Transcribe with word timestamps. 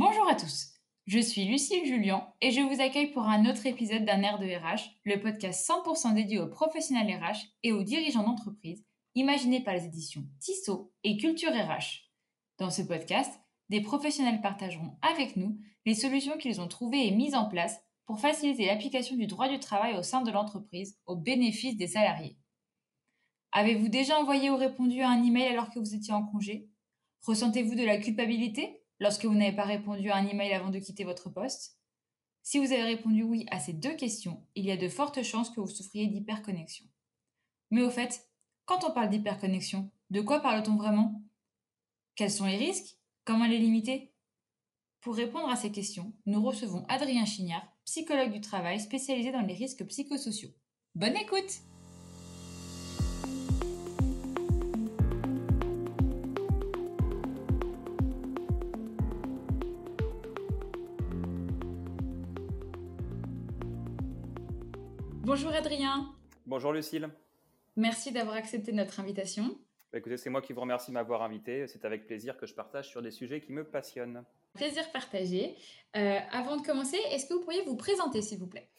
Bonjour 0.00 0.28
à 0.28 0.36
tous, 0.36 0.74
je 1.08 1.18
suis 1.18 1.44
Lucille 1.44 1.84
Julien 1.84 2.32
et 2.40 2.52
je 2.52 2.60
vous 2.60 2.80
accueille 2.80 3.10
pour 3.10 3.24
un 3.24 3.50
autre 3.50 3.66
épisode 3.66 4.04
d'un 4.04 4.22
air 4.22 4.38
de 4.38 4.46
RH, 4.46 4.92
le 5.04 5.20
podcast 5.20 5.68
100% 5.68 6.14
dédié 6.14 6.38
aux 6.38 6.46
professionnels 6.46 7.20
RH 7.20 7.48
et 7.64 7.72
aux 7.72 7.82
dirigeants 7.82 8.22
d'entreprise, 8.22 8.86
imaginé 9.16 9.60
par 9.60 9.74
les 9.74 9.86
éditions 9.86 10.22
Tissot 10.38 10.92
et 11.02 11.16
Culture 11.16 11.50
RH. 11.50 12.12
Dans 12.58 12.70
ce 12.70 12.82
podcast, 12.82 13.40
des 13.70 13.80
professionnels 13.80 14.40
partageront 14.40 14.96
avec 15.02 15.34
nous 15.34 15.58
les 15.84 15.96
solutions 15.96 16.38
qu'ils 16.38 16.60
ont 16.60 16.68
trouvées 16.68 17.08
et 17.08 17.10
mises 17.10 17.34
en 17.34 17.48
place 17.48 17.80
pour 18.06 18.20
faciliter 18.20 18.66
l'application 18.66 19.16
du 19.16 19.26
droit 19.26 19.48
du 19.48 19.58
travail 19.58 19.96
au 19.96 20.04
sein 20.04 20.22
de 20.22 20.30
l'entreprise 20.30 20.96
au 21.06 21.16
bénéfice 21.16 21.76
des 21.76 21.88
salariés. 21.88 22.38
Avez-vous 23.50 23.88
déjà 23.88 24.16
envoyé 24.20 24.48
ou 24.48 24.56
répondu 24.56 25.00
à 25.00 25.10
un 25.10 25.24
email 25.24 25.48
alors 25.48 25.70
que 25.70 25.80
vous 25.80 25.96
étiez 25.96 26.14
en 26.14 26.24
congé? 26.24 26.68
Ressentez-vous 27.22 27.74
de 27.74 27.84
la 27.84 27.98
culpabilité? 27.98 28.84
Lorsque 29.00 29.24
vous 29.24 29.34
n'avez 29.34 29.54
pas 29.54 29.64
répondu 29.64 30.10
à 30.10 30.16
un 30.16 30.26
email 30.26 30.52
avant 30.52 30.70
de 30.70 30.78
quitter 30.78 31.04
votre 31.04 31.30
poste. 31.30 31.78
Si 32.42 32.58
vous 32.58 32.72
avez 32.72 32.84
répondu 32.84 33.22
oui 33.22 33.46
à 33.50 33.60
ces 33.60 33.72
deux 33.72 33.94
questions, 33.94 34.42
il 34.54 34.64
y 34.64 34.70
a 34.70 34.76
de 34.76 34.88
fortes 34.88 35.22
chances 35.22 35.50
que 35.50 35.60
vous 35.60 35.66
souffriez 35.66 36.06
d'hyperconnexion. 36.06 36.86
Mais 37.70 37.82
au 37.82 37.90
fait, 37.90 38.26
quand 38.64 38.84
on 38.84 38.92
parle 38.92 39.10
d'hyperconnexion, 39.10 39.90
de 40.10 40.20
quoi 40.20 40.40
parle-t-on 40.40 40.76
vraiment? 40.76 41.22
Quels 42.14 42.30
sont 42.30 42.46
les 42.46 42.56
risques? 42.56 42.96
Comment 43.24 43.46
les 43.46 43.58
limiter? 43.58 44.12
Pour 45.00 45.14
répondre 45.14 45.48
à 45.48 45.56
ces 45.56 45.70
questions, 45.70 46.12
nous 46.26 46.42
recevons 46.42 46.84
Adrien 46.88 47.24
Chignard, 47.24 47.66
psychologue 47.84 48.32
du 48.32 48.40
travail 48.40 48.80
spécialisé 48.80 49.30
dans 49.30 49.42
les 49.42 49.54
risques 49.54 49.86
psychosociaux. 49.86 50.50
Bonne 50.94 51.16
écoute 51.16 51.62
Bonjour 65.28 65.52
Adrien. 65.52 66.08
Bonjour 66.46 66.72
Lucille. 66.72 67.06
Merci 67.76 68.12
d'avoir 68.12 68.36
accepté 68.36 68.72
notre 68.72 68.98
invitation. 68.98 69.58
Bah, 69.92 69.98
écoutez, 69.98 70.16
c'est 70.16 70.30
moi 70.30 70.40
qui 70.40 70.54
vous 70.54 70.62
remercie 70.62 70.90
de 70.90 70.94
m'avoir 70.94 71.20
invité. 71.20 71.66
C'est 71.66 71.84
avec 71.84 72.06
plaisir 72.06 72.38
que 72.38 72.46
je 72.46 72.54
partage 72.54 72.88
sur 72.88 73.02
des 73.02 73.10
sujets 73.10 73.42
qui 73.42 73.52
me 73.52 73.62
passionnent. 73.62 74.24
Plaisir 74.54 74.90
partagé. 74.90 75.54
Euh, 75.96 76.18
avant 76.32 76.56
de 76.56 76.62
commencer, 76.62 76.96
est-ce 77.10 77.26
que 77.26 77.34
vous 77.34 77.42
pourriez 77.42 77.60
vous 77.66 77.76
présenter, 77.76 78.22
s'il 78.22 78.38
vous 78.38 78.46
plaît? 78.46 78.70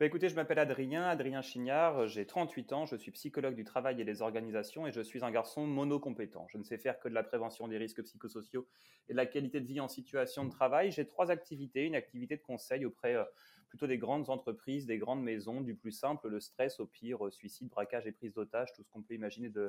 Bah, 0.00 0.06
Écoutez, 0.06 0.30
je 0.30 0.34
m'appelle 0.34 0.58
Adrien, 0.58 1.04
Adrien 1.04 1.42
Chignard, 1.42 2.06
j'ai 2.06 2.24
38 2.24 2.72
ans, 2.72 2.86
je 2.86 2.96
suis 2.96 3.10
psychologue 3.10 3.54
du 3.54 3.64
travail 3.64 4.00
et 4.00 4.04
des 4.06 4.22
organisations 4.22 4.86
et 4.86 4.92
je 4.92 5.02
suis 5.02 5.22
un 5.22 5.30
garçon 5.30 5.66
monocompétent. 5.66 6.46
Je 6.48 6.56
ne 6.56 6.62
sais 6.62 6.78
faire 6.78 6.98
que 7.00 7.10
de 7.10 7.14
la 7.14 7.22
prévention 7.22 7.68
des 7.68 7.76
risques 7.76 8.02
psychosociaux 8.02 8.66
et 9.10 9.12
de 9.12 9.16
la 9.18 9.26
qualité 9.26 9.60
de 9.60 9.66
vie 9.66 9.80
en 9.80 9.88
situation 9.88 10.46
de 10.46 10.50
travail. 10.50 10.90
J'ai 10.90 11.06
trois 11.06 11.30
activités. 11.30 11.84
Une 11.84 11.96
activité 11.96 12.38
de 12.38 12.42
conseil 12.42 12.86
auprès 12.86 13.14
euh, 13.14 13.24
plutôt 13.68 13.86
des 13.86 13.98
grandes 13.98 14.30
entreprises, 14.30 14.86
des 14.86 14.98
grandes 14.98 15.22
maisons, 15.22 15.60
du 15.60 15.74
plus 15.74 15.92
simple, 15.92 16.28
le 16.28 16.40
stress, 16.40 16.80
au 16.80 16.86
pire, 16.86 17.26
euh, 17.26 17.30
suicide, 17.30 17.68
braquage 17.68 18.06
et 18.06 18.12
prise 18.12 18.32
d'otage, 18.32 18.72
tout 18.72 18.82
ce 18.82 18.90
qu'on 18.90 19.02
peut 19.02 19.14
imaginer 19.14 19.50
de, 19.50 19.68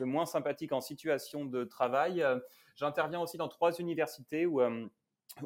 moins 0.00 0.26
sympathique 0.26 0.72
en 0.72 0.80
situation 0.80 1.44
de 1.44 1.64
travail. 1.64 2.22
Euh, 2.22 2.38
j'interviens 2.76 3.20
aussi 3.20 3.36
dans 3.36 3.48
trois 3.48 3.72
universités 3.78 4.44
euh, 4.44 4.86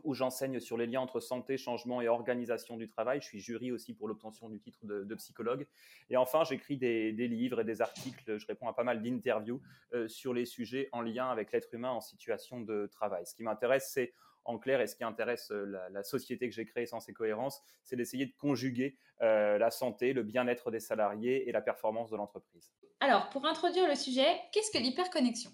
où 0.03 0.15
j'enseigne 0.15 0.61
sur 0.61 0.77
les 0.77 0.87
liens 0.87 1.01
entre 1.01 1.21
santé, 1.21 1.57
changement 1.57 2.01
et 2.01 2.09
organisation 2.09 2.77
du 2.77 2.89
travail. 2.89 3.21
Je 3.21 3.27
suis 3.27 3.41
jury 3.41 3.73
aussi 3.73 3.95
pour 3.95 4.09
l'obtention 4.09 4.49
du 4.49 4.61
titre 4.61 4.81
de, 4.85 5.15
psychologue. 5.15 5.67
Et 6.11 6.17
enfin, 6.17 6.45
j'écris 6.45 6.77
des, 6.77 7.13
livres 7.13 7.61
et 7.61 7.65
des 7.65 7.83
articles, 7.83 8.39
je 8.39 8.47
réponds 8.47 8.69
à 8.69 8.73
pas 8.73 8.85
mal 8.85 9.03
d'interviews 9.03 9.61
sur 10.07 10.33
les 10.33 10.47
sujets 10.47 10.89
en 10.93 11.03
lien 11.03 11.29
avec 11.29 11.53
l'être 11.53 11.73
humain 11.75 11.91
en 11.91 12.01
situation 12.01 12.63
de 12.63 12.87
travail. 12.87 13.27
Ce 13.27 13.35
qui 13.35 13.43
m'intéresse, 13.43 13.91
c'est 13.93 14.15
en 14.45 14.59
clair, 14.59 14.81
et 14.81 14.87
ce 14.87 14.97
qui 14.97 15.05
intéresse 15.05 15.51
euh, 15.51 15.65
la, 15.91 16.03
société 16.03 16.49
que 16.49 16.55
j'ai 16.55 16.67
créée 16.67 16.87
sans 16.87 17.01
ces 17.01 17.13
cohérences, 17.13 17.63
c'est 17.83 17.97
d'essayer 17.97 18.27
de 18.27 18.35
conjuguer 18.39 18.97
euh, 19.23 19.59
la 19.59 19.71
santé, 19.71 20.13
le 20.13 20.23
bien-être 20.23 20.71
des 20.71 20.81
salariés 20.81 21.49
et 21.49 21.53
la 21.53 21.61
performance 21.61 22.11
de 22.11 22.17
l'entreprise. 22.17 22.73
Alors, 23.01 23.31
pour 23.31 23.47
introduire 23.47 23.89
le 23.89 23.95
sujet, 23.95 24.27
qu'est-ce 24.53 24.71
que 24.71 24.83
l'hyperconnexion? 24.83 25.51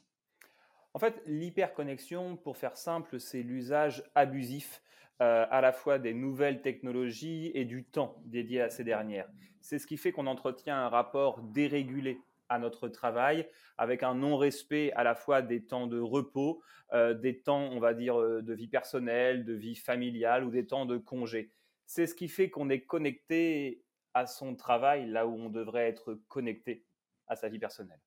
En 0.92 0.98
fait, 0.98 1.22
l'hyperconnexion, 1.26 2.36
pour 2.36 2.56
faire 2.56 2.76
simple, 2.76 3.20
c'est 3.20 3.42
l'usage 3.42 4.02
abusif 4.14 4.82
euh, 5.20 5.46
à 5.50 5.60
la 5.60 5.72
fois 5.72 5.98
des 5.98 6.14
nouvelles 6.14 6.62
technologies 6.62 7.52
et 7.54 7.64
du 7.64 7.84
temps 7.84 8.20
dédié 8.24 8.62
à 8.62 8.70
ces 8.70 8.84
dernières. 8.84 9.28
C'est 9.60 9.78
ce 9.78 9.86
qui 9.86 9.96
fait 9.96 10.12
qu'on 10.12 10.26
entretient 10.26 10.76
un 10.76 10.88
rapport 10.88 11.42
dérégulé 11.42 12.20
à 12.50 12.58
notre 12.58 12.88
travail, 12.88 13.48
avec 13.78 14.02
un 14.02 14.14
non-respect 14.14 14.92
à 14.92 15.04
la 15.04 15.14
fois 15.14 15.40
des 15.40 15.64
temps 15.64 15.86
de 15.86 15.98
repos, 15.98 16.62
euh, 16.92 17.14
des 17.14 17.40
temps, 17.40 17.70
on 17.72 17.80
va 17.80 17.94
dire, 17.94 18.20
euh, 18.20 18.42
de 18.42 18.52
vie 18.52 18.68
personnelle, 18.68 19.44
de 19.44 19.54
vie 19.54 19.76
familiale 19.76 20.44
ou 20.44 20.50
des 20.50 20.66
temps 20.66 20.84
de 20.84 20.98
congé. 20.98 21.52
C'est 21.86 22.06
ce 22.06 22.14
qui 22.14 22.28
fait 22.28 22.50
qu'on 22.50 22.68
est 22.68 22.82
connecté 22.82 23.84
à 24.12 24.26
son 24.26 24.56
travail 24.56 25.08
là 25.08 25.26
où 25.26 25.34
on 25.34 25.48
devrait 25.48 25.88
être 25.88 26.20
connecté 26.28 26.84
à 27.28 27.36
sa 27.36 27.48
vie 27.48 27.60
personnelle. 27.60 28.00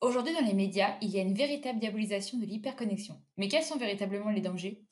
Aujourd'hui, 0.00 0.34
dans 0.34 0.44
les 0.44 0.54
médias, 0.54 0.96
il 1.00 1.10
y 1.10 1.18
a 1.18 1.22
une 1.22 1.34
véritable 1.34 1.78
diabolisation 1.78 2.38
de 2.38 2.44
l'hyperconnexion. 2.44 3.22
Mais 3.36 3.46
quels 3.46 3.62
sont 3.62 3.78
véritablement 3.78 4.30
les 4.30 4.40
dangers? 4.40 4.82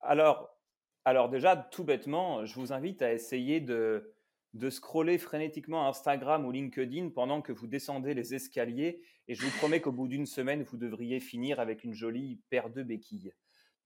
Alors, 0.00 0.58
alors 1.04 1.28
déjà, 1.28 1.56
tout 1.56 1.84
bêtement, 1.84 2.46
je 2.46 2.54
vous 2.54 2.72
invite 2.72 3.02
à 3.02 3.12
essayer 3.12 3.60
de, 3.60 4.14
de 4.54 4.70
scroller 4.70 5.18
frénétiquement 5.18 5.86
Instagram 5.88 6.46
ou 6.46 6.50
LinkedIn 6.50 7.10
pendant 7.10 7.42
que 7.42 7.52
vous 7.52 7.66
descendez 7.66 8.14
les 8.14 8.34
escaliers 8.34 9.02
et 9.28 9.34
je 9.34 9.44
vous 9.44 9.56
promets 9.58 9.80
qu'au 9.80 9.92
bout 9.92 10.08
d'une 10.08 10.26
semaine, 10.26 10.62
vous 10.62 10.78
devriez 10.78 11.20
finir 11.20 11.60
avec 11.60 11.84
une 11.84 11.94
jolie 11.94 12.40
paire 12.48 12.70
de 12.70 12.82
béquilles. 12.82 13.32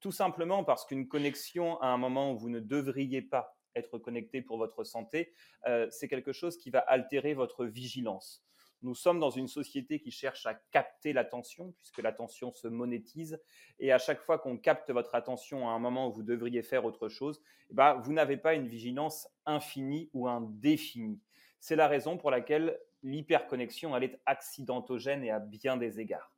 Tout 0.01 0.13
simplement 0.13 0.65
parce 0.65 0.85
qu'une 0.85 1.09
connexion 1.09 1.81
à 1.81 1.89
un 1.89 1.99
moment 1.99 2.33
où 2.33 2.39
vous 2.39 2.49
ne 2.49 2.61
devriez 2.61 3.23
pas 3.23 3.57
être 3.75 3.99
connecté 3.99 4.43
pour 4.43 4.59
votre 4.59 4.85
santé, 4.85 5.33
euh, 5.67 5.89
c'est 5.91 6.09
quelque 6.09 6.33
chose 6.33 6.57
qui 6.57 6.71
va 6.71 6.81
altérer 6.81 7.35
votre 7.35 7.65
vigilance. 7.65 8.45
Nous 8.83 8.97
sommes 8.97 9.21
dans 9.21 9.31
une 9.31 9.47
société 9.47 10.01
qui 10.01 10.11
cherche 10.11 10.45
à 10.45 10.55
capter 10.55 11.13
l'attention, 11.13 11.73
puisque 11.79 12.03
l'attention 12.03 12.51
se 12.53 12.67
monétise. 12.67 13.41
Et 13.79 13.93
à 13.93 13.99
chaque 13.99 14.21
fois 14.21 14.39
qu'on 14.39 14.59
capte 14.59 14.91
votre 14.91 15.15
attention 15.15 15.69
à 15.69 15.73
un 15.73 15.79
moment 15.79 16.09
où 16.09 16.13
vous 16.13 16.25
devriez 16.25 16.63
faire 16.63 16.85
autre 16.85 17.09
chose, 17.09 17.41
eh 17.71 17.75
ben, 17.75 17.95
vous 18.03 18.13
n'avez 18.13 18.37
pas 18.37 18.55
une 18.55 18.67
vigilance 18.67 19.29
infinie 19.47 20.11
ou 20.13 20.27
indéfinie. 20.27 21.21
C'est 21.61 21.77
la 21.77 21.87
raison 21.87 22.19
pour 22.19 22.33
laquelle 22.33 22.77
l'hyperconnexion, 23.05 23.97
elle 23.97 24.05
est 24.05 24.21
accidentogène 24.27 25.23
et 25.23 25.31
à 25.31 25.39
bien 25.39 25.77
des 25.77 26.01
égards. 26.01 26.33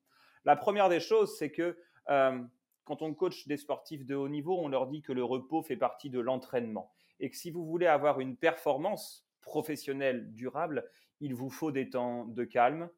La 0.45 0.57
première 0.57 0.91
des 0.91 1.01
choses, 1.01 1.39
c'est 1.39 1.51
que 1.51 1.79
euh, 2.11 2.43
quand 2.85 3.01
on 3.01 3.15
coach 3.15 3.47
des 3.49 3.57
sportifs 3.57 4.05
de 4.05 4.15
haut 4.15 4.29
niveau, 4.29 4.59
on 4.61 4.69
leur 4.69 4.87
dit 4.87 5.01
que 5.01 5.13
le 5.13 5.25
repos 5.25 5.63
fait 5.63 5.77
partie 5.77 6.11
de 6.11 6.21
l'entraînement. 6.21 6.93
Et 7.21 7.31
que 7.31 7.37
si 7.37 7.51
vous 7.51 7.65
voulez 7.65 7.87
avoir 7.87 8.21
une 8.21 8.37
performance 8.37 9.27
professionnelle 9.41 10.33
durable, 10.35 10.85
il 11.25 11.35
vous 11.35 11.49
faut 11.49 11.73
des 11.73 11.89
temps 11.89 12.27
de 12.27 12.45
calme, 12.45 12.91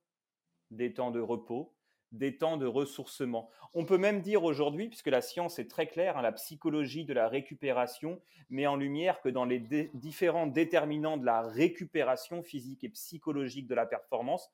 des 0.72 0.92
temps 0.92 1.12
de 1.12 1.20
repos, 1.20 1.72
des 2.10 2.36
temps 2.36 2.56
de 2.56 2.66
ressourcement. 2.66 3.48
On 3.72 3.84
peut 3.84 3.98
même 3.98 4.20
dire 4.20 4.42
aujourd'hui, 4.42 4.88
puisque 4.88 5.06
la 5.06 5.20
science 5.20 5.60
est 5.60 5.70
très 5.70 5.86
claire, 5.86 6.18
hein, 6.18 6.22
la 6.22 6.32
psychologie 6.32 7.04
de 7.04 7.12
la 7.12 7.28
récupération 7.28 8.20
met 8.50 8.66
en 8.66 8.74
lumière 8.74 9.20
que 9.20 9.28
dans 9.28 9.44
les 9.44 9.60
différents 9.94 10.48
déterminants 10.48 11.18
de 11.18 11.24
la 11.24 11.42
récupération 11.42 12.42
physique 12.42 12.82
et 12.82 12.88
psychologique 12.88 13.68
de 13.68 13.76
la 13.76 13.86
performance, 13.86 14.50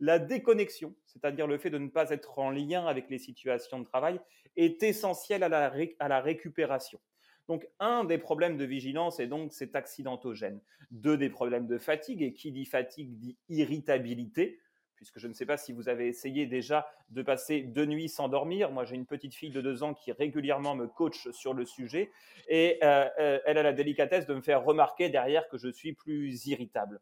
la 0.00 0.18
déconnexion, 0.18 0.94
c'est-à-dire 1.06 1.46
le 1.46 1.56
fait 1.56 1.70
de 1.70 1.78
ne 1.78 1.88
pas 1.88 2.10
être 2.10 2.38
en 2.38 2.50
lien 2.50 2.86
avec 2.86 3.08
les 3.08 3.18
situations 3.18 3.78
de 3.78 3.84
travail, 3.84 4.20
est 4.56 4.82
essentielle 4.82 5.44
à 5.44 6.08
la 6.08 6.20
récupération. 6.20 7.00
Donc, 7.48 7.66
un 7.78 8.04
des 8.04 8.18
problèmes 8.18 8.56
de 8.56 8.64
vigilance 8.64 9.20
est 9.20 9.26
donc 9.26 9.52
cet 9.52 9.76
accidentogène. 9.76 10.60
Deux 10.90 11.16
des 11.16 11.28
problèmes 11.28 11.66
de 11.66 11.78
fatigue, 11.78 12.22
et 12.22 12.32
qui 12.32 12.52
dit 12.52 12.64
fatigue 12.64 13.18
dit 13.18 13.36
irritabilité, 13.48 14.60
puisque 14.96 15.18
je 15.18 15.28
ne 15.28 15.34
sais 15.34 15.44
pas 15.44 15.56
si 15.56 15.72
vous 15.72 15.88
avez 15.88 16.08
essayé 16.08 16.46
déjà 16.46 16.86
de 17.10 17.22
passer 17.22 17.60
deux 17.60 17.84
nuits 17.84 18.08
sans 18.08 18.28
dormir. 18.28 18.70
Moi, 18.70 18.84
j'ai 18.84 18.94
une 18.94 19.06
petite 19.06 19.34
fille 19.34 19.50
de 19.50 19.60
deux 19.60 19.82
ans 19.82 19.92
qui 19.92 20.12
régulièrement 20.12 20.74
me 20.74 20.86
coach 20.86 21.28
sur 21.32 21.52
le 21.52 21.66
sujet, 21.66 22.10
et 22.48 22.78
euh, 22.82 23.08
euh, 23.18 23.38
elle 23.44 23.58
a 23.58 23.62
la 23.62 23.72
délicatesse 23.72 24.26
de 24.26 24.34
me 24.34 24.40
faire 24.40 24.64
remarquer 24.64 25.10
derrière 25.10 25.48
que 25.48 25.58
je 25.58 25.68
suis 25.68 25.92
plus 25.92 26.46
irritable. 26.46 27.00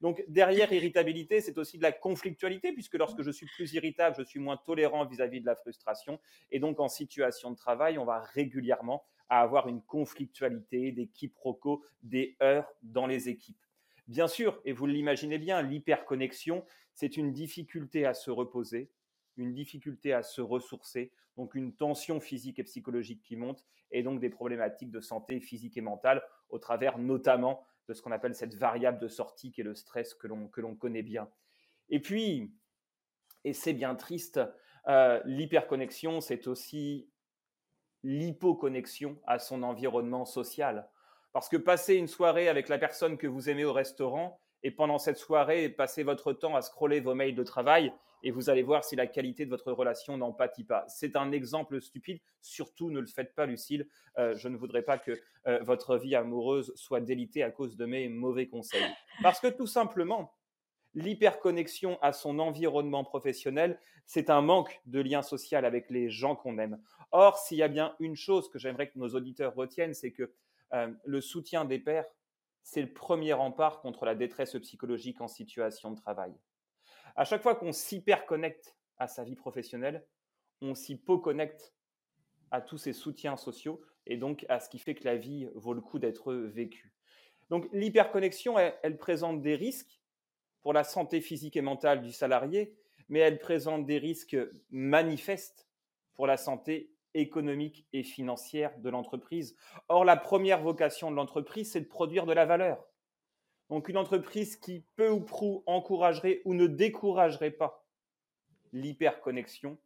Donc 0.00 0.24
derrière 0.26 0.72
irritabilité, 0.72 1.40
c'est 1.40 1.58
aussi 1.58 1.78
de 1.78 1.82
la 1.82 1.92
conflictualité, 1.92 2.72
puisque 2.72 2.94
lorsque 2.94 3.22
je 3.22 3.30
suis 3.30 3.46
plus 3.46 3.72
irritable, 3.74 4.16
je 4.18 4.24
suis 4.24 4.40
moins 4.40 4.56
tolérant 4.56 5.04
vis-à-vis 5.04 5.38
-vis 5.38 5.42
de 5.42 5.46
la 5.46 5.54
frustration. 5.54 6.18
Et 6.50 6.58
donc 6.58 6.80
en 6.80 6.88
situation 6.88 7.52
de 7.52 7.56
travail, 7.56 7.98
on 7.98 8.04
va 8.04 8.18
régulièrement 8.18 9.04
à 9.32 9.40
avoir 9.40 9.66
une 9.66 9.80
conflictualité, 9.80 10.92
des 10.92 11.06
quiproquos, 11.06 11.82
des 12.02 12.36
heurts 12.42 12.70
dans 12.82 13.06
les 13.06 13.30
équipes. 13.30 13.64
Bien 14.06 14.28
sûr, 14.28 14.60
et 14.66 14.74
vous 14.74 14.84
l'imaginez 14.84 15.38
bien, 15.38 15.62
l'hyperconnexion, 15.62 16.66
c'est 16.92 17.16
une 17.16 17.32
difficulté 17.32 18.04
à 18.04 18.12
se 18.12 18.30
reposer, 18.30 18.90
une 19.38 19.54
difficulté 19.54 20.12
à 20.12 20.22
se 20.22 20.42
ressourcer, 20.42 21.12
donc 21.38 21.54
une 21.54 21.74
tension 21.74 22.20
physique 22.20 22.58
et 22.58 22.64
psychologique 22.64 23.22
qui 23.22 23.36
monte, 23.36 23.64
et 23.90 24.02
donc 24.02 24.20
des 24.20 24.28
problématiques 24.28 24.90
de 24.90 25.00
santé 25.00 25.40
physique 25.40 25.78
et 25.78 25.80
mentale, 25.80 26.22
au 26.50 26.58
travers 26.58 26.98
notamment 26.98 27.64
de 27.88 27.94
ce 27.94 28.02
qu'on 28.02 28.12
appelle 28.12 28.34
cette 28.34 28.54
variable 28.54 28.98
de 28.98 29.08
sortie 29.08 29.50
qui 29.50 29.62
est 29.62 29.64
le 29.64 29.74
stress 29.74 30.12
que 30.12 30.26
l'on 30.26 30.76
connaît 30.76 31.02
bien. 31.02 31.26
Et 31.88 32.00
puis, 32.00 32.52
et 33.44 33.54
c'est 33.54 33.72
bien 33.72 33.94
triste, 33.94 34.40
euh, 34.88 35.22
l'hyperconnexion, 35.24 36.20
c'est 36.20 36.48
aussi 36.48 37.08
l'hypoconnexion 38.02 39.18
à 39.26 39.38
son 39.38 39.62
environnement 39.62 40.24
social. 40.24 40.88
Parce 41.32 41.48
que 41.48 41.56
passer 41.56 41.94
une 41.94 42.08
soirée 42.08 42.48
avec 42.48 42.68
la 42.68 42.78
personne 42.78 43.16
que 43.16 43.26
vous 43.26 43.48
aimez 43.48 43.64
au 43.64 43.72
restaurant 43.72 44.38
et 44.62 44.70
pendant 44.70 44.98
cette 44.98 45.16
soirée, 45.16 45.68
passer 45.68 46.02
votre 46.02 46.32
temps 46.32 46.54
à 46.54 46.62
scroller 46.62 47.00
vos 47.00 47.14
mails 47.14 47.34
de 47.34 47.42
travail 47.42 47.92
et 48.22 48.30
vous 48.30 48.50
allez 48.50 48.62
voir 48.62 48.84
si 48.84 48.94
la 48.94 49.06
qualité 49.06 49.44
de 49.44 49.50
votre 49.50 49.72
relation 49.72 50.16
n'en 50.16 50.32
pâtit 50.32 50.64
pas. 50.64 50.84
C'est 50.88 51.16
un 51.16 51.32
exemple 51.32 51.80
stupide. 51.80 52.20
Surtout, 52.40 52.90
ne 52.90 53.00
le 53.00 53.06
faites 53.06 53.34
pas, 53.34 53.46
Lucille. 53.46 53.88
Euh, 54.18 54.36
je 54.36 54.48
ne 54.48 54.56
voudrais 54.56 54.82
pas 54.82 54.98
que 54.98 55.20
euh, 55.46 55.58
votre 55.62 55.96
vie 55.96 56.14
amoureuse 56.14 56.72
soit 56.76 57.00
délitée 57.00 57.42
à 57.42 57.50
cause 57.50 57.76
de 57.76 57.84
mes 57.84 58.08
mauvais 58.08 58.46
conseils. 58.46 58.86
Parce 59.22 59.40
que 59.40 59.48
tout 59.48 59.66
simplement, 59.66 60.32
l'hyperconnexion 60.94 61.98
à 62.02 62.12
son 62.12 62.38
environnement 62.38 63.04
professionnel, 63.04 63.78
c'est 64.06 64.30
un 64.30 64.42
manque 64.42 64.80
de 64.86 65.00
lien 65.00 65.22
social 65.22 65.64
avec 65.64 65.90
les 65.90 66.10
gens 66.10 66.36
qu'on 66.36 66.58
aime. 66.58 66.82
Or, 67.10 67.38
s'il 67.38 67.58
y 67.58 67.62
a 67.62 67.68
bien 67.68 67.94
une 68.00 68.16
chose 68.16 68.48
que 68.48 68.58
j'aimerais 68.58 68.88
que 68.88 68.98
nos 68.98 69.08
auditeurs 69.08 69.54
retiennent, 69.54 69.94
c'est 69.94 70.12
que 70.12 70.32
euh, 70.74 70.92
le 71.04 71.20
soutien 71.20 71.64
des 71.64 71.78
pairs, 71.78 72.06
c'est 72.62 72.82
le 72.82 72.92
premier 72.92 73.32
rempart 73.32 73.80
contre 73.80 74.04
la 74.04 74.14
détresse 74.14 74.56
psychologique 74.60 75.20
en 75.20 75.28
situation 75.28 75.90
de 75.90 75.96
travail. 75.96 76.32
À 77.16 77.24
chaque 77.24 77.42
fois 77.42 77.54
qu'on 77.54 77.72
s'hyperconnecte 77.72 78.76
à 78.98 79.06
sa 79.08 79.24
vie 79.24 79.34
professionnelle, 79.34 80.06
on 80.60 80.74
s'hypoconnecte 80.74 81.74
à 82.50 82.60
tous 82.60 82.78
ces 82.78 82.92
soutiens 82.92 83.36
sociaux 83.36 83.82
et 84.06 84.16
donc 84.16 84.46
à 84.48 84.60
ce 84.60 84.68
qui 84.68 84.78
fait 84.78 84.94
que 84.94 85.04
la 85.04 85.16
vie 85.16 85.48
vaut 85.54 85.74
le 85.74 85.80
coup 85.80 85.98
d'être 85.98 86.32
vécue. 86.34 86.92
Donc 87.50 87.68
l'hyperconnexion, 87.72 88.58
elle, 88.58 88.96
présente 88.96 89.42
des 89.42 89.56
risques 89.56 90.00
pour 90.62 90.72
la 90.72 90.84
santé 90.84 91.20
physique 91.20 91.56
et 91.56 91.62
mentale 91.62 92.02
du 92.02 92.12
salarié, 92.12 92.74
mais 93.08 93.18
elle 93.18 93.38
présente 93.38 93.84
des 93.84 93.98
risques 93.98 94.36
manifestes 94.70 95.68
pour 96.14 96.26
la 96.26 96.36
santé 96.36 96.92
économique 97.14 97.86
et 97.92 98.02
financière 98.02 98.78
de 98.78 98.88
l'entreprise. 98.88 99.56
Or, 99.88 100.04
la 100.04 100.16
première 100.16 100.62
vocation 100.62 101.10
de 101.10 101.16
l'entreprise, 101.16 101.72
c'est 101.72 101.80
de 101.80 101.86
produire 101.86 102.26
de 102.26 102.32
la 102.32 102.46
valeur. 102.46 102.86
Donc 103.68 103.88
une 103.88 103.96
entreprise 103.96 104.56
qui 104.56 104.86
peu 104.96 105.10
ou 105.10 105.20
prou 105.20 105.62
encouragerait 105.66 106.42
ou 106.44 106.54
ne 106.54 106.66
découragerait 106.66 107.50
pas 107.50 107.86
l'hyperconnexion, 108.72 109.78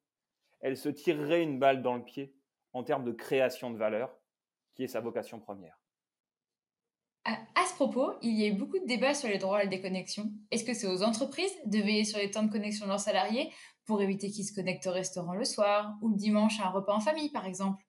elle 0.60 0.76
se 0.76 0.88
tirerait 0.88 1.42
une 1.42 1.58
balle 1.58 1.82
dans 1.82 1.94
le 1.94 2.04
pied 2.04 2.34
en 2.72 2.82
termes 2.82 3.04
de 3.04 3.12
création 3.12 3.70
de 3.70 3.78
valeur, 3.78 4.16
qui 4.74 4.84
est 4.84 4.88
sa 4.88 5.00
vocation 5.00 5.40
première. 5.40 5.78
À, 7.28 7.66
ce 7.66 7.74
propos, 7.74 8.12
il 8.22 8.38
y 8.38 8.44
a 8.44 8.46
eu 8.46 8.52
beaucoup 8.52 8.78
de 8.78 8.86
débats 8.86 9.12
sur 9.12 9.28
les 9.28 9.38
droits 9.38 9.58
à 9.58 9.64
la 9.64 9.66
déconnexion. 9.66 10.30
Est-ce 10.52 10.64
que 10.64 10.74
c'est 10.74 10.86
aux 10.86 11.02
entreprises 11.02 11.50
de 11.64 11.78
veiller 11.78 12.04
sur 12.04 12.20
les 12.20 12.30
temps 12.30 12.44
de 12.44 12.52
connexion 12.52 12.86
de 12.86 12.90
leurs 12.90 13.00
salariés 13.00 13.52
pour 13.84 14.00
éviter 14.00 14.30
qu'ils 14.30 14.44
se 14.44 14.54
connectent 14.54 14.86
au 14.86 14.92
restaurant 14.92 15.34
le 15.34 15.44
soir 15.44 15.96
ou 16.02 16.08
le 16.10 16.14
dimanche 16.14 16.60
à 16.60 16.66
un 16.66 16.70
repas 16.70 16.94
en 16.94 17.00
famille, 17.00 17.30
par 17.30 17.44
exemple? 17.44 17.82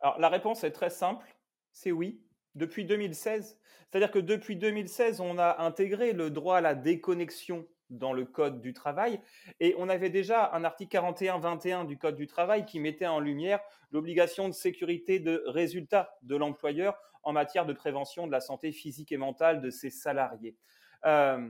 Alors 0.00 0.18
la 0.18 0.30
réponse 0.30 0.64
est 0.64 0.70
très 0.70 0.88
simple, 0.88 1.26
c'est 1.70 1.92
oui 1.92 2.22
depuis 2.54 2.86
2016. 2.86 3.58
C'est-à-dire 3.90 4.10
que 4.10 4.18
depuis 4.18 4.56
2016, 4.56 5.20
on 5.20 5.36
a 5.38 5.62
intégré 5.62 6.14
le 6.14 6.30
droit 6.30 6.56
à 6.56 6.60
la 6.62 6.74
déconnexion 6.74 7.66
dans 7.90 8.14
le 8.14 8.24
Code 8.24 8.60
du 8.60 8.72
travail. 8.72 9.20
Et 9.60 9.74
on 9.78 9.88
avait 9.88 10.10
déjà 10.10 10.50
un 10.54 10.64
article 10.64 10.96
41-21 10.96 11.86
du 11.86 11.98
Code 11.98 12.16
du 12.16 12.26
travail 12.26 12.64
qui 12.64 12.80
mettait 12.80 13.06
en 13.06 13.20
lumière 13.20 13.60
l'obligation 13.90 14.48
de 14.48 14.54
sécurité 14.54 15.20
de 15.20 15.42
résultats 15.46 16.10
de 16.22 16.36
l'employeur 16.36 16.98
en 17.28 17.32
matière 17.32 17.66
de 17.66 17.74
prévention 17.74 18.26
de 18.26 18.32
la 18.32 18.40
santé 18.40 18.72
physique 18.72 19.12
et 19.12 19.18
mentale 19.18 19.60
de 19.60 19.68
ses 19.68 19.90
salariés. 19.90 20.56
Euh, 21.04 21.46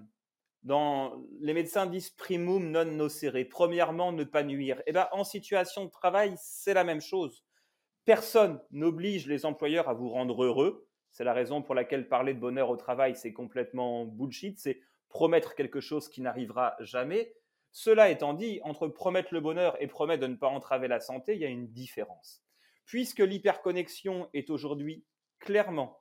dans, 0.65 1.23
les 1.39 1.55
médecins 1.55 1.87
disent 1.87 2.11
primum 2.11 2.73
non 2.73 2.85
nocere, 2.85 3.45
premièrement 3.49 4.11
ne 4.11 4.25
pas 4.25 4.43
nuire. 4.43 4.81
Et 4.81 4.89
eh 4.89 4.93
ben, 4.93 5.07
en 5.13 5.23
situation 5.23 5.85
de 5.85 5.91
travail, 5.91 6.35
c'est 6.37 6.75
la 6.75 6.83
même 6.83 7.01
chose. 7.01 7.45
Personne 8.05 8.61
n'oblige 8.73 9.29
les 9.29 9.47
employeurs 9.47 9.89
à 9.89 9.95
vous 9.95 10.09
rendre 10.09 10.43
heureux. 10.43 10.89
C'est 11.11 11.23
la 11.23 11.33
raison 11.33 11.63
pour 11.63 11.77
laquelle 11.77 12.09
parler 12.09 12.35
de 12.35 12.41
bonheur 12.41 12.71
au 12.71 12.77
travail, 12.77 13.15
c'est 13.15 13.33
complètement 13.33 14.05
bullshit. 14.05 14.59
C'est 14.59 14.81
promettre 15.09 15.55
quelque 15.55 15.81
chose 15.81 16.09
qui 16.09 16.23
n'arrivera 16.23 16.75
jamais. 16.81 17.37
Cela 17.71 18.11
étant 18.11 18.35
dit, 18.35 18.59
entre 18.65 18.89
promettre 18.89 19.33
le 19.33 19.41
bonheur 19.41 19.81
et 19.81 19.87
promettre 19.87 20.23
de 20.23 20.27
ne 20.27 20.35
pas 20.35 20.49
entraver 20.49 20.89
la 20.89 20.99
santé, 20.99 21.37
il 21.37 21.41
y 21.41 21.45
a 21.45 21.49
une 21.49 21.69
différence. 21.69 22.43
Puisque 22.85 23.21
l'hyperconnexion 23.21 24.29
est 24.35 24.51
aujourd'hui 24.51 25.05
clairement, 25.39 26.01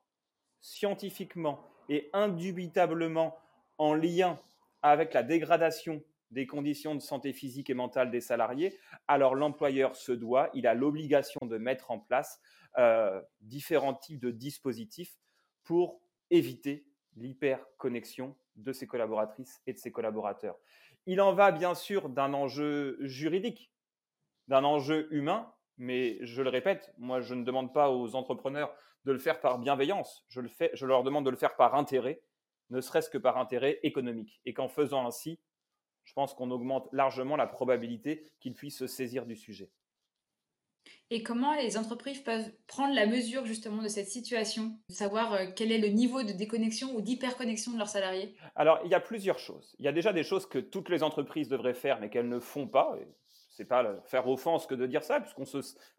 scientifiquement 0.59 1.63
et 1.89 2.09
indubitablement 2.13 3.37
en 3.77 3.93
lien 3.93 4.39
avec 4.81 5.13
la 5.13 5.23
dégradation 5.23 6.03
des 6.31 6.45
conditions 6.45 6.95
de 6.95 6.99
santé 6.99 7.31
physique 7.31 7.69
et 7.69 7.73
mentale 7.73 8.11
des 8.11 8.21
salariés, 8.21 8.77
alors 9.07 9.35
l'employeur 9.35 9.95
se 9.95 10.11
doit, 10.11 10.49
il 10.53 10.67
a 10.67 10.73
l'obligation 10.73 11.39
de 11.45 11.57
mettre 11.57 11.91
en 11.91 11.99
place 11.99 12.41
euh, 12.77 13.21
différents 13.41 13.93
types 13.93 14.19
de 14.19 14.31
dispositifs 14.31 15.17
pour 15.63 16.01
éviter 16.29 16.85
l'hyperconnexion 17.15 18.35
de 18.55 18.73
ses 18.73 18.87
collaboratrices 18.87 19.61
et 19.65 19.73
de 19.73 19.77
ses 19.77 19.91
collaborateurs. 19.91 20.57
Il 21.05 21.21
en 21.21 21.33
va 21.33 21.51
bien 21.51 21.73
sûr 21.73 22.09
d'un 22.09 22.33
enjeu 22.33 22.97
juridique, 23.01 23.71
d'un 24.47 24.63
enjeu 24.63 25.07
humain, 25.11 25.53
mais 25.77 26.17
je 26.21 26.41
le 26.41 26.49
répète, 26.49 26.93
moi 26.97 27.21
je 27.21 27.33
ne 27.33 27.43
demande 27.43 27.73
pas 27.73 27.91
aux 27.91 28.15
entrepreneurs 28.15 28.73
de 29.05 29.11
le 29.11 29.19
faire 29.19 29.39
par 29.39 29.59
bienveillance, 29.59 30.25
je, 30.27 30.41
le 30.41 30.49
fais, 30.49 30.71
je 30.73 30.85
leur 30.85 31.03
demande 31.03 31.25
de 31.25 31.29
le 31.29 31.37
faire 31.37 31.55
par 31.55 31.75
intérêt, 31.75 32.21
ne 32.69 32.81
serait-ce 32.81 33.09
que 33.09 33.17
par 33.17 33.37
intérêt 33.37 33.79
économique. 33.83 34.41
Et 34.45 34.53
qu'en 34.53 34.67
faisant 34.67 35.07
ainsi, 35.07 35.39
je 36.03 36.13
pense 36.13 36.33
qu'on 36.33 36.51
augmente 36.51 36.87
largement 36.91 37.35
la 37.35 37.47
probabilité 37.47 38.25
qu'ils 38.39 38.53
puissent 38.53 38.77
se 38.77 38.87
saisir 38.87 39.25
du 39.25 39.35
sujet. 39.35 39.71
Et 41.09 41.23
comment 41.23 41.53
les 41.55 41.77
entreprises 41.77 42.19
peuvent 42.19 42.49
prendre 42.67 42.93
la 42.93 43.05
mesure 43.05 43.45
justement 43.45 43.81
de 43.81 43.87
cette 43.87 44.07
situation, 44.07 44.77
de 44.89 44.93
savoir 44.93 45.33
euh, 45.33 45.45
quel 45.55 45.71
est 45.71 45.77
le 45.77 45.87
niveau 45.87 46.23
de 46.23 46.33
déconnexion 46.33 46.93
ou 46.95 47.01
d'hyperconnexion 47.01 47.71
de 47.73 47.77
leurs 47.77 47.89
salariés? 47.89 48.35
Alors, 48.55 48.79
il 48.83 48.91
y 48.91 48.93
a 48.93 48.99
plusieurs 48.99 49.39
choses. 49.39 49.75
Il 49.79 49.85
y 49.85 49.87
a 49.87 49.93
déjà 49.93 50.11
des 50.11 50.23
choses 50.23 50.45
que 50.45 50.59
toutes 50.59 50.89
les 50.89 51.03
entreprises 51.03 51.47
devraient 51.47 51.73
faire, 51.73 51.99
mais 51.99 52.09
qu'elles 52.09 52.29
ne 52.29 52.39
font 52.39 52.67
pas. 52.67 52.97
Ce 53.29 53.61
n'est 53.61 53.67
pas 53.67 54.01
faire 54.05 54.27
offense 54.27 54.67
que 54.67 54.75
de 54.75 54.85
dire 54.85 55.03
ça, 55.03 55.21
puisqu'on 55.21 55.45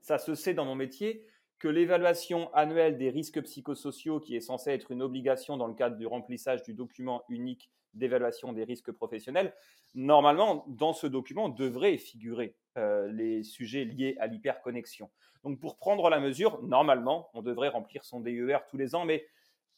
ça 0.00 0.18
se 0.18 0.34
sait 0.34 0.54
dans 0.54 0.66
mon 0.66 0.74
métier 0.74 1.26
que 1.58 1.68
l'évaluation 1.68 2.52
annuelle 2.54 2.96
des 2.98 3.10
risques 3.10 3.42
psychosociaux, 3.42 4.20
qui 4.20 4.36
est 4.36 4.40
censée 4.40 4.70
être 4.70 4.90
une 4.90 5.02
obligation 5.02 5.56
dans 5.56 5.66
le 5.66 5.74
cadre 5.74 5.96
du 5.96 6.06
remplissage 6.06 6.62
du 6.62 6.72
document 6.72 7.24
unique 7.28 7.70
d'évaluation 7.94 8.52
des 8.52 8.64
risques 8.64 8.92
professionnels, 8.92 9.54
normalement, 9.94 10.64
dans 10.68 10.92
ce 10.92 11.06
document 11.06 11.48
devraient 11.48 11.96
figurer 11.96 12.54
euh, 12.76 13.10
les 13.10 13.42
sujets 13.42 13.84
liés 13.84 14.16
à 14.20 14.26
l'hyperconnexion. 14.26 15.10
Donc, 15.42 15.58
pour 15.58 15.78
prendre 15.78 16.08
la 16.10 16.20
mesure, 16.20 16.62
normalement, 16.62 17.30
on 17.34 17.42
devrait 17.42 17.68
remplir 17.68 18.04
son 18.04 18.20
DER 18.20 18.58
tous 18.68 18.76
les 18.76 18.94
ans, 18.94 19.04
mais 19.04 19.26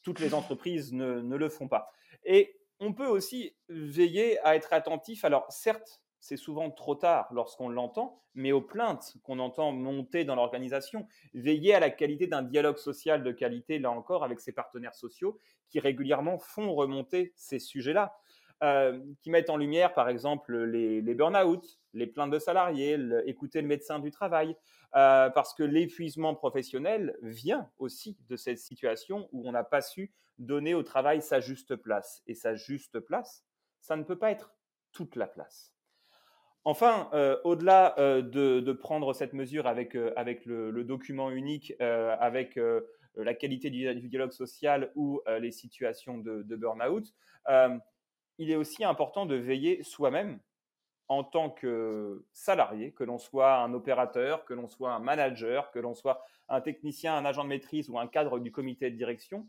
toutes 0.03 0.21
les 0.21 0.35
entreprises 0.35 0.93
ne, 0.93 1.21
ne 1.21 1.37
le 1.37 1.49
font 1.49 1.69
pas. 1.69 1.91
Et 2.25 2.61
on 2.79 2.93
peut 2.93 3.07
aussi 3.07 3.55
veiller 3.69 4.39
à 4.41 4.57
être 4.57 4.73
attentif. 4.73 5.25
Alors, 5.25 5.47
certes, 5.51 6.03
c'est 6.21 6.37
souvent 6.37 6.71
trop 6.71 6.95
tard 6.95 7.29
lorsqu'on 7.33 7.69
l'entend, 7.69 8.23
mais 8.35 8.53
aux 8.53 8.61
plaintes 8.61 9.17
qu'on 9.25 9.39
entend 9.39 9.73
monter 9.73 10.25
dans 10.25 10.35
l'organisation, 10.35 11.07
veiller 11.35 11.75
à 11.75 11.81
la 11.81 11.91
qualité 11.91 12.27
d'un 12.27 12.43
dialogue 12.43 12.79
social 12.79 13.23
de 13.23 13.33
qualité, 13.33 13.79
là 13.79 13.91
encore, 13.91 14.23
avec 14.23 14.41
ses 14.41 14.53
partenaires 14.53 14.95
sociaux, 14.95 15.39
qui 15.69 15.81
régulièrement 15.81 16.39
font 16.39 16.75
remonter 16.75 17.33
ces 17.37 17.59
sujets-là, 17.59 18.15
euh, 18.63 19.01
qui 19.23 19.31
mettent 19.31 19.49
en 19.49 19.57
lumière, 19.57 19.95
par 19.95 20.11
exemple, 20.11 20.55
les, 20.65 21.01
burn-out, 21.15 21.81
les 21.95 22.07
plaintes 22.07 22.31
de 22.31 22.39
salariés, 22.39 22.99
écouter 23.25 23.63
le 23.63 23.69
médecin 23.69 23.99
du 23.99 24.11
travail, 24.11 24.55
euh, 24.97 25.31
parce 25.31 25.55
que 25.55 25.63
l'épuisement 25.63 26.35
professionnel 26.35 27.17
vient 27.23 27.71
aussi 27.79 28.19
de 28.29 28.37
cette 28.37 28.59
situation 28.59 29.29
où 29.33 29.49
on 29.49 29.53
n'a 29.53 29.65
pas 29.65 29.81
su 29.81 30.13
donner 30.39 30.75
au 30.75 30.83
travail 30.83 31.23
sa 31.23 31.41
juste 31.41 31.75
place. 31.77 32.23
Et 32.27 32.35
sa 32.35 32.55
juste 32.55 33.01
place, 33.01 33.47
ça 33.81 33.97
ne 33.97 34.03
peut 34.03 34.19
pas 34.19 34.31
être 34.31 34.55
toute 34.93 35.17
la 35.17 35.27
place. 35.27 35.73
Enfin, 36.65 37.09
euh, 37.15 37.41
au-delà 37.45 37.99
euh, 37.99 38.21
de, 38.21 38.73
prendre 38.73 39.15
cette 39.15 39.33
mesure 39.33 39.67
avec, 39.67 39.97
euh, 39.97 40.13
le, 40.45 40.85
document 40.85 41.31
unique, 41.31 41.73
avec 41.81 42.59
la 43.17 43.35
qualité 43.35 43.71
du, 43.71 44.09
dialogue 44.09 44.33
social 44.33 44.93
ou 44.95 45.21
les 45.41 45.53
situations 45.53 46.19
de, 46.19 46.43
de 46.43 46.57
burn-out, 46.57 47.07
il 48.39 48.51
est 48.51 48.57
aussi 48.57 48.85
important 48.85 49.27
de 49.27 49.35
veiller 49.35 49.83
soi-même 49.83 50.39
en 51.09 51.25
tant 51.25 51.51
que 51.51 52.25
salarié, 52.33 52.93
que 52.93 53.05
l'on 53.05 53.19
soit 53.19 53.57
un 53.57 53.75
opérateur, 53.75 54.45
que 54.45 54.55
l'on 54.55 54.69
soit 54.69 54.93
un 54.93 55.01
manager, 55.01 55.71
que 55.73 55.81
l'on 55.81 55.95
soit 55.95 56.25
un 56.49 56.61
technicien, 56.61 57.17
un 57.17 57.25
agent 57.25 57.43
de 57.43 57.49
maîtrise 57.49 57.91
ou 57.91 57.99
un 57.99 58.07
cadre 58.07 58.39
du 58.39 58.53
comité 58.53 58.91
de 58.91 58.97
direction, 58.97 59.49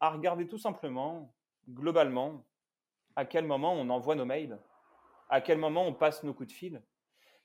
à 0.00 0.10
regarder 0.10 0.48
tout 0.48 0.58
simplement, 0.58 1.32
globalement, 1.68 2.44
à 3.14 3.24
quel 3.24 3.46
moment 3.46 3.72
on 3.74 3.88
envoie 3.88 4.16
nos 4.16 4.24
mails 4.24 4.58
à 5.30 5.40
quel 5.40 5.58
moment 5.58 5.86
on 5.86 5.94
passe 5.94 6.22
nos 6.24 6.34
coups 6.34 6.48
de 6.48 6.52
fil. 6.52 6.82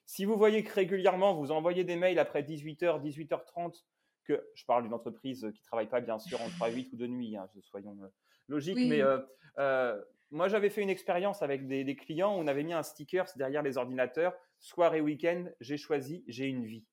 Si 0.06 0.26
vous 0.26 0.36
voyez 0.36 0.64
que 0.64 0.74
régulièrement 0.74 1.34
vous 1.34 1.52
envoyez 1.52 1.84
des 1.84 1.96
mails 1.96 2.20
après 2.20 2.42
18h, 2.42 3.02
18h30, 3.02 3.84
que 4.26 4.44
je 4.56 4.66
parle 4.66 4.84
d'une 4.84 4.94
entreprise 4.94 5.42
qui 5.54 5.62
ne 5.62 5.66
travaille 5.66 5.88
pas 5.88 6.02
bien 6.02 6.20
sûr 6.20 6.42
entre 6.42 6.56
3 6.56 6.70
8 6.72 6.94
ou 6.94 6.98
de 6.98 7.08
nuit, 7.08 7.38
hein, 7.38 7.48
soyons 7.62 7.98
euh, 8.04 8.08
logiques, 8.48 8.78
mais 8.78 9.02
euh, 9.02 9.20
euh, 9.60 10.02
moi 10.32 10.48
j'avais 10.48 10.70
fait 10.70 10.82
une 10.82 10.90
expérience 10.90 11.44
avec 11.44 11.68
des, 11.68 11.96
clients 11.96 12.36
où 12.36 12.40
on 12.40 12.48
avait 12.48 12.64
mis 12.64 12.74
un 12.74 12.84
sticker 12.84 13.26
derrière 13.36 13.62
les 13.62 13.78
ordinateurs, 13.78 14.36
soir 14.60 14.94
et 14.96 15.02
week-end, 15.02 15.46
j'ai 15.60 15.78
choisi, 15.78 16.24
j'ai 16.28 16.46
une 16.46 16.66
vie. 16.66 16.86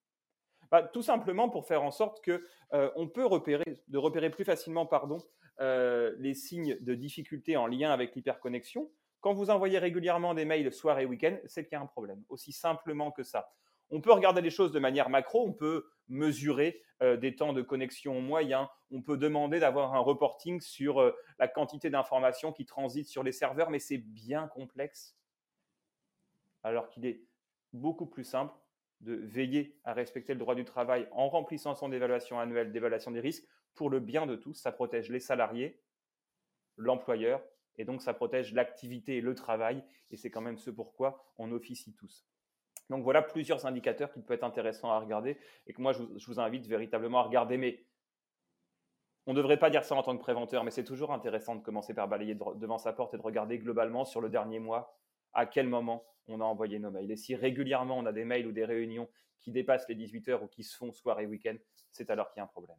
bah, 0.70 0.82
Tout 0.82 1.02
simplement 1.02 1.48
pour 1.48 1.66
faire 1.66 1.82
en 1.82 1.90
sorte 1.90 2.22
que 2.22 2.46
on 2.70 3.08
peut 3.08 3.26
repérer, 3.26 3.82
de 3.88 3.98
repérer 3.98 4.30
plus 4.30 4.44
facilement 4.44 4.86
pardon, 4.86 5.18
les 5.58 6.34
signes 6.34 6.78
de 6.80 6.94
difficulté 6.94 7.56
en 7.56 7.66
lien 7.66 7.90
avec 7.90 8.14
l'hyperconnexion. 8.14 8.90
Quand 9.22 9.34
vous 9.34 9.50
envoyez 9.50 9.78
régulièrement 9.78 10.34
des 10.34 10.44
mails 10.44 10.72
soir 10.72 10.98
et 10.98 11.06
week-end, 11.06 11.38
c'est 11.46 11.64
qu'il 11.64 11.72
y 11.72 11.76
a 11.76 11.80
un 11.80 11.86
problème, 11.86 12.24
aussi 12.28 12.52
simplement 12.52 13.12
que 13.12 13.22
ça. 13.22 13.52
On 13.88 14.00
peut 14.00 14.12
regarder 14.12 14.40
les 14.40 14.50
choses 14.50 14.72
de 14.72 14.80
manière 14.80 15.10
macro, 15.10 15.46
on 15.46 15.52
peut 15.52 15.86
mesurer 16.08 16.82
euh, 17.02 17.16
des 17.16 17.36
temps 17.36 17.52
de 17.52 17.62
connexion 17.62 18.20
moyens, 18.20 18.66
on 18.90 19.00
peut 19.00 19.16
demander 19.16 19.60
d'avoir 19.60 19.94
un 19.94 20.00
reporting 20.00 20.60
sur 20.60 21.00
euh, 21.00 21.12
la 21.38 21.46
quantité 21.46 21.88
d'informations 21.88 22.52
qui 22.52 22.66
transitent 22.66 23.06
sur 23.06 23.22
les 23.22 23.30
serveurs, 23.30 23.70
mais 23.70 23.78
c'est 23.78 23.98
bien 23.98 24.48
complexe. 24.48 25.16
Alors 26.64 26.88
qu'il 26.88 27.06
est 27.06 27.22
beaucoup 27.72 28.06
plus 28.06 28.24
simple 28.24 28.54
de 29.02 29.14
veiller 29.14 29.78
à 29.84 29.92
respecter 29.92 30.32
le 30.32 30.40
droit 30.40 30.56
du 30.56 30.64
travail 30.64 31.08
en 31.12 31.28
remplissant 31.28 31.76
son 31.76 31.92
évaluation 31.92 32.40
annuelle 32.40 32.72
d'évaluation 32.72 33.12
des 33.12 33.20
risques 33.20 33.44
pour 33.74 33.88
le 33.88 34.00
bien 34.00 34.26
de 34.26 34.34
tous. 34.34 34.54
Ça 34.54 34.72
protège 34.72 35.10
les 35.10 35.20
salariés, 35.20 35.80
l'employeur, 36.76 37.40
et 37.78 37.84
donc 37.84 38.02
ça 38.02 38.14
protège 38.14 38.52
l'activité 38.52 39.16
et 39.16 39.20
le 39.20 39.34
travail, 39.34 39.82
et 40.10 40.16
c'est 40.16 40.30
quand 40.30 40.40
même 40.40 40.58
ce 40.58 40.70
pourquoi 40.70 41.24
on 41.38 41.50
officie 41.52 41.94
tous. 41.94 42.26
Donc 42.90 43.04
voilà 43.04 43.22
plusieurs 43.22 43.64
indicateurs 43.64 44.12
qui 44.12 44.20
peuvent 44.20 44.36
être 44.36 44.44
intéressants 44.44 44.90
à 44.90 44.98
regarder 44.98 45.38
et 45.66 45.72
que 45.72 45.80
moi 45.80 45.92
je 45.92 46.02
vous, 46.26 46.40
invite 46.40 46.66
véritablement 46.66 47.20
à 47.20 47.22
regarder. 47.22 47.56
Mais 47.56 47.84
on 49.26 49.32
ne 49.32 49.36
devrait 49.38 49.58
pas 49.58 49.70
dire 49.70 49.84
ça 49.84 49.94
en 49.94 50.02
tant 50.02 50.16
que 50.16 50.20
préventeur, 50.20 50.64
mais 50.64 50.70
c'est 50.70 50.84
toujours 50.84 51.12
intéressant 51.12 51.54
de 51.54 51.62
commencer 51.62 51.94
par 51.94 52.08
balayer 52.08 52.34
devant 52.34 52.78
sa 52.78 52.92
porte 52.92 53.14
et 53.14 53.16
de 53.16 53.22
regarder 53.22 53.58
globalement 53.58 54.04
sur 54.04 54.20
le 54.20 54.28
dernier 54.28 54.58
mois 54.58 54.98
à 55.32 55.46
quel 55.46 55.68
moment 55.68 56.04
on 56.26 56.40
a 56.40 56.44
envoyé 56.44 56.78
nos 56.78 56.90
mails. 56.90 57.10
Et 57.10 57.16
si 57.16 57.34
régulièrement 57.34 57.96
on 57.96 58.06
a 58.06 58.12
des 58.12 58.24
mails 58.24 58.46
ou 58.46 58.52
des 58.52 58.64
réunions 58.64 59.08
qui 59.40 59.52
dépassent 59.52 59.88
les 59.88 59.94
18 59.94 60.28
heures 60.28 60.42
ou 60.42 60.48
qui 60.48 60.62
se 60.62 60.76
font 60.76 60.92
soir 60.92 61.18
et 61.20 61.26
week-end, 61.26 61.56
c'est 61.92 62.10
alors 62.10 62.30
qu'il 62.30 62.40
y 62.40 62.42
a 62.42 62.44
un 62.44 62.48
problème. 62.48 62.76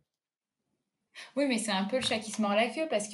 Oui, 1.35 1.47
mais 1.47 1.57
c'est 1.57 1.71
un 1.71 1.85
peu 1.85 1.97
le 1.97 2.01
chat 2.01 2.19
qui 2.19 2.31
se 2.31 2.41
mord 2.41 2.55
la 2.55 2.69
queue 2.69 2.88
parce 2.89 3.07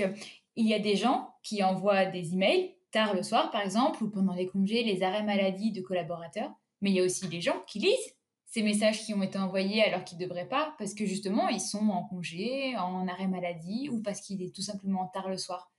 qu'il 0.55 0.67
y 0.67 0.73
a 0.73 0.79
des 0.79 0.95
gens 0.95 1.33
qui 1.43 1.63
envoient 1.63 2.05
des 2.05 2.33
emails 2.33 2.75
tard 2.91 3.13
le 3.13 3.23
soir, 3.23 3.51
par 3.51 3.61
exemple, 3.61 4.03
ou 4.03 4.09
pendant 4.09 4.33
les 4.33 4.47
congés, 4.47 4.83
les 4.83 5.03
arrêts 5.03 5.23
maladie 5.23 5.71
de 5.71 5.81
collaborateurs, 5.81 6.51
mais 6.81 6.89
il 6.91 6.95
y 6.95 6.99
a 6.99 7.03
aussi 7.03 7.27
des 7.27 7.41
gens 7.41 7.61
qui 7.67 7.79
lisent 7.79 8.15
ces 8.45 8.63
messages 8.63 9.05
qui 9.05 9.13
ont 9.13 9.21
été 9.21 9.37
envoyés 9.37 9.83
alors 9.83 10.03
qu'ils 10.03 10.17
ne 10.17 10.23
devraient 10.23 10.47
pas, 10.47 10.73
parce 10.79 10.95
que 10.95 11.05
justement, 11.05 11.49
ils 11.49 11.61
sont 11.61 11.87
en 11.89 12.03
congé, 12.03 12.75
en 12.77 13.07
arrêt 13.07 13.27
maladie, 13.27 13.89
ou 13.91 14.01
parce 14.01 14.21
qu'il 14.21 14.41
est 14.41 14.55
tout 14.55 14.63
simplement 14.63 15.07
tard 15.07 15.29
le 15.29 15.37
soir. 15.37 15.71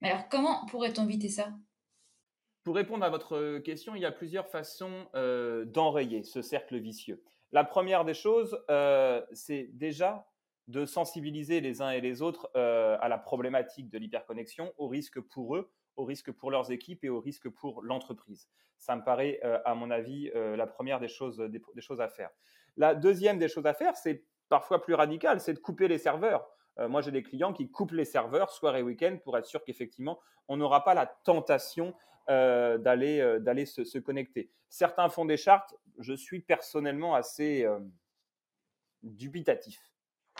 Mais 0.00 0.10
alors, 0.10 0.28
comment 0.28 0.64
pourrait-on 0.66 1.04
éviter 1.04 1.28
ça? 1.28 1.52
Pour 2.62 2.76
répondre 2.76 3.04
à 3.04 3.10
votre 3.10 3.58
question, 3.58 3.96
il 3.96 4.02
y 4.02 4.06
a 4.06 4.12
plusieurs 4.12 4.46
façons 4.46 5.08
euh, 5.16 5.64
d'enrayer 5.64 6.22
ce 6.22 6.42
cercle 6.42 6.78
vicieux. 6.78 7.24
La 7.50 7.64
première 7.64 8.04
des 8.04 8.14
choses, 8.14 8.56
euh, 8.70 9.20
c'est 9.32 9.68
déjà 9.72 10.31
de 10.68 10.84
sensibiliser 10.84 11.60
les 11.60 11.82
uns 11.82 11.90
et 11.90 12.00
les 12.00 12.22
autres 12.22 12.50
euh, 12.56 12.96
à 13.00 13.08
la 13.08 13.18
problématique 13.18 13.90
de 13.90 13.98
l'hyperconnexion, 13.98 14.72
au 14.78 14.88
risque 14.88 15.20
pour 15.20 15.56
eux, 15.56 15.70
au 15.96 16.04
risque 16.04 16.30
pour 16.30 16.50
leurs 16.50 16.70
équipes 16.70 17.04
et 17.04 17.08
au 17.08 17.20
risque 17.20 17.48
pour 17.48 17.82
l'entreprise. 17.82 18.48
Ça 18.78 18.96
me 18.96 19.02
paraît, 19.02 19.40
euh, 19.44 19.58
à 19.64 19.74
mon 19.74 19.90
avis, 19.90 20.30
euh, 20.34 20.56
la 20.56 20.66
première 20.66 21.00
des 21.00 21.08
choses, 21.08 21.38
des, 21.38 21.60
choses 21.80 22.00
à 22.00 22.08
faire. 22.08 22.30
La 22.76 22.94
deuxième 22.94 23.38
des 23.38 23.48
choses 23.48 23.66
à 23.66 23.74
faire, 23.74 23.96
c'est 23.96 24.24
parfois 24.48 24.80
plus 24.80 24.94
radical, 24.94 25.40
c'est 25.40 25.54
de 25.54 25.58
couper 25.58 25.88
les 25.88 25.98
serveurs. 25.98 26.48
Moi, 26.88 27.02
j'ai 27.02 27.10
des 27.10 27.22
clients 27.22 27.52
qui 27.52 27.70
coupent 27.70 27.92
les 27.92 28.06
serveurs 28.06 28.50
soir 28.50 28.74
et 28.76 28.82
week-end 28.82 29.18
pour 29.22 29.36
être 29.36 29.44
sûr 29.44 29.62
qu'effectivement, 29.62 30.18
on 30.48 30.56
n'aura 30.56 30.84
pas 30.84 30.94
la 30.94 31.04
tentation 31.04 31.94
d'aller 32.28 33.38
d'aller 33.40 33.66
se, 33.66 33.98
connecter. 33.98 34.50
Certains 34.70 35.10
font 35.10 35.26
des 35.26 35.36
chartes. 35.36 35.74
Je 35.98 36.14
suis 36.14 36.40
personnellement 36.40 37.14
assez 37.14 37.66
dubitatif, 39.02 39.91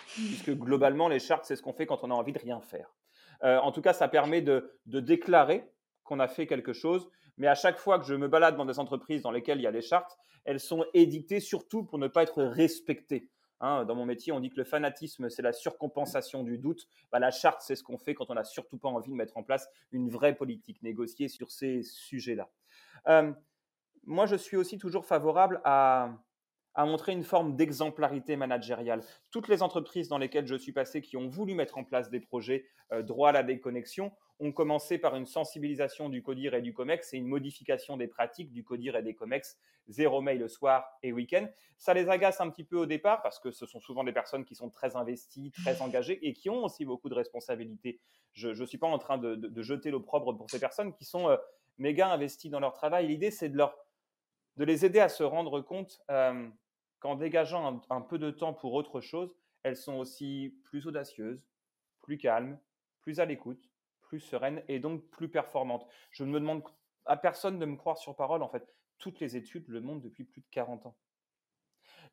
puisque 0.09 0.51
globalement, 0.51 1.09
les 1.09 1.19
chartes, 1.19 1.45
c'est 1.45 1.57
ce 1.57 1.63
qu'on 1.63 1.73
fait 1.73 1.87
quand 1.87 2.05
on 2.05 2.11
a 2.11 2.15
envie 2.15 2.33
de 2.33 2.39
rien 2.39 2.61
faire. 2.61 2.95
en 3.43 3.73
tout 3.73 3.83
cas, 3.83 3.93
ça 3.93 4.09
permet 4.09 4.43
de, 4.43 4.79
de 4.87 5.01
déclarer 5.01 5.69
qu'on 6.05 6.21
a 6.21 6.29
fait 6.29 6.47
quelque 6.47 6.73
chose 6.73 7.09
mais 7.39 7.47
à 7.47 7.55
chaque 7.55 7.79
fois 7.79 7.99
que 7.99 8.05
je 8.05 8.15
me 8.15 8.29
balade 8.29 8.57
dans 8.57 8.65
des 8.65 8.79
entreprises 8.79 9.23
dans 9.23 9.31
lesquelles 9.31 9.59
il 9.59 9.65
y 9.65 9.67
a 9.67 9.73
des 9.73 9.83
chartes, 9.83 10.19
elles 10.45 10.61
sont 10.61 10.85
édictées 10.95 11.41
surtout 11.41 11.85
pour 11.85 11.99
ne 11.99 12.09
pas 12.09 12.23
être 12.23 12.43
respectées. 12.43 13.29
Hein, 13.61 13.85
dans 13.85 13.95
mon 13.95 14.05
métier, 14.05 14.33
on 14.33 14.41
dit 14.41 14.51
que 14.51 14.57
le 14.57 14.65
fanatisme, 14.65 15.31
c'est 15.31 15.43
la 15.43 15.53
surcompensation 15.53 16.43
du 16.43 16.59
doute. 16.59 16.89
Bah, 17.13 17.21
la 17.21 17.31
charte, 17.31 17.63
c'est 17.63 17.77
ce 17.77 17.85
qu'on 17.85 17.97
fait 17.97 18.15
quand 18.15 18.29
on 18.31 18.35
n'a 18.35 18.45
surtout 18.45 18.77
pas 18.77 18.89
envie 18.89 19.13
de 19.13 19.17
mettre 19.17 19.37
en 19.37 19.45
place 19.45 19.69
une 19.93 20.11
vraie 20.11 20.35
politique 20.35 20.83
négociée 20.83 21.29
sur 21.29 21.53
ces 21.53 21.83
sujets-là. 21.85 22.49
Euh, 23.07 23.33
moi, 24.05 24.27
je 24.27 24.35
suis 24.35 24.57
aussi 24.57 24.79
toujours 24.79 25.07
favorable 25.07 25.61
à, 25.65 26.11
à 26.75 26.85
montrer 26.87 27.13
une 27.13 27.25
forme 27.25 27.57
d'exemplarité 27.57 28.37
managériale. 28.37 29.03
Toutes 29.31 29.49
les 29.49 29.63
entreprises 29.63 30.09
dans 30.09 30.19
lesquelles 30.19 30.47
je 30.47 30.55
suis 30.55 30.73
passé 30.73 31.03
qui 31.03 31.17
ont 31.17 31.29
voulu 31.29 31.55
mettre 31.55 31.79
en 31.79 31.85
place 31.85 32.11
des 32.11 32.21
projets 32.21 32.67
euh, 32.93 33.03
droit 33.03 33.31
à 33.31 33.33
la 33.33 33.43
déconnexion 33.43 34.13
ont 34.41 34.53
commencé 34.53 34.99
par 34.99 35.15
une 35.15 35.27
sensibilisation 35.27 36.09
du 36.09 36.23
CODIR 36.23 36.55
et 36.55 36.63
du 36.63 36.73
COMEX 36.73 37.15
et 37.15 37.19
une 37.19 37.27
modification 37.27 37.97
des 37.97 38.09
pratiques 38.09 38.53
du 38.53 38.65
CODIR 38.65 38.97
et 38.97 39.03
des 39.03 39.15
COMEX, 39.15 39.59
zéro 39.87 40.21
mail 40.21 40.39
le 40.39 40.49
soir 40.49 40.99
et 41.03 41.13
week-end. 41.13 41.47
Ça 41.79 41.95
les 41.95 42.09
agace 42.09 42.41
un 42.41 42.51
petit 42.51 42.65
peu 42.65 42.77
au 42.77 42.87
départ 42.87 43.23
parce 43.23 43.39
que 43.39 43.51
ce 43.51 43.67
sont 43.67 43.81
souvent 43.81 44.03
des 44.03 44.13
personnes 44.13 44.45
qui 44.45 44.55
sont 44.55 44.71
très 44.71 44.97
investies, 44.97 45.53
très 45.53 45.81
engagées 45.83 46.27
et 46.27 46.33
qui 46.33 46.51
ont 46.51 46.65
aussi 46.65 46.85
beaucoup 46.85 47.09
de 47.09 47.15
responsabilités. 47.15 48.01
Je 48.33 48.49
ne 48.49 48.67
suis 48.67 48.79
pas 48.79 48.87
en 48.87 48.99
train 48.99 49.19
de, 49.19 49.63
jeter 49.63 49.91
l'opprobre 49.91 50.37
pour 50.37 50.51
ces 50.51 50.59
personnes 50.59 50.93
qui 50.93 51.05
sont 51.05 51.29
euh, 51.29 51.37
méga 51.79 52.09
investies 52.09 52.51
dans 52.51 52.61
leur 52.61 52.73
travail. 52.73 53.07
L'idée, 53.07 53.31
c'est 53.31 53.49
de, 53.49 53.57
leur, 53.57 53.77
de 54.57 54.65
les 54.65 54.85
aider 54.85 55.01
à 55.01 55.09
se 55.09 55.23
rendre 55.23 55.61
compte 55.61 56.01
euh, 56.11 56.49
qu'en 57.03 57.17
dégageant 57.17 57.83
un, 57.91 58.01
peu 58.01 58.17
de 58.17 58.31
temps 58.31 58.55
pour 58.55 58.75
autre 58.75 59.01
chose, 59.01 59.35
elles 59.65 59.77
sont 59.77 59.95
aussi 59.95 60.55
plus 60.63 60.87
audacieuses, 60.87 61.45
plus 62.01 62.17
calmes, 62.17 62.61
plus 63.01 63.19
à 63.19 63.25
l'écoute, 63.25 63.69
plus 64.03 64.21
sereines 64.21 64.63
et 64.69 64.79
donc 64.79 65.03
plus 65.11 65.29
performantes. 65.29 65.85
Je 66.13 66.23
ne 66.23 66.31
me 66.31 66.39
demande 66.39 66.63
à 67.05 67.17
personne 67.17 67.59
de 67.59 67.67
me 67.67 67.75
croire 67.75 67.99
sur 67.99 68.15
parole, 68.15 68.41
en 68.41 68.49
fait. 68.49 68.73
Toutes 68.99 69.19
les 69.19 69.37
études 69.37 69.67
le 69.67 69.81
montrent 69.81 70.03
depuis 70.03 70.23
plus 70.23 70.43
de 70.43 70.47
40 70.53 70.87
ans. 70.87 70.97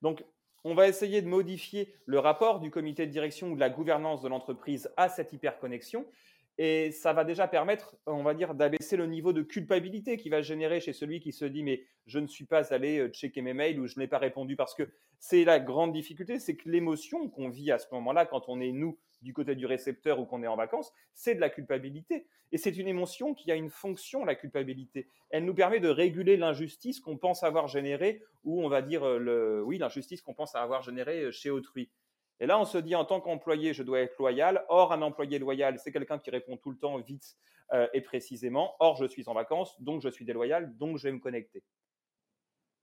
Donc, 0.01 0.25
on 0.63 0.73
va 0.73 0.87
essayer 0.87 1.21
de 1.21 1.27
modifier 1.27 1.93
le 2.07 2.17
rapport 2.17 2.59
du 2.59 2.71
comité 2.71 3.05
de 3.05 3.11
direction 3.11 3.51
ou 3.51 3.55
de 3.55 3.59
la 3.59 3.69
gouvernance 3.69 4.23
de 4.23 4.27
l'entreprise 4.27 4.91
à 4.97 5.07
cette 5.07 5.33
hyperconnexion 5.33 6.07
et 6.61 6.91
ça 6.91 7.13
va 7.13 7.23
déjà 7.23 7.47
permettre, 7.47 7.95
on 8.05 8.21
va 8.21 8.33
dire, 8.33 8.53
d'abaisser 8.53 8.97
le 8.97 9.05
niveau 9.05 9.31
de 9.31 9.41
culpabilité 9.41 10.17
qui 10.17 10.27
va 10.27 10.41
générer 10.41 10.81
chez 10.81 10.91
celui 10.91 11.21
qui 11.21 11.31
se 11.31 11.45
dit 11.45 11.63
mais 11.63 11.85
je 12.05 12.19
ne 12.19 12.27
suis 12.27 12.43
pas 12.43 12.73
allé 12.73 12.99
euh, 12.99 13.07
checker 13.07 13.41
mes 13.41 13.53
mails 13.53 13.79
ou 13.79 13.87
je 13.87 13.97
n'ai 13.97 14.07
pas 14.07 14.17
répondu 14.17 14.57
parce 14.57 14.75
que 14.75 14.83
c'est 15.19 15.45
la 15.45 15.61
grande 15.61 15.93
difficulté, 15.93 16.37
c'est 16.37 16.57
que 16.57 16.69
l'émotion 16.69 17.29
qu'on 17.29 17.47
vit 17.47 17.71
à 17.71 17.79
ce 17.79 17.87
moment-là 17.93 18.25
quand 18.25 18.49
on 18.49 18.59
est 18.59 18.73
nous 18.73 18.99
du 19.21 19.31
côté 19.33 19.55
du 19.55 19.65
récepteur 19.65 20.19
ou 20.19 20.25
qu'on 20.25 20.43
est 20.43 20.47
en 20.47 20.57
vacances, 20.57 20.91
c'est 21.13 21.33
de 21.33 21.39
la 21.39 21.49
culpabilité. 21.49 22.27
Et 22.51 22.57
c'est 22.57 22.75
une 22.75 22.89
émotion 22.89 23.33
qui 23.33 23.51
a 23.53 23.55
une 23.55 23.69
fonction, 23.69 24.25
la 24.25 24.35
culpabilité. 24.35 25.07
Elle 25.29 25.45
nous 25.45 25.53
permet 25.53 25.79
de 25.79 25.87
réguler 25.87 26.35
l'injustice 26.35 26.99
qu'on 26.99 27.17
pense 27.17 27.41
avoir 27.43 27.69
générée 27.69 28.21
ou 28.43 28.65
on 28.65 28.67
va 28.67 28.81
dire 28.81 29.03
euh, 29.03 29.17
le, 29.17 29.63
oui 29.63 29.77
l'injustice 29.77 30.21
qu'on 30.21 30.33
pense 30.33 30.55
avoir 30.55 30.81
générée 30.81 31.23
euh, 31.23 31.31
chez 31.31 31.51
autrui. 31.51 31.89
Et 32.39 32.45
là, 32.45 32.59
on 32.59 32.65
se 32.65 32.77
dit 32.77 32.95
en 32.95 33.05
tant 33.05 33.19
qu'employé, 33.19 33.73
je 33.73 33.83
dois 33.83 33.99
être 33.99 34.17
loyal. 34.17 34.65
Or, 34.69 34.93
un 34.93 35.01
employé 35.01 35.39
loyal, 35.39 35.77
c'est 35.79 35.91
quelqu'un 35.91 36.19
qui 36.19 36.29
répond 36.29 36.57
tout 36.57 36.71
le 36.71 36.77
temps 36.77 36.97
vite 36.97 37.37
euh, 37.73 37.87
et 37.93 38.01
précisément. 38.01 38.75
Or, 38.79 38.95
je 38.95 39.05
suis 39.05 39.27
en 39.27 39.33
vacances, 39.33 39.79
donc 39.81 40.01
je 40.01 40.09
suis 40.09 40.25
déloyal, 40.25 40.75
donc 40.77 40.97
je 40.97 41.03
vais 41.03 41.11
me 41.11 41.19
connecter. 41.19 41.63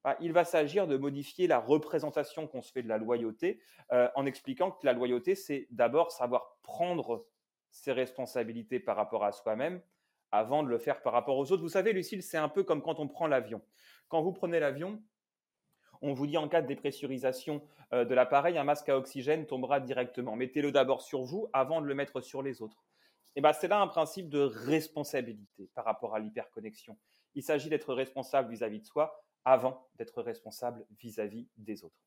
Ah, 0.05 0.17
il 0.21 0.33
va 0.33 0.45
s'agir 0.45 0.87
de 0.87 0.97
modifier 0.97 1.49
la 1.49 1.59
représentation 1.59 2.47
qu'on 2.47 2.63
se 2.63 2.71
fait 2.71 2.83
de 2.83 2.89
la 2.89 2.99
loyauté 2.99 3.61
euh, 3.93 4.09
en 4.15 4.25
expliquant 4.25 4.71
que 4.71 4.87
la 4.87 4.93
loyauté, 4.93 5.35
c'est 5.35 5.67
d'abord 5.71 6.13
savoir 6.13 6.59
prendre 6.63 7.27
ses 7.71 7.93
responsabilités 7.93 8.79
par 8.79 8.97
rapport 8.97 9.25
à 9.25 9.33
soi-même 9.33 9.81
avant 10.31 10.63
de 10.63 10.69
le 10.69 10.79
faire 10.79 11.03
par 11.03 11.13
rapport 11.13 11.37
aux 11.37 11.51
autres. 11.51 11.63
Vous 11.63 11.71
savez, 11.71 11.93
Lucille, 11.93 12.23
c'est 12.23 12.37
un 12.37 12.49
peu 12.49 12.63
comme 12.63 12.83
quand 12.83 13.01
on 13.01 13.09
prend 13.09 13.27
l'avion. 13.27 13.63
Quand 14.09 14.23
vous 14.23 14.33
prenez 14.33 14.61
l'avion, 14.61 15.03
on 16.03 16.13
vous 16.13 16.27
dit 16.27 16.37
en 16.37 16.49
cas 16.49 16.63
de 16.63 16.67
dépressurisation 16.67 17.63
euh, 17.93 18.05
de 18.05 18.15
l'appareil, 18.15 18.59
un 18.59 18.65
masque 18.65 18.89
à 18.89 18.97
oxygène 18.97 19.47
tombera 19.47 19.81
directement. 19.81 20.37
Mettez-le 20.37 20.73
d'abord 20.73 21.03
sur 21.03 21.23
vous 21.23 21.49
avant 21.53 21.81
de 21.81 21.87
le 21.87 21.95
mettre 21.95 22.21
sur 22.21 22.43
les 22.43 22.63
autres. 22.63 22.85
Et 23.37 23.41
ben, 23.41 23.53
c'est 23.53 23.69
là 23.69 23.81
un 23.81 23.87
principe 23.87 24.29
de 24.31 24.41
responsabilité 24.41 25.71
par 25.75 25.85
rapport 25.85 26.15
à 26.15 26.19
l'hyperconnexion. 26.19 26.97
Il 27.35 27.43
s'agit 27.43 27.69
d'être 27.69 27.93
responsable 27.93 28.51
vis-à-vis 28.51 28.81
de 28.81 28.87
soi 28.87 29.23
avant 29.45 29.87
d'être 29.97 30.23
responsable 30.23 30.87
vis-à-vis 30.99 31.47
des 31.57 31.85
autres. 31.85 32.01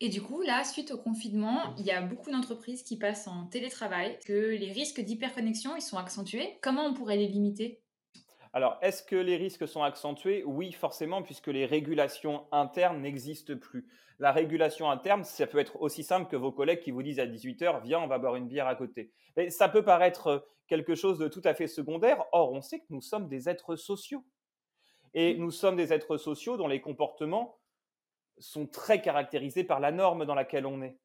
Et 0.00 0.08
du 0.08 0.20
coup, 0.20 0.42
là, 0.42 0.64
suite 0.64 0.90
au 0.90 0.98
confinement, 0.98 1.76
il 1.78 1.86
y 1.86 1.92
a 1.92 2.02
beaucoup 2.02 2.30
d'entreprises 2.30 2.82
qui 2.82 2.96
passent 2.98 3.28
en 3.28 3.46
télétravail, 3.46 4.18
que 4.26 4.32
les 4.32 4.72
risques 4.72 5.00
d'hyperconnexion, 5.00 5.76
ils 5.76 5.82
sont 5.82 5.96
accentués. 5.96 6.58
Comment 6.60 6.86
on 6.86 6.92
pourrait 6.92 7.16
les 7.16 7.28
limiter? 7.28 7.81
Alors, 8.54 8.78
est-ce 8.82 9.02
que 9.02 9.16
les 9.16 9.36
risques 9.36 9.66
sont 9.66 9.82
accentués? 9.82 10.44
Oui, 10.44 10.72
forcément, 10.72 11.22
puisque 11.22 11.46
les 11.46 11.64
régulations 11.64 12.46
internes 12.52 13.00
n'existent 13.00 13.56
plus. 13.56 13.88
La 14.18 14.30
régulation 14.30 14.90
interne, 14.90 15.24
ça 15.24 15.46
peut 15.46 15.58
être 15.58 15.80
aussi 15.80 16.04
simple 16.04 16.30
que 16.30 16.36
vos 16.36 16.52
collègues 16.52 16.80
qui 16.80 16.90
vous 16.90 17.02
disent 17.02 17.18
à 17.18 17.26
18h, 17.26 17.82
viens, 17.82 18.00
on 18.00 18.06
va 18.06 18.18
boire 18.18 18.36
une 18.36 18.48
bière 18.48 18.66
à 18.66 18.74
côté. 18.74 19.10
Mais 19.36 19.48
ça 19.48 19.70
peut 19.70 19.82
paraître 19.82 20.26
euh, 20.26 20.38
quelque 20.66 20.94
chose 20.94 21.18
de 21.18 21.28
tout 21.28 21.40
à 21.44 21.54
fait 21.54 21.66
secondaire. 21.66 22.24
Or, 22.32 22.52
on 22.52 22.60
sait 22.60 22.80
que 22.80 22.86
nous 22.90 23.00
sommes 23.00 23.26
des 23.26 23.48
êtres 23.48 23.74
sociaux. 23.74 24.22
Et 25.14 25.34
mmh. 25.34 25.40
nous 25.40 25.50
sommes 25.50 25.76
des 25.76 25.94
êtres 25.94 26.18
sociaux 26.18 26.58
dont 26.58 26.68
les 26.68 26.82
comportements 26.82 27.58
sont 28.38 28.66
très 28.66 29.00
caractérisés 29.00 29.64
par 29.64 29.80
la 29.80 29.92
norme 29.92 30.26
dans 30.26 30.34
laquelle 30.34 30.66
on 30.66 30.82
est. 30.82 30.98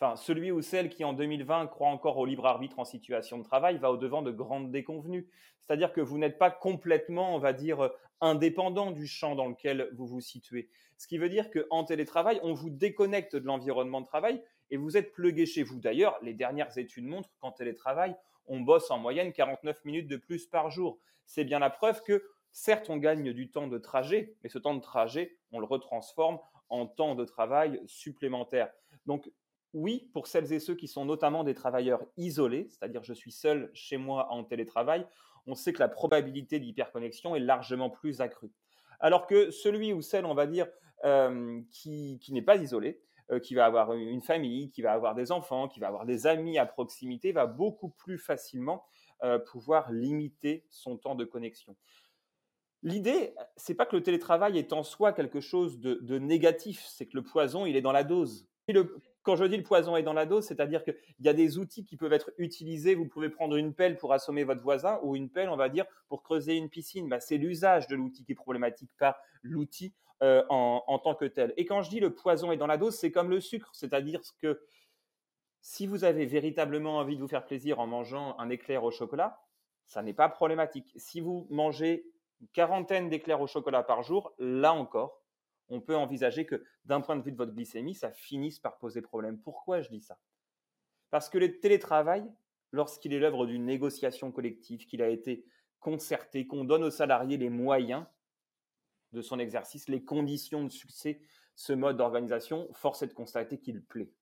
Enfin, 0.00 0.14
celui 0.14 0.52
ou 0.52 0.62
celle 0.62 0.90
qui 0.90 1.02
en 1.02 1.12
2020 1.12 1.66
croit 1.66 1.88
encore 1.88 2.18
au 2.18 2.24
libre 2.24 2.46
arbitre 2.46 2.78
en 2.78 2.84
situation 2.84 3.38
de 3.38 3.42
travail 3.42 3.78
va 3.78 3.90
au-devant 3.90 4.22
de 4.22 4.30
grandes 4.30 4.70
déconvenues. 4.70 5.28
C'est-à-dire 5.60 5.92
que 5.92 6.00
vous 6.00 6.18
n'êtes 6.18 6.38
pas 6.38 6.52
complètement, 6.52 7.34
on 7.34 7.40
va 7.40 7.52
dire, 7.52 7.90
indépendant 8.20 8.92
du 8.92 9.08
champ 9.08 9.34
dans 9.34 9.48
lequel 9.48 9.88
vous 9.96 10.06
vous 10.06 10.20
situez. 10.20 10.68
Ce 10.98 11.08
qui 11.08 11.18
veut 11.18 11.28
dire 11.28 11.50
qu'en 11.50 11.82
télétravail, 11.82 12.38
on 12.44 12.54
vous 12.54 12.70
déconnecte 12.70 13.34
de 13.34 13.44
l'environnement 13.44 14.00
de 14.00 14.06
travail 14.06 14.40
et 14.70 14.76
vous 14.76 14.96
êtes 14.96 15.12
plugué 15.12 15.46
chez 15.46 15.64
vous. 15.64 15.80
D'ailleurs, 15.80 16.16
les 16.22 16.34
dernières 16.34 16.78
études 16.78 17.06
montrent 17.06 17.30
qu'en 17.40 17.50
télétravail, 17.50 18.16
on 18.46 18.60
bosse 18.60 18.90
en 18.92 18.98
moyenne 18.98 19.32
49 19.32 19.84
minutes 19.84 20.08
de 20.08 20.16
plus 20.16 20.46
par 20.46 20.70
jour. 20.70 20.98
C'est 21.26 21.44
bien 21.44 21.58
la 21.58 21.70
preuve 21.70 22.02
que, 22.04 22.24
certes, 22.52 22.88
on 22.88 22.96
gagne 22.98 23.32
du 23.32 23.50
temps 23.50 23.66
de 23.66 23.78
trajet, 23.78 24.36
mais 24.42 24.48
ce 24.48 24.58
temps 24.58 24.74
de 24.74 24.80
trajet, 24.80 25.36
on 25.50 25.58
le 25.58 25.66
retransforme 25.66 26.38
en 26.68 26.86
temps 26.86 27.14
de 27.14 27.24
travail 27.24 27.80
supplémentaire. 27.86 28.70
Donc, 29.06 29.30
oui, 29.74 30.08
pour 30.12 30.26
celles 30.26 30.52
et 30.52 30.58
ceux 30.58 30.74
qui 30.74 30.88
sont 30.88 31.04
notamment 31.04 31.44
des 31.44 31.54
travailleurs 31.54 32.02
isolés, 32.16 32.66
c'est-à-dire 32.68 33.02
je 33.02 33.12
suis 33.12 33.32
seul 33.32 33.70
chez 33.74 33.96
moi 33.96 34.30
en 34.30 34.44
télétravail, 34.44 35.06
on 35.46 35.54
sait 35.54 35.72
que 35.72 35.80
la 35.80 35.88
probabilité 35.88 36.58
d'hyperconnexion 36.58 37.34
est 37.34 37.40
largement 37.40 37.90
plus 37.90 38.20
accrue. 38.20 38.52
Alors 39.00 39.26
que 39.26 39.50
celui 39.50 39.92
ou 39.92 40.02
celle, 40.02 40.24
on 40.24 40.34
va 40.34 40.46
dire, 40.46 40.66
euh, 41.04 41.60
qui, 41.70 42.20
n'est 42.30 42.42
pas 42.42 42.56
isolé, 42.56 43.00
euh, 43.30 43.38
qui 43.38 43.54
va 43.54 43.66
avoir 43.66 43.92
une 43.92 44.22
famille, 44.22 44.70
qui 44.70 44.82
va 44.82 44.92
avoir 44.92 45.14
des 45.14 45.30
enfants, 45.30 45.68
qui 45.68 45.80
va 45.80 45.88
avoir 45.88 46.06
des 46.06 46.26
amis 46.26 46.58
à 46.58 46.66
proximité, 46.66 47.32
va 47.32 47.46
beaucoup 47.46 47.90
plus 47.90 48.18
facilement 48.18 48.84
euh, 49.22 49.38
pouvoir 49.38 49.92
limiter 49.92 50.64
son 50.70 50.96
temps 50.96 51.14
de 51.14 51.24
connexion. 51.24 51.76
L'idée, 52.82 53.34
c'est 53.56 53.74
pas 53.74 53.86
que 53.86 53.96
le 53.96 54.02
télétravail 54.02 54.58
est 54.58 54.72
en 54.72 54.82
soi 54.82 55.12
quelque 55.12 55.40
chose 55.40 55.80
de, 55.80 55.94
de 55.94 56.18
négatif, 56.18 56.84
c'est 56.86 57.06
que 57.06 57.16
le 57.16 57.24
poison, 57.24 57.66
il 57.66 57.76
est 57.76 57.82
dans 57.82 57.92
la 57.92 58.04
dose. 58.04 58.48
Quand 59.22 59.36
je 59.36 59.44
dis 59.44 59.56
le 59.56 59.62
poison 59.62 59.96
est 59.96 60.02
dans 60.02 60.12
la 60.12 60.26
dose, 60.26 60.44
c'est-à-dire 60.44 60.84
qu'il 60.84 60.96
y 61.20 61.28
a 61.28 61.34
des 61.34 61.58
outils 61.58 61.84
qui 61.84 61.96
peuvent 61.96 62.12
être 62.12 62.30
utilisés. 62.38 62.94
Vous 62.94 63.06
pouvez 63.06 63.28
prendre 63.28 63.56
une 63.56 63.74
pelle 63.74 63.98
pour 63.98 64.12
assommer 64.12 64.44
votre 64.44 64.62
voisin 64.62 64.98
ou 65.02 65.16
une 65.16 65.28
pelle, 65.28 65.48
on 65.48 65.56
va 65.56 65.68
dire, 65.68 65.84
pour 66.08 66.22
creuser 66.22 66.56
une 66.56 66.70
piscine. 66.70 67.08
Bah, 67.08 67.20
c'est 67.20 67.36
l'usage 67.36 67.86
de 67.88 67.96
l'outil 67.96 68.24
qui 68.24 68.32
est 68.32 68.36
problématique, 68.36 68.90
pas 68.98 69.18
l'outil 69.42 69.92
euh, 70.22 70.42
en, 70.48 70.98
tant 70.98 71.14
que 71.14 71.26
tel. 71.26 71.54
Et 71.56 71.64
quand 71.64 71.82
je 71.82 71.90
dis 71.90 72.00
le 72.00 72.14
poison 72.14 72.50
est 72.52 72.56
dans 72.56 72.66
la 72.66 72.76
dose, 72.76 72.96
c'est 72.96 73.12
comme 73.12 73.30
le 73.30 73.40
sucre, 73.40 73.70
c'est-à-dire 73.72 74.20
que 74.40 74.60
si 75.60 75.86
vous 75.86 76.04
avez 76.04 76.26
véritablement 76.26 76.98
envie 76.98 77.16
de 77.16 77.20
vous 77.20 77.28
faire 77.28 77.44
plaisir 77.44 77.78
en 77.80 77.86
mangeant 77.86 78.36
un 78.38 78.48
éclair 78.48 78.82
au 78.82 78.90
chocolat, 78.90 79.40
ça 79.86 80.02
n'est 80.02 80.14
pas 80.14 80.28
problématique. 80.28 80.92
Si 80.96 81.20
vous 81.20 81.46
mangez 81.50 82.04
une 82.40 82.48
quarantaine 82.48 83.08
d'éclairs 83.08 83.40
au 83.40 83.46
chocolat 83.46 83.82
par 83.82 84.02
jour, 84.02 84.32
là 84.38 84.72
encore, 84.72 85.22
on 85.68 85.80
peut 85.80 85.96
envisager 85.96 86.46
que 86.46 86.64
d'un 86.84 87.00
point 87.00 87.16
de 87.16 87.22
vue 87.22 87.32
de 87.32 87.36
votre 87.36 87.52
glycémie, 87.52 87.94
ça 87.94 88.10
finisse 88.10 88.58
par 88.58 88.78
poser 88.78 89.02
problème. 89.02 89.38
Pourquoi 89.38 89.82
je 89.82 89.90
dis 89.90 90.00
ça? 90.00 90.18
Parce 91.10 91.28
que 91.28 91.38
le 91.38 91.60
télétravail, 91.60 92.30
lorsqu'il 92.72 93.12
est 93.12 93.18
l'œuvre 93.18 93.46
d'une 93.46 93.64
négociation 93.64 94.32
collective, 94.32 94.86
qu'il 94.86 95.02
a 95.02 95.08
été 95.08 95.44
concerté, 95.80 96.46
qu'on 96.46 96.64
donne 96.64 96.84
aux 96.84 96.90
salariés 96.90 97.36
les 97.36 97.50
moyens 97.50 98.04
de 99.12 99.22
son 99.22 99.38
exercice, 99.38 99.88
les 99.88 100.04
conditions 100.04 100.64
de 100.64 100.70
succès, 100.70 101.20
ce 101.54 101.72
mode 101.72 101.96
d'organisation, 101.96 102.68
force 102.72 103.02
est 103.02 103.08
de 103.08 103.14
constater 103.14 103.58
qu'il 103.58 103.82
plaît. 103.82 104.12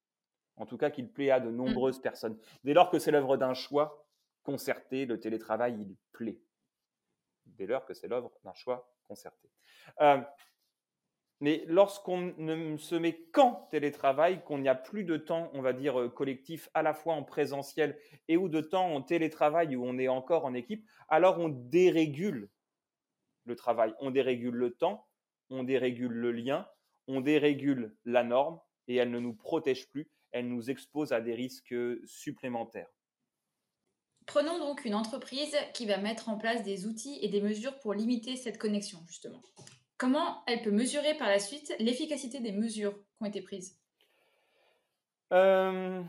En 0.57 0.65
tout 0.65 0.79
cas, 0.79 0.91
qu'il 0.91 1.11
plaît 1.12 1.31
à 1.31 1.41
de 1.41 1.50
mmh. 1.50 1.57
nombreuses 1.57 2.00
personnes. 2.00 2.38
Dès 2.65 2.73
lors 2.73 2.91
que 2.91 2.99
c'est 2.99 3.11
l'œuvre 3.11 3.37
d'un 3.37 3.55
choix 3.55 4.07
concerté, 4.43 5.07
le 5.07 5.21
télétravail, 5.21 5.76
il 5.79 5.97
plaît. 6.12 6.41
Dès 7.47 7.67
lors 7.67 7.85
que 7.85 7.95
c'est 7.95 8.09
l'œuvre 8.09 8.33
d'un 8.45 8.55
choix 8.55 8.91
concerté. 9.05 9.50
Euh, 10.00 10.21
mais 11.40 11.64
lorsqu'on 11.66 12.35
ne 12.38 12.76
se 12.76 12.95
met 12.95 13.26
qu'en 13.33 13.66
télétravail, 13.71 14.43
qu'on 14.45 14.59
n'y 14.59 14.69
a 14.69 14.75
plus 14.75 15.05
de 15.05 15.16
temps, 15.16 15.50
on 15.52 15.61
va 15.61 15.73
dire, 15.73 16.00
euh, 16.00 16.09
collectif, 16.09 16.71
à 16.73 16.83
la 16.83 16.94
fois 16.94 17.14
en 17.14 17.25
présentiel 17.25 17.99
et 18.29 18.37
ou 18.37 18.49
de 18.49 18.61
temps 18.61 18.94
en 18.94 19.03
télétravail 19.03 19.77
où 19.77 19.85
on 19.85 19.99
est 19.99 20.09
encore 20.09 20.46
en 20.46 20.55
équipe, 20.55 20.87
alors 21.09 21.38
on 21.38 21.49
dérégule 21.49 22.49
le 23.44 23.57
travail. 23.57 23.94
On 24.01 24.11
dérégule 24.11 24.55
le 24.55 24.72
temps, 24.72 25.07
on 25.51 25.62
dérégule 25.62 26.12
le 26.12 26.33
lien, 26.33 26.66
on 27.07 27.20
dérégule 27.20 27.94
la 28.05 28.25
norme 28.25 28.59
et 28.88 28.96
elle 28.96 29.11
ne 29.11 29.20
nous 29.20 29.35
protège 29.35 29.88
plus, 29.88 30.09
elle 30.33 30.49
nous 30.49 30.70
expose 30.70 31.12
à 31.12 31.20
des 31.20 31.35
risques 31.35 31.75
supplémentaires. 32.07 32.90
Prenons 34.27 34.59
donc 34.59 34.85
une 34.85 34.94
entreprise 34.94 35.57
qui 35.72 35.87
va 35.87 35.99
mettre 35.99 36.29
en 36.29 36.37
place 36.37 36.64
des 36.64 36.87
outils 36.87 37.18
et 37.22 37.29
des 37.29 37.40
mesures 37.40 37.79
pour 37.79 37.94
limiter 37.94 38.35
cette 38.35 38.59
connexion, 38.59 38.99
justement. 39.07 39.40
Comment 39.98 40.42
elle 40.46 40.62
peut 40.62 40.70
mesurer 40.70 41.14
par 41.14 41.28
la 41.28 41.38
suite 41.38 41.74
l'efficacité 41.78 42.40
des 42.40 42.52
mesures 42.52 42.92
qui 42.92 43.22
ont 43.22 43.26
été 43.26 43.40
prises? 43.40 43.80
Euh, 45.32 46.02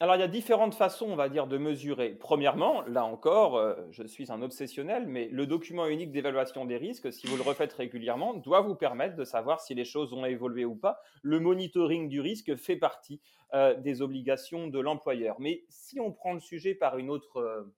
Alors, 0.00 0.16
il 0.16 0.20
y 0.20 0.24
a 0.24 0.28
différentes 0.28 0.74
façons, 0.74 1.06
on 1.10 1.14
va 1.16 1.28
dire, 1.28 1.46
de 1.46 1.58
mesurer. 1.58 2.14
Premièrement, 2.18 2.82
là 2.82 3.04
encore, 3.04 3.56
euh, 3.56 3.74
je 3.90 4.02
suis 4.04 4.32
un 4.32 4.42
obsessionnel, 4.42 5.06
mais 5.06 5.28
le 5.28 5.46
document 5.46 5.86
unique 5.86 6.10
d'évaluation 6.10 6.64
des 6.64 6.78
risques, 6.78 7.12
si 7.12 7.26
vous 7.26 7.36
le 7.36 7.42
refaites 7.42 7.72
régulièrement, 7.74 8.34
doit 8.34 8.62
vous 8.62 8.74
permettre 8.74 9.14
de 9.14 9.24
savoir 9.24 9.60
si 9.60 9.74
les 9.74 9.84
choses 9.84 10.12
ont 10.14 10.24
évolué 10.24 10.64
ou 10.64 10.74
pas. 10.74 11.00
Le 11.22 11.38
monitoring 11.38 12.08
du 12.08 12.20
risque 12.20 12.56
fait 12.56 12.76
partie 12.76 13.20
euh, 13.52 13.74
des 13.74 14.00
obligations 14.02 14.68
de 14.68 14.80
l'employeur. 14.80 15.36
Mais 15.38 15.64
si 15.68 16.00
on 16.00 16.12
prend 16.12 16.32
le 16.32 16.40
sujet 16.40 16.74
par 16.74 16.98
une 16.98 17.10
autre 17.10 17.68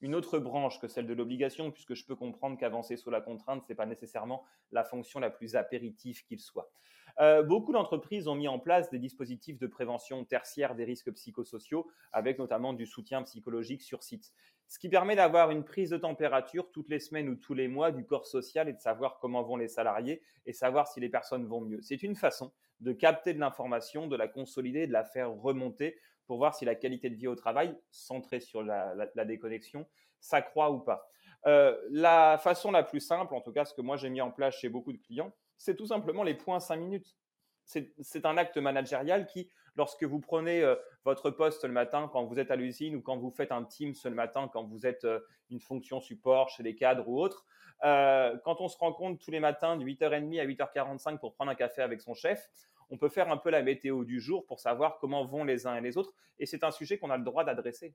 une 0.00 0.14
autre 0.14 0.38
branche 0.38 0.78
que 0.80 0.88
celle 0.88 1.06
de 1.06 1.14
l'obligation, 1.14 1.70
puisque 1.70 1.94
je 1.94 2.04
peux 2.04 2.16
comprendre 2.16 2.58
qu'avancer 2.58 2.96
sous 2.96 3.10
la 3.10 3.20
contrainte, 3.20 3.62
ce 3.62 3.68
n'est 3.68 3.76
pas 3.76 3.86
nécessairement 3.86 4.44
la 4.72 4.84
fonction 4.84 5.20
la 5.20 5.30
plus 5.30 5.56
apéritive 5.56 6.24
qu'il 6.24 6.40
soit. 6.40 6.70
Euh, 7.18 7.42
beaucoup 7.42 7.72
d'entreprises 7.72 8.28
ont 8.28 8.34
mis 8.34 8.48
en 8.48 8.58
place 8.58 8.90
des 8.90 8.98
dispositifs 8.98 9.58
de 9.58 9.66
prévention 9.66 10.24
tertiaire 10.24 10.74
des 10.74 10.84
risques 10.84 11.12
psychosociaux, 11.12 11.86
avec 12.12 12.38
notamment 12.38 12.74
du 12.74 12.86
soutien 12.86 13.22
psychologique 13.22 13.82
sur 13.82 14.02
site, 14.02 14.32
ce 14.68 14.78
qui 14.78 14.88
permet 14.88 15.16
d'avoir 15.16 15.50
une 15.50 15.64
prise 15.64 15.90
de 15.90 15.96
température 15.96 16.70
toutes 16.72 16.90
les 16.90 16.98
semaines 16.98 17.28
ou 17.28 17.36
tous 17.36 17.54
les 17.54 17.68
mois 17.68 17.92
du 17.92 18.04
corps 18.04 18.26
social 18.26 18.68
et 18.68 18.72
de 18.72 18.80
savoir 18.80 19.18
comment 19.18 19.42
vont 19.42 19.56
les 19.56 19.68
salariés 19.68 20.20
et 20.44 20.52
savoir 20.52 20.88
si 20.88 21.00
les 21.00 21.08
personnes 21.08 21.46
vont 21.46 21.60
mieux. 21.60 21.80
C'est 21.82 22.02
une 22.02 22.16
façon 22.16 22.52
de 22.80 22.92
capter 22.92 23.32
de 23.32 23.38
l'information, 23.38 24.06
de 24.06 24.16
la 24.16 24.28
consolider, 24.28 24.86
de 24.86 24.92
la 24.92 25.04
faire 25.04 25.30
remonter 25.30 25.96
pour 26.26 26.38
voir 26.38 26.54
si 26.54 26.64
la 26.64 26.74
qualité 26.74 27.10
de 27.10 27.14
vie 27.14 27.28
au 27.28 27.36
travail, 27.36 27.76
centrée 27.90 28.40
sur 28.40 28.62
la, 28.62 29.24
déconnexion, 29.24 29.86
s'accroît 30.20 30.70
ou 30.70 30.80
pas. 30.80 31.08
Euh, 31.46 31.78
la 31.90 32.38
façon 32.38 32.70
la 32.70 32.82
plus 32.82 33.00
simple, 33.00 33.34
en 33.34 33.40
tout 33.40 33.52
cas 33.52 33.64
ce 33.64 33.74
que 33.74 33.80
moi 33.80 33.96
j'ai 33.96 34.10
mis 34.10 34.20
en 34.20 34.30
place 34.30 34.56
chez 34.56 34.68
beaucoup 34.68 34.92
de 34.92 34.98
clients, 34.98 35.32
c'est 35.56 35.76
tout 35.76 35.86
simplement 35.86 36.22
les 36.22 36.34
points 36.34 36.60
5 36.60 36.76
minutes. 36.76 37.16
C'est 37.64 38.24
un 38.24 38.36
acte 38.36 38.58
managérial 38.58 39.26
qui, 39.26 39.50
lorsque 39.76 40.04
vous 40.04 40.20
prenez 40.20 40.62
euh, 40.62 40.74
votre 41.04 41.30
poste 41.30 41.64
le 41.64 41.72
matin 41.72 42.08
quand 42.12 42.24
vous 42.24 42.38
êtes 42.38 42.50
à 42.50 42.56
l'usine 42.56 42.96
ou 42.96 43.02
quand 43.02 43.16
vous 43.16 43.30
faites 43.30 43.52
un 43.52 43.64
team 43.64 43.92
le 44.04 44.10
matin 44.10 44.48
quand 44.52 44.64
vous 44.64 44.86
êtes 44.86 45.04
euh, 45.04 45.20
une 45.50 45.60
fonction 45.60 46.00
support 46.00 46.48
chez 46.48 46.62
les 46.62 46.74
cadres 46.74 47.08
ou 47.08 47.20
autres, 47.20 47.44
quand 47.82 48.60
on 48.60 48.68
se 48.68 48.78
rencontre 48.78 49.22
tous 49.22 49.30
les 49.30 49.38
matins 49.38 49.76
de 49.76 49.84
8h30 49.84 50.40
à 50.40 50.46
8h45 50.46 51.18
pour 51.18 51.34
prendre 51.34 51.50
un 51.50 51.54
café 51.54 51.82
avec 51.82 52.00
son 52.00 52.14
chef, 52.14 52.50
on 52.90 52.96
peut 52.96 53.08
faire 53.08 53.30
un 53.30 53.36
peu 53.36 53.50
la 53.50 53.62
météo 53.62 54.04
du 54.04 54.20
jour 54.20 54.46
pour 54.46 54.60
savoir 54.60 54.98
comment 54.98 55.24
vont 55.24 55.44
les 55.44 55.66
uns 55.66 55.76
et 55.76 55.80
les 55.80 55.96
autres. 55.96 56.14
Et 56.38 56.46
c'est 56.46 56.64
un 56.64 56.70
sujet 56.70 56.98
qu'on 56.98 57.10
a 57.10 57.16
le 57.16 57.24
droit 57.24 57.44
d'adresser. 57.44 57.94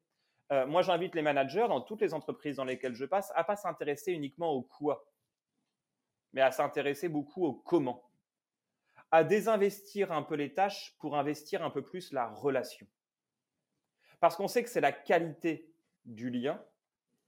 Euh, 0.51 0.65
moi, 0.67 0.81
j'invite 0.81 1.15
les 1.15 1.21
managers 1.21 1.67
dans 1.67 1.81
toutes 1.81 2.01
les 2.01 2.13
entreprises 2.13 2.57
dans 2.57 2.65
lesquelles 2.65 2.93
je 2.93 3.05
passe 3.05 3.31
à 3.35 3.43
pas 3.43 3.55
s'intéresser 3.55 4.11
uniquement 4.11 4.51
au 4.51 4.61
quoi, 4.61 5.05
mais 6.33 6.41
à 6.41 6.51
s'intéresser 6.51 7.07
beaucoup 7.07 7.45
au 7.45 7.53
comment, 7.53 8.03
à 9.11 9.23
désinvestir 9.23 10.11
un 10.11 10.23
peu 10.23 10.35
les 10.35 10.53
tâches 10.53 10.95
pour 10.99 11.17
investir 11.17 11.63
un 11.63 11.69
peu 11.69 11.81
plus 11.81 12.11
la 12.11 12.27
relation. 12.27 12.87
Parce 14.19 14.35
qu'on 14.35 14.47
sait 14.47 14.63
que 14.63 14.69
c'est 14.69 14.81
la 14.81 14.91
qualité 14.91 15.73
du 16.05 16.29
lien 16.29 16.61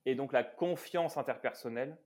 et 0.06 0.16
donc 0.16 0.34
la 0.34 0.44
confiance 0.44 1.18
interpersonnelle 1.18 1.98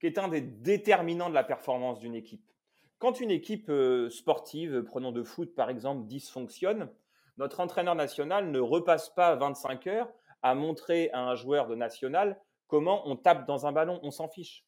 qui 0.00 0.06
est 0.06 0.18
un 0.18 0.28
des 0.28 0.40
déterminants 0.40 1.30
de 1.30 1.34
la 1.34 1.44
performance 1.44 1.98
d'une 1.98 2.14
équipe. 2.14 2.52
Quand 2.98 3.20
une 3.20 3.30
équipe 3.30 3.68
euh, 3.70 4.10
sportive, 4.10 4.82
prenons 4.82 5.12
de 5.12 5.22
foot 5.22 5.54
par 5.54 5.70
exemple, 5.70 6.06
dysfonctionne, 6.06 6.90
notre 7.38 7.60
entraîneur 7.60 7.94
national 7.94 8.50
ne 8.50 8.60
repasse 8.60 9.10
pas 9.10 9.34
25 9.34 9.86
heures 9.86 10.12
à 10.42 10.54
montrer 10.54 11.10
à 11.12 11.20
un 11.20 11.34
joueur 11.34 11.66
de 11.66 11.74
national 11.74 12.40
comment 12.66 13.08
on 13.08 13.16
tape 13.16 13.46
dans 13.46 13.66
un 13.66 13.72
ballon, 13.72 14.00
on 14.02 14.10
s'en 14.10 14.28
fiche. 14.28 14.64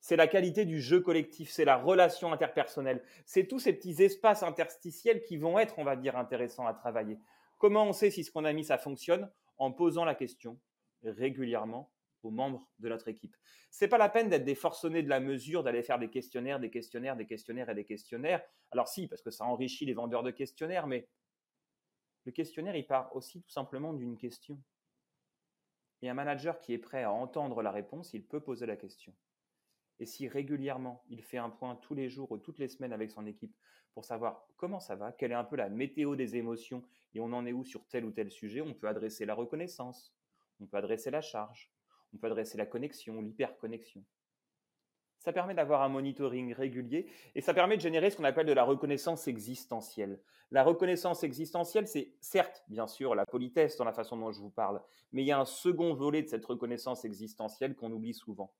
C'est 0.00 0.16
la 0.16 0.26
qualité 0.26 0.64
du 0.64 0.80
jeu 0.80 1.00
collectif, 1.00 1.50
c'est 1.50 1.64
la 1.64 1.76
relation 1.76 2.32
interpersonnelle, 2.32 3.02
c'est 3.26 3.46
tous 3.46 3.58
ces 3.58 3.74
petits 3.74 4.02
espaces 4.02 4.42
interstitiels 4.42 5.22
qui 5.22 5.36
vont 5.36 5.58
être, 5.58 5.78
on 5.78 5.84
va 5.84 5.96
dire, 5.96 6.16
intéressants 6.16 6.66
à 6.66 6.72
travailler. 6.72 7.18
Comment 7.58 7.84
on 7.84 7.92
sait 7.92 8.10
si 8.10 8.24
ce 8.24 8.30
qu'on 8.30 8.46
a 8.46 8.52
mis, 8.52 8.64
ça 8.64 8.78
fonctionne? 8.78 9.30
En 9.58 9.72
posant 9.72 10.06
la 10.06 10.14
question 10.14 10.58
régulièrement 11.02 11.92
aux 12.22 12.30
membres 12.30 12.66
de 12.78 12.88
notre 12.88 13.08
équipe. 13.08 13.36
C'est 13.70 13.88
pas 13.88 13.98
la 13.98 14.08
peine 14.08 14.28
d'être 14.28 14.44
des 14.44 14.54
forcenés 14.54 15.02
de 15.02 15.08
la 15.08 15.20
mesure, 15.20 15.62
d'aller 15.62 15.82
faire 15.82 15.98
des 15.98 16.08
questionnaires, 16.08 16.60
des 16.60 16.70
questionnaires, 16.70 17.16
des 17.16 17.26
questionnaires 17.26 17.70
et 17.70 17.74
des 17.74 17.84
questionnaires. 17.84 18.42
Alors 18.70 18.88
si, 18.88 19.06
parce 19.06 19.22
que 19.22 19.30
ça 19.30 19.44
enrichit 19.44 19.84
les 19.84 19.94
vendeurs 19.94 20.22
de 20.22 20.30
questionnaires, 20.30 20.86
mais 20.86 21.08
le 22.24 22.32
questionnaire, 22.32 22.76
il 22.76 22.86
part 22.86 23.14
aussi 23.16 23.42
tout 23.42 23.50
simplement 23.50 23.92
d'une 23.92 24.16
question. 24.16 24.60
Et 26.02 26.08
un 26.08 26.14
manager 26.14 26.58
qui 26.58 26.72
est 26.72 26.78
prêt 26.78 27.02
à 27.02 27.12
entendre 27.12 27.62
la 27.62 27.70
réponse, 27.70 28.14
il 28.14 28.24
peut 28.24 28.40
poser 28.40 28.66
la 28.66 28.76
question. 28.76 29.14
Et 30.00 30.06
si 30.06 30.26
régulièrement 30.26 31.04
il 31.08 31.22
fait 31.22 31.38
un 31.38 31.50
point 31.50 31.76
tous 31.76 31.94
les 31.94 32.08
jours 32.08 32.32
ou 32.32 32.38
toutes 32.38 32.58
les 32.58 32.68
semaines 32.68 32.92
avec 32.92 33.10
son 33.10 33.26
équipe 33.26 33.54
pour 33.92 34.04
savoir 34.04 34.46
comment 34.56 34.80
ça 34.80 34.96
va, 34.96 35.12
quelle 35.12 35.32
est 35.32 35.36
un 35.36 35.44
peu 35.44 35.56
la 35.56 35.68
météo 35.68 36.16
des 36.16 36.36
émotions 36.36 36.82
et 37.14 37.20
on 37.20 37.32
en 37.32 37.46
est 37.46 37.52
où 37.52 37.64
sur 37.64 37.86
tel 37.86 38.04
ou 38.04 38.10
tel 38.10 38.30
sujet, 38.30 38.60
on 38.60 38.74
peut 38.74 38.88
adresser 38.88 39.26
la 39.26 39.34
reconnaissance, 39.34 40.14
on 40.60 40.66
peut 40.66 40.78
adresser 40.78 41.10
la 41.10 41.20
charge, 41.20 41.70
on 42.14 42.18
peut 42.18 42.28
adresser 42.28 42.56
la 42.56 42.66
connexion, 42.66 43.20
l'hyperconnexion. 43.20 44.04
Ça 45.18 45.34
permet 45.34 45.54
d'avoir 45.54 45.82
un 45.82 45.90
monitoring 45.90 46.54
régulier 46.54 47.06
et 47.34 47.42
ça 47.42 47.52
permet 47.52 47.76
de 47.76 47.82
générer 47.82 48.08
ce 48.08 48.16
qu'on 48.16 48.24
appelle 48.24 48.46
de 48.46 48.54
la 48.54 48.64
reconnaissance 48.64 49.28
existentielle. 49.28 50.18
La 50.50 50.64
reconnaissance 50.64 51.22
existentielle, 51.22 51.86
c'est 51.86 52.14
certes, 52.20 52.64
bien 52.68 52.86
sûr, 52.86 53.14
la 53.14 53.26
politesse 53.26 53.76
dans 53.76 53.84
la 53.84 53.92
façon 53.92 54.16
dont 54.16 54.32
je 54.32 54.40
vous 54.40 54.50
parle, 54.50 54.82
mais 55.12 55.22
il 55.22 55.26
y 55.26 55.32
a 55.32 55.38
un 55.38 55.44
second 55.44 55.94
volet 55.94 56.22
de 56.22 56.28
cette 56.28 56.44
reconnaissance 56.46 57.04
existentielle 57.04 57.76
qu'on 57.76 57.92
oublie 57.92 58.14
souvent. 58.14 58.52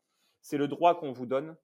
C'est 0.42 0.58
le 0.58 0.68
droit 0.68 0.98
qu'on 0.98 1.12
vous 1.12 1.26
donne 1.26 1.56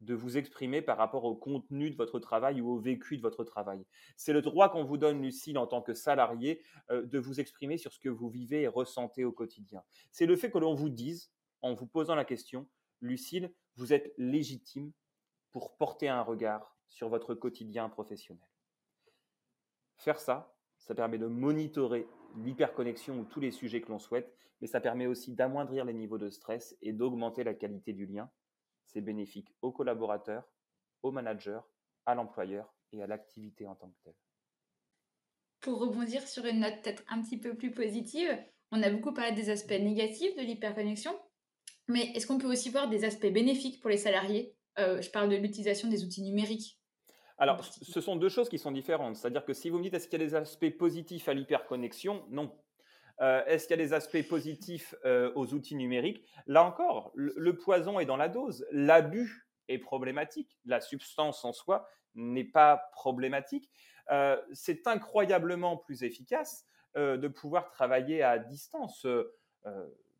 de 0.00 0.14
vous 0.14 0.38
exprimer 0.38 0.80
par 0.80 0.96
rapport 0.96 1.24
au 1.24 1.34
contenu 1.34 1.90
de 1.90 1.96
votre 1.96 2.18
travail 2.18 2.60
ou 2.60 2.70
au 2.70 2.78
vécu 2.78 3.16
de 3.16 3.22
votre 3.22 3.44
travail. 3.44 3.84
C'est 4.16 4.32
le 4.32 4.40
droit 4.40 4.70
qu'on 4.70 4.84
vous 4.84 4.96
donne, 4.96 5.20
Lucille, 5.22 5.58
en 5.58 5.66
tant 5.66 5.82
que 5.82 5.92
salarié, 5.92 6.62
de 6.90 7.18
vous 7.18 7.38
exprimer 7.38 7.76
sur 7.76 7.92
ce 7.92 8.00
que 8.00 8.08
vous 8.08 8.30
vivez 8.30 8.62
et 8.62 8.68
ressentez 8.68 9.24
au 9.24 9.32
quotidien. 9.32 9.82
C'est 10.10 10.24
le 10.24 10.36
fait 10.36 10.50
que 10.50 10.58
l'on 10.58 10.74
vous 10.74 10.88
dise, 10.88 11.30
en 11.60 11.74
vous 11.74 11.86
posant 11.86 12.14
la 12.14 12.24
question, 12.24 12.66
Lucille, 13.02 13.52
vous 13.76 13.92
êtes 13.92 14.14
légitime 14.16 14.92
pour 15.50 15.76
porter 15.76 16.08
un 16.08 16.22
regard 16.22 16.78
sur 16.88 17.08
votre 17.10 17.34
quotidien 17.34 17.88
professionnel. 17.90 18.48
Faire 19.96 20.18
ça, 20.18 20.54
ça 20.80 20.94
permet 20.94 21.18
de 21.18 21.26
monitorer 21.26 22.06
l'hyperconnexion 22.36 23.20
ou 23.20 23.24
tous 23.24 23.40
les 23.40 23.52
sujets 23.52 23.80
que 23.80 23.90
l'on 23.90 23.98
souhaite, 23.98 24.34
mais 24.60 24.66
ça 24.66 24.80
permet 24.80 25.06
aussi 25.06 25.32
d'amoindrir 25.32 25.84
les 25.84 25.94
niveaux 25.94 26.18
de 26.18 26.30
stress 26.30 26.76
et 26.82 26.92
d'augmenter 26.92 27.44
la 27.44 27.54
qualité 27.54 27.92
du 27.92 28.06
lien 28.06 28.28
c'est 28.92 29.00
bénéfique 29.00 29.54
aux 29.62 29.72
collaborateurs, 29.72 30.44
aux 31.02 31.12
managers, 31.12 31.60
à 32.06 32.14
l'employeur 32.14 32.74
et 32.92 33.02
à 33.02 33.06
l'activité 33.06 33.66
en 33.66 33.74
tant 33.74 33.88
que 33.88 33.98
telle. 34.04 34.16
Pour 35.60 35.78
rebondir 35.78 36.26
sur 36.26 36.44
une 36.46 36.60
note 36.60 36.82
peut-être 36.82 37.04
un 37.08 37.22
petit 37.22 37.38
peu 37.38 37.56
plus 37.56 37.70
positive, 37.70 38.36
on 38.72 38.82
a 38.82 38.90
beaucoup 38.90 39.12
parlé 39.12 39.32
des 39.32 39.50
aspects 39.50 39.70
négatifs 39.70 40.34
de 40.36 40.42
l'hyperconnexion, 40.42 41.16
mais 41.88 42.12
est-ce 42.14 42.26
qu'on 42.26 42.38
peut 42.38 42.50
aussi 42.50 42.70
voir 42.70 42.88
des 42.88 43.04
aspects 43.04 43.26
bénéfiques 43.26 43.80
pour 43.80 43.90
les 43.90 43.98
salariés? 43.98 44.56
Euh, 44.78 45.00
Je 45.00 45.10
parle 45.10 45.28
de 45.28 45.36
l'utilisation 45.36 45.88
des 45.88 46.04
outils 46.04 46.22
numériques. 46.22 46.79
Alors, 47.40 47.64
ce 47.64 48.02
sont 48.02 48.16
deux 48.16 48.28
choses 48.28 48.50
qui 48.50 48.58
sont 48.58 48.70
différentes. 48.70 49.16
C'est-à-dire 49.16 49.46
que 49.46 49.54
si 49.54 49.70
vous 49.70 49.78
me 49.78 49.82
dites 49.82 49.94
est-ce 49.94 50.08
qu'il 50.08 50.20
y 50.20 50.22
a 50.22 50.26
des 50.26 50.34
aspects 50.34 50.76
positifs 50.76 51.26
à 51.26 51.32
l'hyperconnexion, 51.32 52.22
non. 52.28 52.54
Euh, 53.22 53.42
est-ce 53.46 53.66
qu'il 53.66 53.78
y 53.78 53.80
a 53.80 53.82
des 53.82 53.94
aspects 53.94 54.28
positifs 54.28 54.94
euh, 55.06 55.32
aux 55.34 55.54
outils 55.54 55.74
numériques? 55.74 56.22
Là 56.46 56.62
encore, 56.62 57.12
le, 57.14 57.56
poison 57.56 57.98
est 57.98 58.04
dans 58.04 58.18
la 58.18 58.28
dose. 58.28 58.66
L'abus 58.72 59.48
est 59.68 59.78
problématique. 59.78 60.58
La 60.66 60.82
substance 60.82 61.42
en 61.46 61.54
soi 61.54 61.88
n'est 62.14 62.44
pas 62.44 62.90
problématique. 62.92 63.70
Euh, 64.10 64.38
c'est 64.52 64.86
incroyablement 64.86 65.78
plus 65.78 66.02
efficace 66.04 66.66
de 66.96 67.28
pouvoir 67.28 67.70
travailler 67.70 68.20
à 68.20 68.36
distance. 68.38 69.06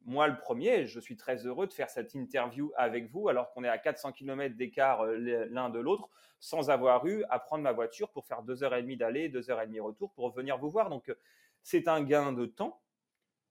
Moi, 0.04 0.28
le 0.28 0.38
premier, 0.38 0.86
je 0.86 0.98
suis 0.98 1.16
très 1.16 1.46
heureux 1.46 1.66
de 1.66 1.72
faire 1.72 1.90
cette 1.90 2.14
interview 2.14 2.72
avec 2.76 3.10
vous 3.10 3.28
alors 3.28 3.50
qu'on 3.52 3.64
est 3.64 3.68
à 3.68 3.78
400 3.78 4.12
km 4.12 4.56
d'écart 4.56 5.04
l'un 5.04 5.68
de 5.68 5.78
l'autre 5.78 6.08
sans 6.38 6.70
avoir 6.70 7.06
eu 7.06 7.22
à 7.28 7.38
prendre 7.38 7.62
ma 7.62 7.72
voiture 7.72 8.10
pour 8.10 8.26
faire 8.26 8.42
deux 8.42 8.64
heures 8.64 8.74
et 8.74 8.82
demie 8.82 8.96
d'aller, 8.96 9.28
deux 9.28 9.50
heures 9.50 9.60
et 9.60 9.66
demie 9.66 9.80
retour 9.80 10.12
pour 10.12 10.30
venir 10.30 10.56
vous 10.58 10.70
voir. 10.70 10.88
Donc, 10.88 11.14
c'est 11.62 11.86
un 11.86 12.02
gain 12.02 12.32
de 12.32 12.46
temps 12.46 12.80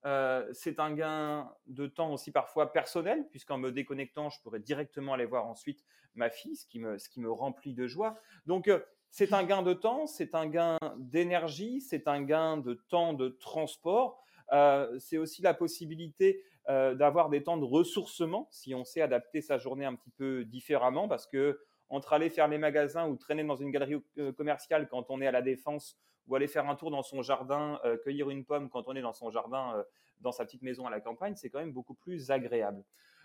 euh, 0.06 0.48
c'est 0.52 0.80
un 0.80 0.94
gain 0.94 1.52
de 1.66 1.86
temps 1.86 2.12
aussi 2.12 2.32
parfois 2.32 2.72
personnel, 2.72 3.26
puisqu'en 3.30 3.58
me 3.58 3.70
déconnectant, 3.70 4.30
je 4.30 4.40
pourrais 4.40 4.60
directement 4.60 5.14
aller 5.14 5.26
voir 5.26 5.46
ensuite 5.46 5.84
ma 6.14 6.30
fille, 6.30 6.56
ce 6.56 6.66
qui 6.66 6.78
me, 6.78 6.98
ce 6.98 7.08
qui 7.08 7.20
me 7.20 7.30
remplit 7.30 7.74
de 7.74 7.86
joie. 7.86 8.18
Donc, 8.46 8.68
euh, 8.68 8.80
c'est 9.10 9.32
un 9.32 9.44
gain 9.44 9.62
de 9.62 9.74
temps, 9.74 10.06
c'est 10.06 10.34
un 10.34 10.46
gain 10.46 10.78
d'énergie, 10.96 11.80
c'est 11.80 12.08
un 12.08 12.22
gain 12.22 12.56
de 12.56 12.74
temps 12.74 13.12
de 13.12 13.28
transport. 13.28 14.22
Euh, 14.52 14.98
c'est 14.98 15.18
aussi 15.18 15.42
la 15.42 15.54
possibilité 15.54 16.44
d'avoir 16.68 17.30
des 17.30 17.42
temps 17.42 17.56
de 17.56 17.64
ressourcement, 17.64 18.46
si 18.52 18.76
on 18.76 18.84
sait 18.84 19.00
adapter 19.00 19.40
sa 19.40 19.58
journée 19.58 19.84
un 19.84 19.96
petit 19.96 20.12
peu 20.12 20.44
différemment, 20.44 21.08
parce 21.08 21.26
que 21.26 21.58
entre 21.88 22.12
aller 22.12 22.30
faire 22.30 22.46
les 22.46 22.58
magasins 22.58 23.08
ou 23.08 23.16
traîner 23.16 23.42
dans 23.42 23.56
une 23.56 23.72
galerie 23.72 24.00
commerciale 24.36 24.86
quand 24.88 25.10
on 25.10 25.20
est 25.20 25.26
à 25.26 25.32
la 25.32 25.42
défense 25.42 25.98
ou 26.30 26.36
aller 26.36 26.46
faire 26.46 26.68
un 26.68 26.76
tour 26.76 26.90
dans 26.90 27.02
son 27.02 27.22
jardin, 27.22 27.80
euh, 27.84 27.96
cueillir 27.98 28.30
une 28.30 28.44
pomme 28.44 28.70
quand 28.70 28.88
on 28.88 28.94
est 28.94 29.02
dans 29.02 29.12
son 29.12 29.30
jardin, 29.30 29.76
euh, 29.76 29.82
dans 30.20 30.32
sa 30.32 30.44
petite 30.44 30.62
maison 30.62 30.86
à 30.86 30.90
la 30.90 31.00
campagne, 31.00 31.34
c'est 31.34 31.50
quand 31.50 31.58
même 31.58 31.72
beaucoup 31.72 31.94
plus 31.94 32.30
agréable. 32.30 32.84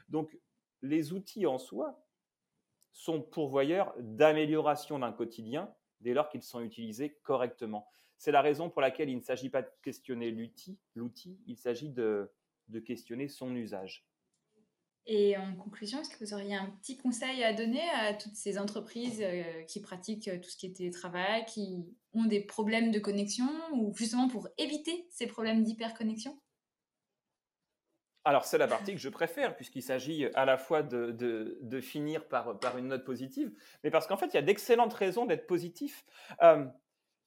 Donc, 0.10 0.38
les 0.82 1.14
outils 1.14 1.46
en 1.46 1.60
soi 1.60 2.04
sont 2.92 3.22
pourvoyeurs 3.22 3.94
d'amélioration 4.00 5.00
d'un 5.00 5.12
quotidien 5.12 5.74
dès 6.02 6.14
lors 6.14 6.30
qu'ils 6.30 6.42
sont 6.42 6.62
utilisés 6.62 7.20
correctement. 7.24 7.88
C'est 8.18 8.32
la 8.32 8.42
raison 8.42 8.70
pour 8.70 8.82
laquelle 8.82 9.10
il 9.10 9.18
ne 9.18 9.22
s'agit 9.22 9.50
pas 9.50 9.62
de 9.62 9.70
questionner 9.82 10.32
l'outil, 10.32 10.78
l'outil, 10.96 11.40
il 11.48 11.58
s'agit 11.58 11.90
de 11.90 12.30
questionner 12.86 13.28
son 13.28 13.56
usage. 13.56 14.06
Et 15.08 15.38
en 15.38 15.56
conclusion, 15.56 16.02
est-ce 16.02 16.10
que 16.10 16.24
vous 16.24 16.34
auriez 16.34 16.56
un 16.56 16.66
petit 16.82 16.98
conseil 16.98 17.44
à 17.44 17.54
donner 17.54 17.88
à 17.92 18.16
toutes 18.16 18.36
ces 18.36 18.58
entreprises 18.58 19.22
euh, 19.22 19.62
qui 19.64 19.80
pratiquent 19.80 20.28
euh, 20.28 20.40
tout 20.40 20.50
ce 20.50 20.58
qui 20.58 20.66
est 20.66 20.76
télétravail, 20.76 21.46
qui 21.46 21.86
ont 22.14 22.26
des 22.26 22.42
problèmes 22.42 22.90
de 22.90 22.98
connexion, 22.98 23.48
ou 23.74 23.94
justement 23.96 24.28
pour 24.28 24.48
éviter 24.58 25.08
ces 25.12 25.28
problèmes 25.28 25.64
d'hyperconnexion? 25.64 26.40
Alors, 28.24 28.46
c'est 28.46 28.58
la 28.58 28.68
partie 28.68 28.94
que 28.94 29.00
je 29.00 29.10
préfère, 29.10 29.56
puisqu'il 29.56 29.84
s'agit 29.84 30.26
à 30.34 30.46
la 30.46 30.58
fois 30.58 30.82
de, 30.82 31.12
de, 31.12 31.82
finir 31.82 32.28
par, 32.28 32.58
par, 32.58 32.80
une 32.80 32.88
note 32.88 33.06
positive, 33.06 33.54
mais 33.84 33.92
parce 33.92 34.08
qu'en 34.08 34.18
fait, 34.18 34.26
il 34.28 34.34
y 34.34 34.38
a 34.38 34.42
d'excellentes 34.42 34.96
raisons 34.96 35.28
d'être 35.28 35.46
positif. 35.46 36.04
Euh, 36.42 36.66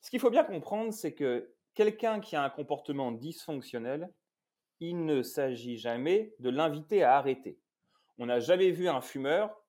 ce 0.00 0.11
qu'il 0.11 0.20
faut 0.20 0.30
bien 0.30 0.44
comprendre, 0.44 0.92
c'est 0.92 1.14
que 1.14 1.54
quelqu'un 1.74 2.20
qui 2.20 2.37
a 2.37 2.42
un 2.42 2.50
comportement 2.50 3.12
dysfonctionnel, 3.12 4.12
il 4.80 5.04
ne 5.04 5.22
s'agit 5.22 5.76
jamais 5.76 6.34
de 6.38 6.50
l'inviter 6.50 7.02
à 7.02 7.16
arrêter. 7.16 7.58
On 8.18 8.26
n'a 8.26 8.40
jamais 8.40 8.70
vu 8.70 8.88
un 8.88 9.00
fumeur 9.00 9.64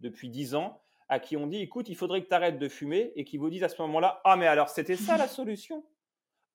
depuis 0.00 0.28
dix 0.28 0.54
ans 0.54 0.80
à 1.08 1.20
qui 1.20 1.36
on 1.36 1.46
dit 1.46 1.58
écoute, 1.58 1.88
il 1.88 1.96
faudrait 1.96 2.22
que 2.22 2.28
tu 2.28 2.34
arrêtes 2.34 2.58
de 2.58 2.68
fumer 2.68 3.12
et 3.14 3.24
qui 3.24 3.36
vous 3.38 3.48
disent 3.48 3.62
à 3.62 3.68
ce 3.68 3.80
moment-là 3.82 4.20
ah 4.24 4.36
mais 4.36 4.46
alors 4.46 4.68
c'était 4.68 4.96
ça 4.96 5.16
la 5.16 5.28
solution. 5.28 5.84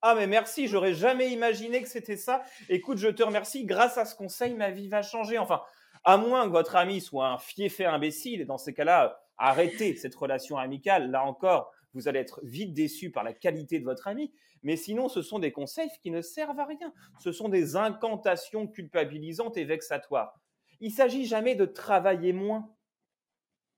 Ah 0.01 0.15
mais 0.15 0.27
merci, 0.27 0.67
j'aurais 0.67 0.93
jamais 0.93 1.31
imaginé 1.31 1.81
que 1.81 1.87
c'était 1.87 2.17
ça. 2.17 2.41
Écoute, 2.69 2.97
je 2.97 3.07
te 3.07 3.21
remercie, 3.21 3.65
grâce 3.65 3.99
à 3.99 4.05
ce 4.05 4.15
conseil, 4.15 4.55
ma 4.55 4.71
vie 4.71 4.87
va 4.89 5.03
changer. 5.03 5.37
Enfin, 5.37 5.61
à 6.03 6.17
moins 6.17 6.47
que 6.47 6.51
votre 6.51 6.75
ami 6.75 7.01
soit 7.01 7.27
un 7.27 7.37
fiefé 7.37 7.85
imbécile, 7.85 8.41
et 8.41 8.45
dans 8.45 8.57
ces 8.57 8.73
cas-là, 8.73 9.21
arrêtez 9.37 9.95
cette 9.95 10.15
relation 10.15 10.57
amicale. 10.57 11.11
Là 11.11 11.23
encore, 11.23 11.71
vous 11.93 12.07
allez 12.07 12.19
être 12.19 12.39
vite 12.43 12.73
déçu 12.73 13.11
par 13.11 13.23
la 13.23 13.33
qualité 13.33 13.79
de 13.79 13.85
votre 13.85 14.07
ami. 14.07 14.33
Mais 14.63 14.77
sinon, 14.77 15.09
ce 15.09 15.21
sont 15.21 15.39
des 15.39 15.51
conseils 15.51 15.89
qui 16.01 16.11
ne 16.11 16.21
servent 16.21 16.59
à 16.59 16.65
rien. 16.65 16.93
Ce 17.19 17.31
sont 17.31 17.49
des 17.49 17.75
incantations 17.75 18.67
culpabilisantes 18.67 19.57
et 19.57 19.65
vexatoires. 19.65 20.39
Il 20.79 20.91
s'agit 20.91 21.25
jamais 21.25 21.55
de 21.55 21.65
travailler 21.65 22.33
moins. 22.33 22.73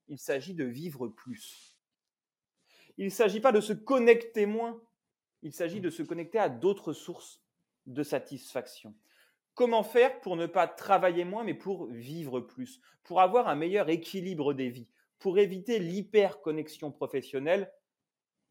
Il 0.07 0.19
s'agit 0.19 0.53
de 0.53 0.65
vivre 0.65 1.07
plus. 1.07 1.77
Il 2.97 3.05
ne 3.05 3.09
s'agit 3.09 3.39
pas 3.39 3.51
de 3.51 3.61
se 3.61 3.73
connecter 3.73 4.45
moins. 4.45 4.81
Il 5.41 5.53
s'agit 5.53 5.81
de 5.81 5.89
se 5.89 6.03
connecter 6.03 6.37
à 6.37 6.49
d'autres 6.49 6.93
sources 6.93 7.41
de 7.87 8.03
satisfaction. 8.03 8.95
Comment 9.55 9.83
faire 9.83 10.19
pour 10.21 10.35
ne 10.35 10.45
pas 10.45 10.67
travailler 10.67 11.25
moins, 11.25 11.43
mais 11.43 11.53
pour 11.53 11.87
vivre 11.87 12.39
plus, 12.39 12.81
pour 13.03 13.21
avoir 13.21 13.47
un 13.47 13.55
meilleur 13.55 13.89
équilibre 13.89 14.53
des 14.53 14.69
vies, 14.69 14.87
pour 15.19 15.37
éviter 15.37 15.79
l'hyperconnexion 15.79 16.91
professionnelle 16.91 17.71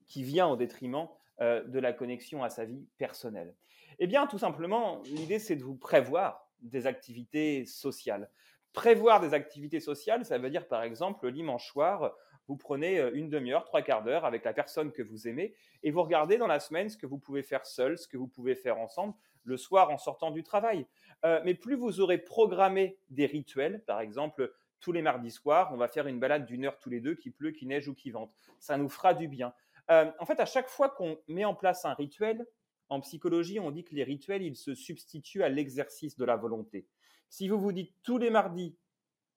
qui 0.07 0.23
vient 0.23 0.49
au 0.49 0.57
détriment 0.57 1.09
euh, 1.41 1.63
de 1.65 1.79
la 1.79 1.93
connexion 1.93 2.43
à 2.43 2.51
sa 2.51 2.65
vie 2.65 2.87
personnelle 2.99 3.55
Eh 3.99 4.07
bien, 4.07 4.27
tout 4.27 4.39
simplement, 4.39 5.03
l'idée, 5.07 5.39
c'est 5.39 5.57
de 5.57 5.65
vous 5.65 5.77
prévoir 5.77 6.49
des 6.61 6.87
activités 6.87 7.67
sociales. 7.67 8.31
Prévoir 8.73 9.21
des 9.21 9.35
activités 9.35 9.81
sociales, 9.81 10.25
ça 10.25 10.39
veut 10.39 10.51
dire 10.51 10.67
par 10.67 10.83
exemple 10.83 11.27
le 11.27 11.33
dimanche 11.33 11.67
soir, 11.69 12.15
vous 12.49 12.57
prenez 12.57 12.99
euh, 12.99 13.11
une 13.15 13.29
demi-heure, 13.29 13.65
trois 13.65 13.83
quarts 13.83 14.03
d'heure 14.03 14.25
avec 14.25 14.45
la 14.45 14.53
personne 14.53 14.93
que 14.93 15.03
vous 15.03 15.29
aimez 15.29 15.55
et 15.83 15.91
vous 15.91 16.03
regardez 16.03 16.39
dans 16.39 16.47
la 16.47 16.61
semaine 16.61 16.89
ce 16.89 16.97
que 16.97 17.07
vous 17.07 17.19
pouvez 17.19 17.43
faire 17.43 17.67
seul, 17.67 17.99
ce 17.99 18.09
que 18.09 18.17
vous 18.17 18.29
pouvez 18.29 18.55
faire 18.55 18.79
ensemble, 18.79 19.15
le 19.45 19.57
soir 19.57 19.91
en 19.91 19.99
sortant 19.99 20.31
du 20.31 20.43
travail. 20.43 20.87
Euh, 21.25 21.41
mais 21.45 21.55
plus 21.55 21.77
vous 21.77 22.01
aurez 22.01 22.19
programmé 22.19 22.99
des 23.11 23.27
rituels, 23.27 23.83
par 23.87 24.01
exemple, 24.01 24.53
tous 24.81 24.93
les 24.93 25.03
mardis 25.03 25.31
soirs, 25.31 25.71
on 25.73 25.77
va 25.77 25.87
faire 25.87 26.09
une 26.09 26.19
balade 26.19 26.45
d'une 26.45 26.65
heure 26.65 26.79
tous 26.79 26.91
les 26.91 27.01
deux, 27.01 27.15
qui 27.15 27.31
pleut, 27.31 27.53
qui 27.53 27.67
neige 27.67 27.89
ou 27.89 27.95
qui 27.95 28.11
vente. 28.11 28.33
Ça 28.59 28.77
nous 28.77 28.89
fera 28.89 29.15
du 29.15 29.29
bien. 29.29 29.55
Euh, 29.91 30.11
en 30.19 30.27
fait, 30.27 30.41
à 30.41 30.47
chaque 30.47 30.69
fois 30.69 30.89
qu'on 30.89 31.19
met 31.29 31.45
en 31.45 31.55
place 31.55 31.85
un 31.85 31.95
rituel, 31.95 32.47
en 32.89 33.01
psychologie, 33.01 33.59
on 33.59 33.71
dit 33.71 33.85
que 33.85 33.95
les 33.95 34.05
rituels, 34.05 34.43
ils 34.43 34.57
se 34.57 34.75
substituent 34.75 35.43
à 35.43 35.49
l'exercice 35.49 36.17
de 36.17 36.25
la 36.25 36.37
volonté. 36.37 36.87
Si 37.29 37.49
vous 37.49 37.59
vous 37.59 37.73
dites 37.73 37.95
tous 38.03 38.19
les 38.19 38.31
mardis, 38.31 38.77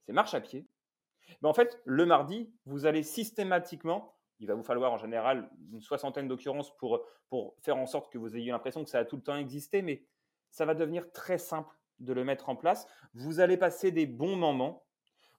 c'est 0.05 0.13
marche 0.13 0.34
à 0.34 0.41
pied, 0.41 0.67
mais 1.41 1.49
en 1.49 1.53
fait, 1.53 1.81
le 1.86 2.05
mardi, 2.05 2.53
vous 2.65 2.86
allez 2.86 3.03
systématiquement, 3.03 4.15
il 4.39 4.47
va 4.47 4.55
vous 4.55 4.63
falloir 4.63 4.91
en 4.91 4.97
général 4.97 5.49
une 5.71 5.81
soixantaine 5.81 6.27
d'occurrences 6.27 6.75
pour, 6.77 7.05
pour 7.29 7.55
faire 7.62 7.77
en 7.77 7.86
sorte 7.86 8.12
que 8.12 8.17
vous 8.17 8.36
ayez 8.36 8.51
l'impression 8.51 8.84
que 8.84 8.89
ça 8.89 8.99
a 8.99 9.05
tout 9.05 9.15
le 9.15 9.23
temps 9.23 9.38
existé, 9.38 9.81
mais 9.81 10.05
ça 10.51 10.65
va 10.65 10.73
devenir 10.73 11.12
très 11.12 11.38
simple 11.38 11.73
de 11.99 12.13
le 12.13 12.23
mettre 12.23 12.49
en 12.49 12.55
place. 12.55 12.88
Vous 13.13 13.39
allez 13.39 13.58
passer 13.58 13.91
des 13.91 14.05
bons 14.05 14.36
moments, 14.36 14.86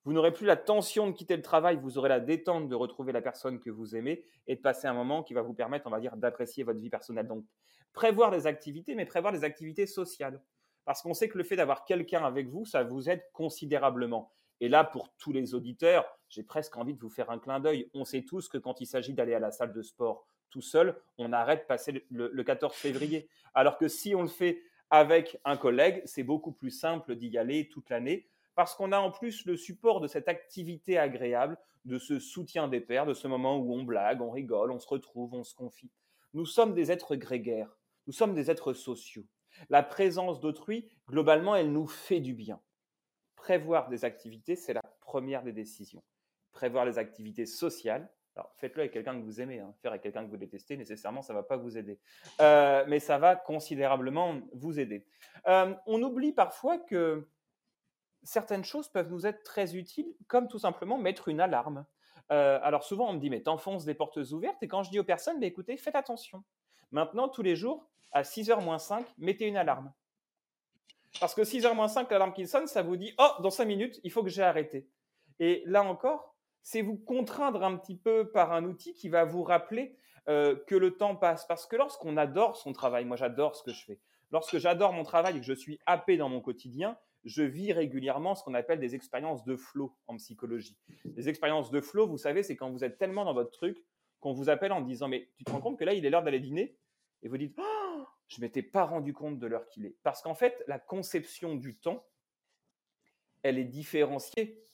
Vous 0.07 0.13
n'aurez 0.13 0.33
plus 0.33 0.47
la 0.47 0.57
tension 0.57 1.09
de 1.09 1.13
quitter 1.13 1.35
le 1.35 1.43
travail, 1.43 1.81
vous 1.83 1.99
aurez 1.99 2.09
la 2.09 2.21
détente 2.21 2.69
de 2.69 2.77
retrouver 2.77 3.11
la 3.13 3.21
personne 3.21 3.59
que 3.59 3.71
vous 3.71 3.97
aimez 3.97 4.23
et 4.47 4.55
de 4.55 4.61
passer 4.61 4.87
un 4.87 4.95
moment 4.95 5.25
qui 5.25 5.35
va 5.35 5.43
vous 5.43 5.53
permettre, 5.53 5.89
on 5.89 5.91
va 5.91 5.99
dire, 5.99 6.17
d'apprécier 6.17 6.63
votre 6.63 6.79
vie 6.79 6.91
personnelle. 6.91 7.27
Donc, 7.27 7.45
prévoir 7.93 8.31
des 8.31 8.47
activités, 8.47 8.95
mais 8.95 9.05
prévoir 9.05 9.33
des 9.33 9.43
activités 9.43 9.85
sociales. 9.85 10.41
Parce 10.85 11.03
qu'on 11.03 11.13
sait 11.13 11.29
que 11.29 11.37
le 11.37 11.43
fait 11.43 11.57
d'avoir 11.57 11.85
quelqu'un 11.85 12.25
avec 12.25 12.47
vous, 12.47 12.65
ça 12.65 12.85
vous 12.85 13.11
aide 13.11 13.21
considérablement. 13.33 14.31
Et 14.61 14.69
là, 14.69 14.85
pour 14.85 15.13
tous 15.19 15.33
les 15.33 15.57
auditeurs, 15.57 16.07
j'ai 16.29 16.45
presque 16.45 16.77
envie 16.77 16.95
de 16.95 17.01
vous 17.01 17.11
faire 17.11 17.29
un 17.31 17.41
clin 17.41 17.59
d'œil. 17.59 17.91
On 17.93 18.05
sait 18.05 18.23
tous 18.23 18.49
que 18.49 18.59
quand 18.59 18.81
il 18.81 18.87
s'agit 18.87 19.13
d'aller 19.13 19.35
à 19.35 19.41
la 19.41 19.51
salle 19.51 19.73
de 19.73 19.83
sport 19.83 20.25
tout 20.51 20.63
seul, 20.63 20.97
on 21.19 21.33
arrête 21.33 21.63
de 21.63 21.67
passer 21.67 22.07
le, 22.11 22.43
14 22.45 22.73
février. 22.77 23.29
Alors 23.55 23.77
que 23.77 23.89
si 23.89 24.15
on 24.15 24.23
le 24.23 24.29
fait 24.29 24.63
avec 24.89 25.41
un 25.45 25.57
collègue, 25.57 26.01
c'est 26.05 26.23
beaucoup 26.23 26.53
plus 26.53 26.71
simple 26.71 27.17
d'y 27.17 27.37
aller 27.37 27.69
toute 27.69 27.91
l'année 27.91 28.29
parce 28.57 28.75
qu'on 28.75 28.91
a 28.91 28.99
en 28.99 29.13
plus 29.13 29.47
le 29.47 29.57
support 29.57 30.01
de 30.01 30.09
cette 30.09 30.27
activité 30.27 30.99
agréable, 30.99 31.57
de 31.85 31.99
ce 31.99 32.19
soutien 32.19 32.67
des 32.67 32.81
pairs, 32.81 33.07
de 33.07 33.15
ce 33.15 33.29
moment 33.29 33.59
où 33.59 33.73
on 33.73 33.85
blague, 33.85 34.21
on 34.21 34.31
rigole, 34.31 34.73
on 34.73 34.81
se 34.81 34.89
retrouve, 34.89 35.33
on 35.35 35.45
se 35.45 35.55
confie. 35.55 35.93
Nous 36.35 36.47
sommes 36.47 36.75
des 36.75 36.91
êtres 36.91 37.15
grégaires, 37.15 37.79
nous 38.09 38.13
sommes 38.13 38.35
des 38.35 38.51
êtres 38.51 38.73
sociaux. 38.73 39.25
La 39.71 39.85
présence 39.85 40.41
d'autrui, 40.41 40.89
globalement, 41.09 41.55
elle 41.55 41.73
nous 41.73 41.87
fait 41.87 42.21
du 42.21 42.35
bien 42.35 42.61
prévoir 43.47 43.89
des 43.89 44.05
activités, 44.05 44.57
c'est 44.57 44.73
la 44.73 44.83
première 45.01 45.45
des 45.45 45.53
décisions. 45.53 46.03
Prévoir 46.51 46.85
les 46.85 46.99
activités 46.99 47.47
sociales. 47.47 48.11
Alors, 48.35 48.53
faites-le 48.57 48.81
avec 48.81 48.93
quelqu'un 48.93 49.17
que 49.17 49.25
vous 49.25 49.41
aimez. 49.41 49.61
Hein. 49.61 49.73
Faire 49.83 49.93
avec 49.93 50.03
quelqu'un 50.03 50.25
que 50.25 50.31
vous 50.31 50.37
détestez, 50.37 50.77
nécessairement, 50.77 51.23
ça 51.23 51.33
ne 51.33 51.39
va 51.39 51.45
pas 51.45 51.57
vous 51.57 51.79
aider. 51.79 52.01
Euh, 52.41 52.85
mais 52.89 52.99
ça 52.99 53.19
va 53.19 53.37
considérablement 53.37 54.41
vous 54.53 54.81
aider. 54.81 55.07
Euh, 55.47 55.73
on 55.87 56.03
oublie 56.03 56.33
parfois 56.33 56.79
que 56.79 57.29
certaines 58.27 58.65
choses 58.65 58.89
peuvent 58.89 59.11
nous 59.11 59.27
être 59.27 59.43
très 59.43 59.77
utiles, 59.77 60.13
comme 60.27 60.49
tout 60.49 60.59
simplement 60.59 60.99
mettre 60.99 61.29
une 61.29 61.41
alarme. 61.41 61.87
Euh, 62.33 62.59
alors 62.63 62.83
souvent, 62.83 63.09
on 63.09 63.13
me 63.13 63.21
dit, 63.21 63.31
mais 63.31 63.41
t'enfonces 63.41 63.85
des 63.85 63.95
portes 63.95 64.19
ouvertes. 64.33 64.63
Et 64.63 64.69
quand 64.69 64.83
je 64.83 64.91
dis 64.91 64.99
aux 64.99 65.05
personnes, 65.05 65.39
mais 65.39 65.47
écoutez, 65.47 65.77
faites 65.77 65.95
attention. 65.95 66.43
Maintenant, 66.91 67.29
tous 67.29 67.43
les 67.43 67.57
jours, 67.57 67.89
à 68.13 68.23
6h 68.23 68.63
moins 68.63 68.79
5, 68.79 69.07
mettez 69.19 69.47
une 69.47 69.57
alarme. 69.57 69.93
Parce 71.21 71.35
que 71.35 71.43
6h 71.43 71.73
moins 71.75 71.89
5, 71.89 72.11
l'alarme 72.11 72.33
qui 72.33 72.47
sonne, 72.47 72.67
ça 72.67 72.83
vous 72.83 72.97
dit 72.97 73.15
Oh, 73.19 73.31
dans 73.43 73.51
5 73.51 73.65
minutes, 73.65 74.01
il 74.03 74.11
faut 74.11 74.23
que 74.23 74.29
j'ai 74.29 74.43
arrêté. 74.43 74.89
Et 75.39 75.63
là 75.67 75.83
encore, 75.83 76.35
c'est 76.63 76.83
vous 76.83 76.97
contraindre 76.97 77.63
un 77.63 77.77
petit 77.77 77.97
peu 77.97 78.31
par 78.31 78.53
un 78.53 78.65
outil 78.65 78.93
qui 78.93 79.09
va 79.09 79.25
vous 79.25 79.45
rappeler 79.45 79.97
euh, 80.29 80.57
que 80.67 80.75
le 80.75 80.97
temps 80.97 81.15
passe. 81.15 81.47
Parce 81.47 81.67
que 81.67 81.77
lorsqu'on 81.77 82.17
adore 82.17 82.57
son 82.57 82.73
travail, 82.73 83.05
moi 83.05 83.17
j'adore 83.17 83.55
ce 83.55 83.63
que 83.63 83.73
je 83.73 83.85
fais, 83.85 84.01
lorsque 84.33 84.59
j'adore 84.59 84.93
mon 84.93 85.05
travail 85.05 85.37
et 85.37 85.41
que 85.41 85.47
je 85.47 85.53
suis 85.53 85.79
happé 85.87 86.17
dans 86.17 86.29
mon 86.29 86.41
quotidien, 86.41 86.99
je 87.27 87.43
vis 87.43 87.73
régulièrement 87.73 88.35
ce 88.35 88.45
qu'on 88.45 88.55
appelle 88.55 88.79
des 88.79 88.95
expériences 88.95 89.45
de 89.45 89.57
flow 89.57 89.95
en 90.07 90.17
psychologie. 90.17 90.79
Les 91.17 91.29
expériences 91.29 91.71
de 91.71 91.81
flow, 91.81 92.07
vous 92.07 92.17
savez, 92.17 92.43
c'est 92.43 92.57
quand 92.57 92.71
vous 92.71 92.85
êtes 92.85 92.99
tellement 92.99 93.25
dans 93.25 93.35
votre 93.35 93.51
truc 93.51 93.85
qu'on 94.21 94.33
vous 94.33 94.49
appelle 94.49 94.73
en 94.73 94.81
disant 94.81 95.09
Mais 95.09 95.29
tu 95.37 95.45
te 95.45 95.51
rends 95.51 95.61
compte 95.61 95.79
que 95.79 95.85
là, 95.85 95.93
il 95.93 96.07
est 96.07 96.11
l'heure 96.11 96.23
d'aller 96.23 96.41
dîner? 96.41 96.79
Et 97.23 97.29
vous 97.29 97.37
dites 97.37 97.57
oh, 97.59 98.05
je 98.29 98.41
m'étais 98.41 98.63
pas 98.63 98.85
rendu 98.85 99.13
compte 99.13 99.41
de 99.41 99.47
l'heure 99.47 99.67
qu'il 99.67 99.87
est. 99.87 99.97
Parce 100.05 100.23
qu'en 100.23 100.35
fait, 100.35 100.63
la 100.69 100.79
conception 100.79 101.57
du 101.57 101.77
temps, 101.77 102.07
elle 103.43 103.59
est 103.59 103.65
différenciée 103.65 104.65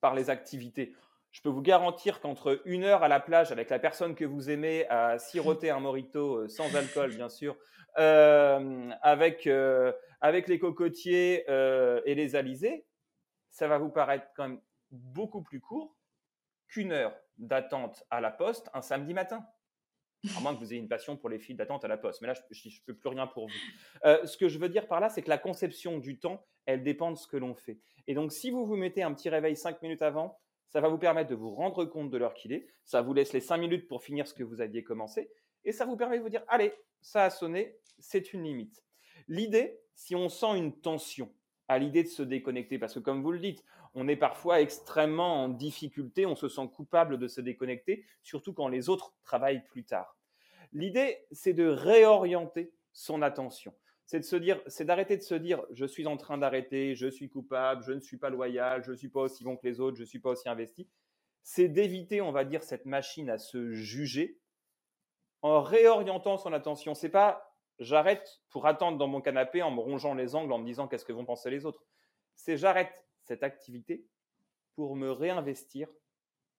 par 0.00 0.14
les 0.14 0.30
activités. 0.30 0.94
Je 1.30 1.42
peux 1.42 1.48
vous 1.50 1.62
garantir 1.62 2.20
qu'entre 2.20 2.60
une 2.64 2.84
heure 2.84 3.02
à 3.02 3.08
la 3.08 3.20
plage 3.20 3.52
avec 3.52 3.68
la 3.70 3.78
personne 3.78 4.14
que 4.14 4.24
vous 4.24 4.50
aimez 4.50 4.86
à 4.88 5.18
siroter 5.18 5.70
un 5.70 5.80
morito 5.80 6.36
euh, 6.36 6.48
sans 6.48 6.74
alcool, 6.74 7.14
bien 7.14 7.28
sûr, 7.28 7.56
euh, 7.98 8.90
avec, 9.02 9.46
euh, 9.46 9.92
avec 10.20 10.48
les 10.48 10.58
cocotiers 10.58 11.44
et 11.48 12.14
les 12.14 12.36
alizés, 12.36 12.86
ça 13.50 13.68
va 13.68 13.78
vous 13.78 13.90
paraître 13.90 14.26
quand 14.36 14.48
même 14.48 14.60
beaucoup 14.90 15.42
plus 15.42 15.60
court 15.60 15.96
qu'une 16.66 16.92
heure 16.92 17.14
d'attente 17.36 18.04
à 18.10 18.20
la 18.20 18.30
poste 18.30 18.68
un 18.74 18.82
samedi 18.82 19.14
matin 19.14 19.44
à 20.36 20.40
moins 20.40 20.52
que 20.52 20.58
vous 20.58 20.72
ayez 20.72 20.80
une 20.80 20.88
passion 20.88 21.16
pour 21.16 21.28
les 21.28 21.38
files 21.38 21.56
d'attente 21.56 21.84
à 21.84 21.88
la 21.88 21.96
poste. 21.96 22.20
Mais 22.20 22.26
là, 22.26 22.34
je 22.34 22.68
ne 22.68 22.74
peux 22.84 22.96
plus 22.96 23.08
rien 23.08 23.28
pour 23.28 23.46
vous. 23.46 24.26
Ce 24.26 24.36
que 24.36 24.48
je 24.48 24.58
veux 24.58 24.68
dire 24.68 24.88
par 24.88 24.98
là, 24.98 25.08
c'est 25.08 25.22
que 25.22 25.28
la 25.28 25.38
conception 25.38 25.98
du 25.98 26.18
temps, 26.18 26.44
elle 26.66 26.82
dépend 26.82 27.12
de 27.12 27.16
ce 27.16 27.28
que 27.28 27.36
l'on 27.36 27.54
fait. 27.54 27.78
Et 28.08 28.14
donc, 28.14 28.32
si 28.32 28.50
vous 28.50 28.66
vous 28.66 28.74
mettez 28.74 29.04
un 29.04 29.14
petit 29.14 29.28
réveil 29.28 29.54
cinq 29.54 29.80
minutes 29.80 30.02
avant, 30.02 30.40
ça 30.68 30.80
va 30.80 30.88
vous 30.88 30.98
permettre 30.98 31.30
de 31.30 31.34
vous 31.34 31.54
rendre 31.54 31.84
compte 31.84 32.10
de 32.10 32.18
l'heure 32.18 32.34
qu'il 32.34 32.52
est. 32.52 32.66
Ça 32.84 33.02
vous 33.02 33.14
laisse 33.14 33.32
les 33.32 33.40
cinq 33.40 33.58
minutes 33.58 33.88
pour 33.88 34.02
finir 34.02 34.26
ce 34.26 34.34
que 34.34 34.44
vous 34.44 34.60
aviez 34.60 34.84
commencé. 34.84 35.30
Et 35.64 35.72
ça 35.72 35.86
vous 35.86 35.96
permet 35.96 36.18
de 36.18 36.22
vous 36.22 36.28
dire, 36.28 36.44
allez, 36.48 36.72
ça 37.00 37.24
a 37.24 37.30
sonné, 37.30 37.78
c'est 37.98 38.32
une 38.32 38.44
limite. 38.44 38.84
L'idée, 39.28 39.80
si 39.94 40.14
on 40.14 40.28
sent 40.28 40.56
une 40.56 40.78
tension 40.80 41.32
à 41.68 41.78
l'idée 41.78 42.02
de 42.02 42.08
se 42.08 42.22
déconnecter, 42.22 42.78
parce 42.78 42.94
que 42.94 43.00
comme 43.00 43.22
vous 43.22 43.32
le 43.32 43.38
dites, 43.38 43.64
on 43.94 44.08
est 44.08 44.16
parfois 44.16 44.60
extrêmement 44.60 45.44
en 45.44 45.48
difficulté, 45.48 46.26
on 46.26 46.36
se 46.36 46.48
sent 46.48 46.68
coupable 46.74 47.18
de 47.18 47.28
se 47.28 47.40
déconnecter, 47.40 48.04
surtout 48.22 48.52
quand 48.52 48.68
les 48.68 48.88
autres 48.88 49.14
travaillent 49.24 49.64
plus 49.64 49.84
tard. 49.84 50.16
L'idée, 50.72 51.18
c'est 51.32 51.54
de 51.54 51.66
réorienter 51.66 52.72
son 52.92 53.22
attention. 53.22 53.74
C'est 54.08 54.20
de 54.20 54.24
se 54.24 54.36
dire, 54.36 54.58
c'est 54.68 54.86
d'arrêter 54.86 55.18
de 55.18 55.22
se 55.22 55.34
dire, 55.34 55.62
je 55.70 55.84
suis 55.84 56.06
en 56.06 56.16
train 56.16 56.38
d'arrêter, 56.38 56.94
je 56.94 57.08
suis 57.08 57.28
coupable, 57.28 57.84
je 57.84 57.92
ne 57.92 58.00
suis 58.00 58.16
pas 58.16 58.30
loyal, 58.30 58.82
je 58.82 58.92
ne 58.92 58.96
suis 58.96 59.10
pas 59.10 59.20
aussi 59.20 59.44
bon 59.44 59.54
que 59.54 59.66
les 59.66 59.80
autres, 59.80 59.98
je 59.98 60.02
ne 60.02 60.06
suis 60.06 60.18
pas 60.18 60.30
aussi 60.30 60.48
investi. 60.48 60.88
C'est 61.42 61.68
d'éviter, 61.68 62.22
on 62.22 62.32
va 62.32 62.46
dire, 62.46 62.62
cette 62.62 62.86
machine 62.86 63.28
à 63.28 63.36
se 63.36 63.74
juger 63.74 64.40
en 65.42 65.60
réorientant 65.60 66.38
son 66.38 66.54
attention. 66.54 66.94
C'est 66.94 67.10
pas 67.10 67.54
j'arrête 67.80 68.40
pour 68.48 68.64
attendre 68.64 68.96
dans 68.96 69.08
mon 69.08 69.20
canapé 69.20 69.60
en 69.60 69.70
me 69.70 69.80
rongeant 69.80 70.14
les 70.14 70.34
angles 70.34 70.54
en 70.54 70.58
me 70.58 70.64
disant 70.64 70.88
qu'est-ce 70.88 71.04
que 71.04 71.12
vont 71.12 71.26
penser 71.26 71.50
les 71.50 71.66
autres. 71.66 71.84
C'est 72.34 72.56
j'arrête 72.56 73.06
cette 73.20 73.42
activité 73.42 74.06
pour 74.74 74.96
me 74.96 75.10
réinvestir 75.10 75.86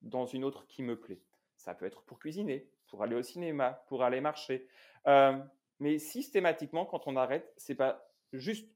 dans 0.04 0.28
une 0.28 0.44
autre 0.44 0.68
qui 0.68 0.84
me 0.84 1.00
plaît. 1.00 1.24
Ça 1.58 1.74
peut 1.74 1.88
être 1.88 2.04
pour 2.04 2.20
cuisiner, 2.20 2.70
pour 2.90 3.02
aller 3.02 3.16
au 3.16 3.24
cinéma, 3.24 3.84
pour 3.88 4.04
aller 4.04 4.22
marcher. 4.22 4.68
Euh, 5.08 5.36
mais 5.80 5.98
systématiquement, 6.00 6.86
quand 6.86 7.08
on 7.08 7.16
arrête, 7.16 7.54
c'est 7.58 7.76
pas 7.76 8.06
juste 8.34 8.70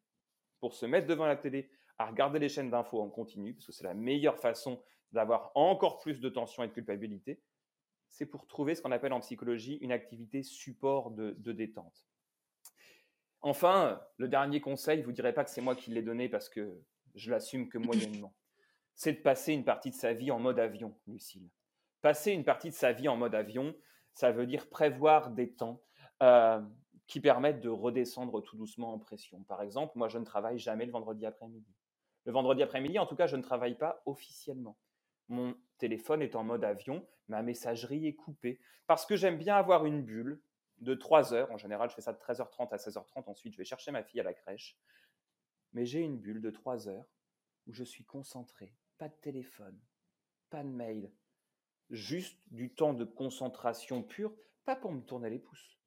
pour 0.60 0.74
se 0.74 0.86
mettre 0.86 1.08
devant 1.08 1.26
la 1.26 1.36
télé 1.36 1.70
à 1.98 2.06
regarder 2.06 2.40
les 2.40 2.50
chaînes 2.50 2.70
d'infos 2.70 3.02
en 3.02 3.10
continu, 3.10 3.54
parce 3.54 3.68
que 3.68 3.72
c'est 3.72 3.84
la 3.84 3.94
meilleure 3.94 4.40
façon 4.40 4.82
d'avoir 5.12 5.52
encore 5.56 6.00
plus 6.00 6.20
de 6.20 6.30
tension 6.30 6.64
et 6.64 6.68
de 6.68 6.74
culpabilité. 6.74 7.42
C'est 8.10 8.26
pour 8.26 8.48
trouver 8.48 8.76
ce 8.76 8.82
qu'on 8.82 8.92
appelle 8.92 9.14
en 9.14 9.20
psychologie 9.20 9.76
une 9.76 9.92
activité 9.92 10.44
support 10.44 11.12
de, 11.12 11.36
de 11.38 11.52
détente. 11.52 12.08
Enfin, 13.42 14.02
le 14.18 14.28
dernier 14.30 14.62
conseil, 14.62 15.02
vous 15.02 15.12
ne 15.12 15.16
direz 15.16 15.34
pas 15.34 15.44
que 15.44 15.50
c'est 15.50 15.62
moi 15.62 15.76
qui 15.76 15.92
l'ai 15.92 16.02
donné 16.02 16.30
parce 16.30 16.50
que 16.50 16.82
je 17.16 17.30
l'assume 17.30 17.70
que 17.70 17.78
moyennement. 17.78 18.34
C'est 18.96 19.14
de 19.14 19.22
passer 19.22 19.54
une 19.54 19.66
partie 19.66 19.90
de 19.90 19.96
sa 19.96 20.14
vie 20.14 20.30
en 20.30 20.40
mode 20.40 20.60
avion, 20.60 20.96
Lucille. 21.08 21.50
Passer 22.02 22.32
une 22.32 22.44
partie 22.44 22.70
de 22.70 22.76
sa 22.76 22.92
vie 22.92 23.08
en 23.08 23.18
mode 23.18 23.34
avion, 23.34 23.76
ça 24.14 24.32
veut 24.32 24.46
dire 24.46 24.70
prévoir 24.70 25.32
des 25.32 25.52
temps 25.52 25.82
euh, 26.22 26.62
qui 27.08 27.20
permettent 27.20 27.62
de 27.62 27.70
redescendre 27.70 28.42
tout 28.42 28.56
doucement 28.56 28.94
en 28.94 29.00
pression. 29.00 29.44
Par 29.44 29.62
exemple, 29.62 29.98
moi, 29.98 30.08
je 30.08 30.18
ne 30.18 30.26
travaille 30.26 30.58
jamais 30.58 30.86
le 30.86 30.92
vendredi 30.92 31.26
après-midi. 31.26 31.76
Le 32.26 32.32
vendredi 32.32 32.64
après-midi, 32.64 32.98
en 33.00 33.06
tout 33.06 33.16
cas, 33.16 33.28
je 33.28 33.36
ne 33.36 33.42
travaille 33.42 33.78
pas 33.78 34.02
officiellement. 34.06 34.78
Mon 35.28 35.56
téléphone 35.78 36.22
est 36.22 36.36
en 36.36 36.44
mode 36.44 36.64
avion, 36.64 37.06
ma 37.28 37.42
messagerie 37.42 38.08
est 38.08 38.16
coupée, 38.16 38.60
parce 38.88 39.06
que 39.06 39.16
j'aime 39.16 39.38
bien 39.38 39.56
avoir 39.56 39.86
une 39.86 40.02
bulle 40.02 40.42
de 40.80 40.94
3 40.94 41.34
heures. 41.34 41.52
En 41.52 41.58
général, 41.58 41.90
je 41.90 41.96
fais 41.96 42.02
ça 42.02 42.14
de 42.14 42.20
13h30 42.20 42.70
à 42.72 42.78
16h30. 42.78 43.24
Ensuite, 43.28 43.54
je 43.54 43.58
vais 43.58 43.66
chercher 43.66 43.92
ma 43.92 44.04
fille 44.04 44.20
à 44.20 44.24
la 44.24 44.34
crèche 44.34 44.78
mais 45.74 45.86
j'ai 45.86 46.02
une 46.02 46.18
bulle 46.18 46.42
de 46.42 46.52
trois 46.52 46.88
heures 46.88 47.08
où 47.68 47.74
je 47.74 47.84
suis 47.84 48.06
concentré, 48.06 48.76
pas 48.98 49.10
de 49.10 49.16
téléphone, 49.16 49.80
pas 50.50 50.64
de 50.64 50.70
mail, 50.70 51.12
juste 51.90 52.40
du 52.52 52.74
temps 52.74 52.94
de 52.94 53.06
concentration 53.06 54.04
pure, 54.04 54.34
pas 54.66 54.76
pour 54.76 54.92
me 54.92 55.02
tourner 55.02 55.30
les 55.30 55.40
pouces. 55.40 55.80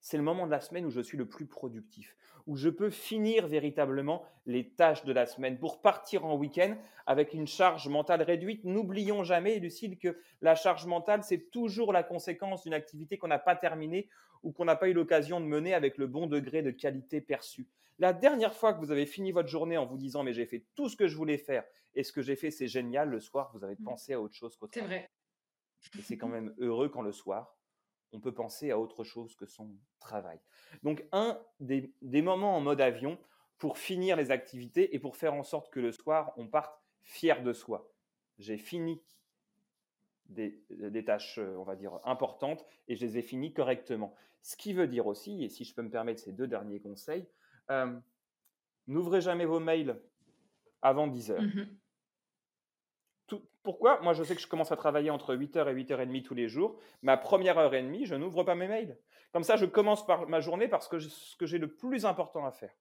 C'est 0.00 0.16
le 0.16 0.22
moment 0.22 0.46
de 0.46 0.50
la 0.50 0.60
semaine 0.60 0.86
où 0.86 0.90
je 0.90 1.00
suis 1.00 1.18
le 1.18 1.26
plus 1.26 1.46
productif, 1.46 2.16
où 2.46 2.56
je 2.56 2.68
peux 2.68 2.90
finir 2.90 3.46
véritablement 3.46 4.24
les 4.46 4.70
tâches 4.70 5.04
de 5.04 5.12
la 5.12 5.26
semaine 5.26 5.58
pour 5.58 5.82
partir 5.82 6.24
en 6.24 6.36
week-end 6.36 6.76
avec 7.06 7.34
une 7.34 7.46
charge 7.46 7.88
mentale 7.88 8.22
réduite. 8.22 8.64
N'oublions 8.64 9.24
jamais, 9.24 9.58
Lucille, 9.58 9.98
que 9.98 10.18
la 10.40 10.54
charge 10.54 10.86
mentale, 10.86 11.22
c'est 11.24 11.50
toujours 11.50 11.92
la 11.92 12.02
conséquence 12.02 12.62
d'une 12.62 12.74
activité 12.74 13.18
qu'on 13.18 13.28
n'a 13.28 13.38
pas 13.38 13.56
terminée 13.56 14.08
ou 14.42 14.52
qu'on 14.52 14.64
n'a 14.64 14.76
pas 14.76 14.88
eu 14.88 14.92
l'occasion 14.92 15.40
de 15.40 15.46
mener 15.46 15.74
avec 15.74 15.98
le 15.98 16.06
bon 16.06 16.26
degré 16.26 16.62
de 16.62 16.70
qualité 16.70 17.20
perçue. 17.20 17.66
La 17.98 18.12
dernière 18.12 18.54
fois 18.54 18.72
que 18.72 18.78
vous 18.78 18.92
avez 18.92 19.06
fini 19.06 19.32
votre 19.32 19.48
journée 19.48 19.76
en 19.76 19.84
vous 19.84 19.98
disant 19.98 20.22
mais 20.22 20.32
j'ai 20.32 20.46
fait 20.46 20.64
tout 20.76 20.88
ce 20.88 20.96
que 20.96 21.08
je 21.08 21.16
voulais 21.16 21.38
faire 21.38 21.64
et 21.94 22.04
ce 22.04 22.12
que 22.12 22.22
j'ai 22.22 22.36
fait 22.36 22.52
c'est 22.52 22.68
génial, 22.68 23.08
le 23.08 23.20
soir 23.20 23.50
vous 23.54 23.64
avez 23.64 23.74
mmh. 23.74 23.84
pensé 23.84 24.12
à 24.12 24.20
autre 24.20 24.34
chose 24.34 24.56
qu'au 24.56 24.68
C'est 24.72 24.82
vrai. 24.82 25.10
Et 25.98 26.02
c'est 26.02 26.16
quand 26.16 26.28
même 26.28 26.54
heureux 26.58 26.88
quand 26.88 27.02
le 27.02 27.12
soir 27.12 27.57
on 28.12 28.20
peut 28.20 28.32
penser 28.32 28.70
à 28.70 28.78
autre 28.78 29.04
chose 29.04 29.34
que 29.36 29.46
son 29.46 29.70
travail. 30.00 30.38
Donc 30.82 31.04
un 31.12 31.38
des, 31.60 31.92
moments 32.22 32.56
en 32.56 32.60
mode 32.60 32.80
avion 32.80 33.18
pour 33.58 33.78
finir 33.78 34.16
les 34.16 34.30
activités 34.30 34.94
et 34.94 34.98
pour 34.98 35.16
faire 35.16 35.34
en 35.34 35.42
sorte 35.42 35.72
que 35.72 35.80
le 35.80 35.92
soir 35.92 36.32
on 36.36 36.46
parte 36.46 36.80
fier 37.02 37.42
de 37.42 37.52
soi. 37.52 37.90
J'ai 38.38 38.58
fini 38.58 39.02
des, 40.26 40.62
tâches, 41.04 41.38
on 41.38 41.64
va 41.64 41.74
dire, 41.74 41.98
importantes 42.04 42.64
et 42.86 42.96
je 42.96 43.04
les 43.04 43.18
ai 43.18 43.22
finies 43.22 43.52
correctement. 43.52 44.14
Ce 44.42 44.56
qui 44.56 44.72
veut 44.72 44.86
dire 44.86 45.06
aussi, 45.06 45.42
et 45.42 45.48
si 45.48 45.64
je 45.64 45.74
peux 45.74 45.82
me 45.82 45.90
permettre 45.90 46.20
ces 46.20 46.32
deux 46.32 46.46
derniers 46.46 46.80
conseils, 46.80 47.26
euh, 47.70 47.98
n'ouvrez 48.86 49.20
jamais 49.20 49.46
vos 49.46 49.60
mails 49.60 50.00
avant 50.82 51.06
10 51.06 51.30
heures. 51.32 51.42
Pourquoi? 53.62 54.00
Moi, 54.00 54.14
je 54.14 54.22
sais 54.24 54.34
que 54.34 54.40
je 54.40 54.46
commence 54.46 54.72
à 54.72 54.76
travailler 54.76 55.10
entre 55.10 55.34
8h 55.34 55.68
et 55.68 55.74
8h30 55.74 56.22
tous 56.22 56.34
les 56.34 56.48
jours. 56.48 56.78
Ma 57.02 57.16
première 57.16 57.58
heure 57.58 57.74
et 57.74 57.82
demie, 57.82 58.06
je 58.06 58.14
n'ouvre 58.14 58.42
pas 58.42 58.54
mes 58.54 58.68
mails. 58.68 58.98
Comme 59.32 59.44
ça, 59.44 59.56
je 59.56 59.66
commence 59.66 60.06
par 60.06 60.26
ma 60.28 60.40
journée 60.40 60.68
parce 60.68 60.88
que 60.88 60.98
ce 60.98 61.36
que 61.36 61.46
j'ai 61.46 61.58
le 61.58 61.74
plus 61.74 62.06
important 62.06 62.46
à 62.46 62.52
faire. 62.52 62.74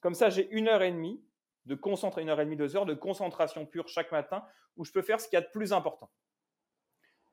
Comme 0.00 0.14
ça, 0.14 0.28
j'ai 0.28 0.48
une 0.50 0.68
heure 0.68 0.82
et 0.82 0.92
demie 0.92 1.24
de 1.64 1.74
concentration, 1.74 2.22
une 2.22 2.30
heure 2.30 2.40
et 2.40 2.44
demie, 2.44 2.56
deux 2.56 2.76
heures 2.76 2.86
de 2.86 2.94
concentration 2.94 3.66
pure 3.66 3.88
chaque 3.88 4.12
matin 4.12 4.44
où 4.76 4.84
je 4.84 4.92
peux 4.92 5.02
faire 5.02 5.20
ce 5.20 5.28
qu'il 5.28 5.36
y 5.36 5.42
a 5.42 5.44
de 5.44 5.50
plus 5.50 5.72
important. 5.72 6.10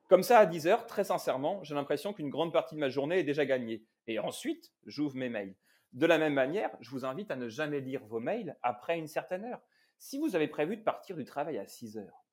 Comme 0.07 0.23
ça, 0.23 0.39
à 0.39 0.45
10 0.45 0.67
heures, 0.67 0.85
très 0.85 1.03
sincèrement, 1.03 1.63
j'ai 1.63 1.73
l'impression 1.73 2.13
qu'une 2.13 2.29
grande 2.29 2.53
partie 2.53 2.75
de 2.75 2.79
ma 2.79 2.89
journée 2.89 3.19
est 3.19 3.23
déjà 3.23 3.45
gagnée. 3.45 3.85
Et 4.07 4.19
ensuite, 4.19 4.71
j'ouvre 4.85 5.15
mes 5.15 5.29
mails. 5.29 5.55
De 5.93 6.05
la 6.05 6.17
même 6.17 6.33
manière, 6.33 6.69
je 6.79 6.91
vous 6.91 7.05
invite 7.05 7.31
à 7.31 7.35
ne 7.35 7.49
jamais 7.49 7.79
lire 7.79 8.05
vos 8.05 8.19
mails 8.19 8.57
après 8.61 8.97
une 8.97 9.07
certaine 9.07 9.45
heure. 9.45 9.61
Si 9.97 10.19
vous 10.19 10.35
avez 10.35 10.47
prévu 10.47 10.77
de 10.77 10.83
partir 10.83 11.15
du 11.15 11.23
travail 11.23 11.57
à 11.57 11.65
6 11.65 11.97
heures 11.97 12.24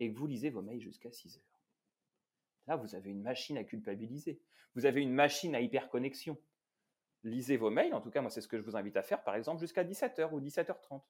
et 0.00 0.12
que 0.12 0.18
vous 0.18 0.26
lisez 0.26 0.50
vos 0.50 0.62
mails 0.62 0.80
jusqu'à 0.80 1.10
6 1.10 1.38
heures, 1.38 1.60
là, 2.66 2.76
vous 2.76 2.94
avez 2.94 3.10
une 3.10 3.22
machine 3.22 3.56
à 3.58 3.64
culpabiliser. 3.64 4.40
Vous 4.74 4.86
avez 4.86 5.00
une 5.00 5.12
machine 5.12 5.54
à 5.54 5.60
hyperconnexion. 5.60 6.38
Lisez 7.24 7.56
vos 7.56 7.70
mails, 7.70 7.94
en 7.94 8.00
tout 8.00 8.10
cas, 8.10 8.20
moi, 8.20 8.30
c'est 8.30 8.40
ce 8.40 8.48
que 8.48 8.58
je 8.58 8.62
vous 8.62 8.76
invite 8.76 8.96
à 8.96 9.02
faire, 9.02 9.24
par 9.24 9.34
exemple, 9.34 9.60
jusqu'à 9.60 9.84
17h 9.84 10.30
ou 10.32 10.40
17h30, 10.40 11.02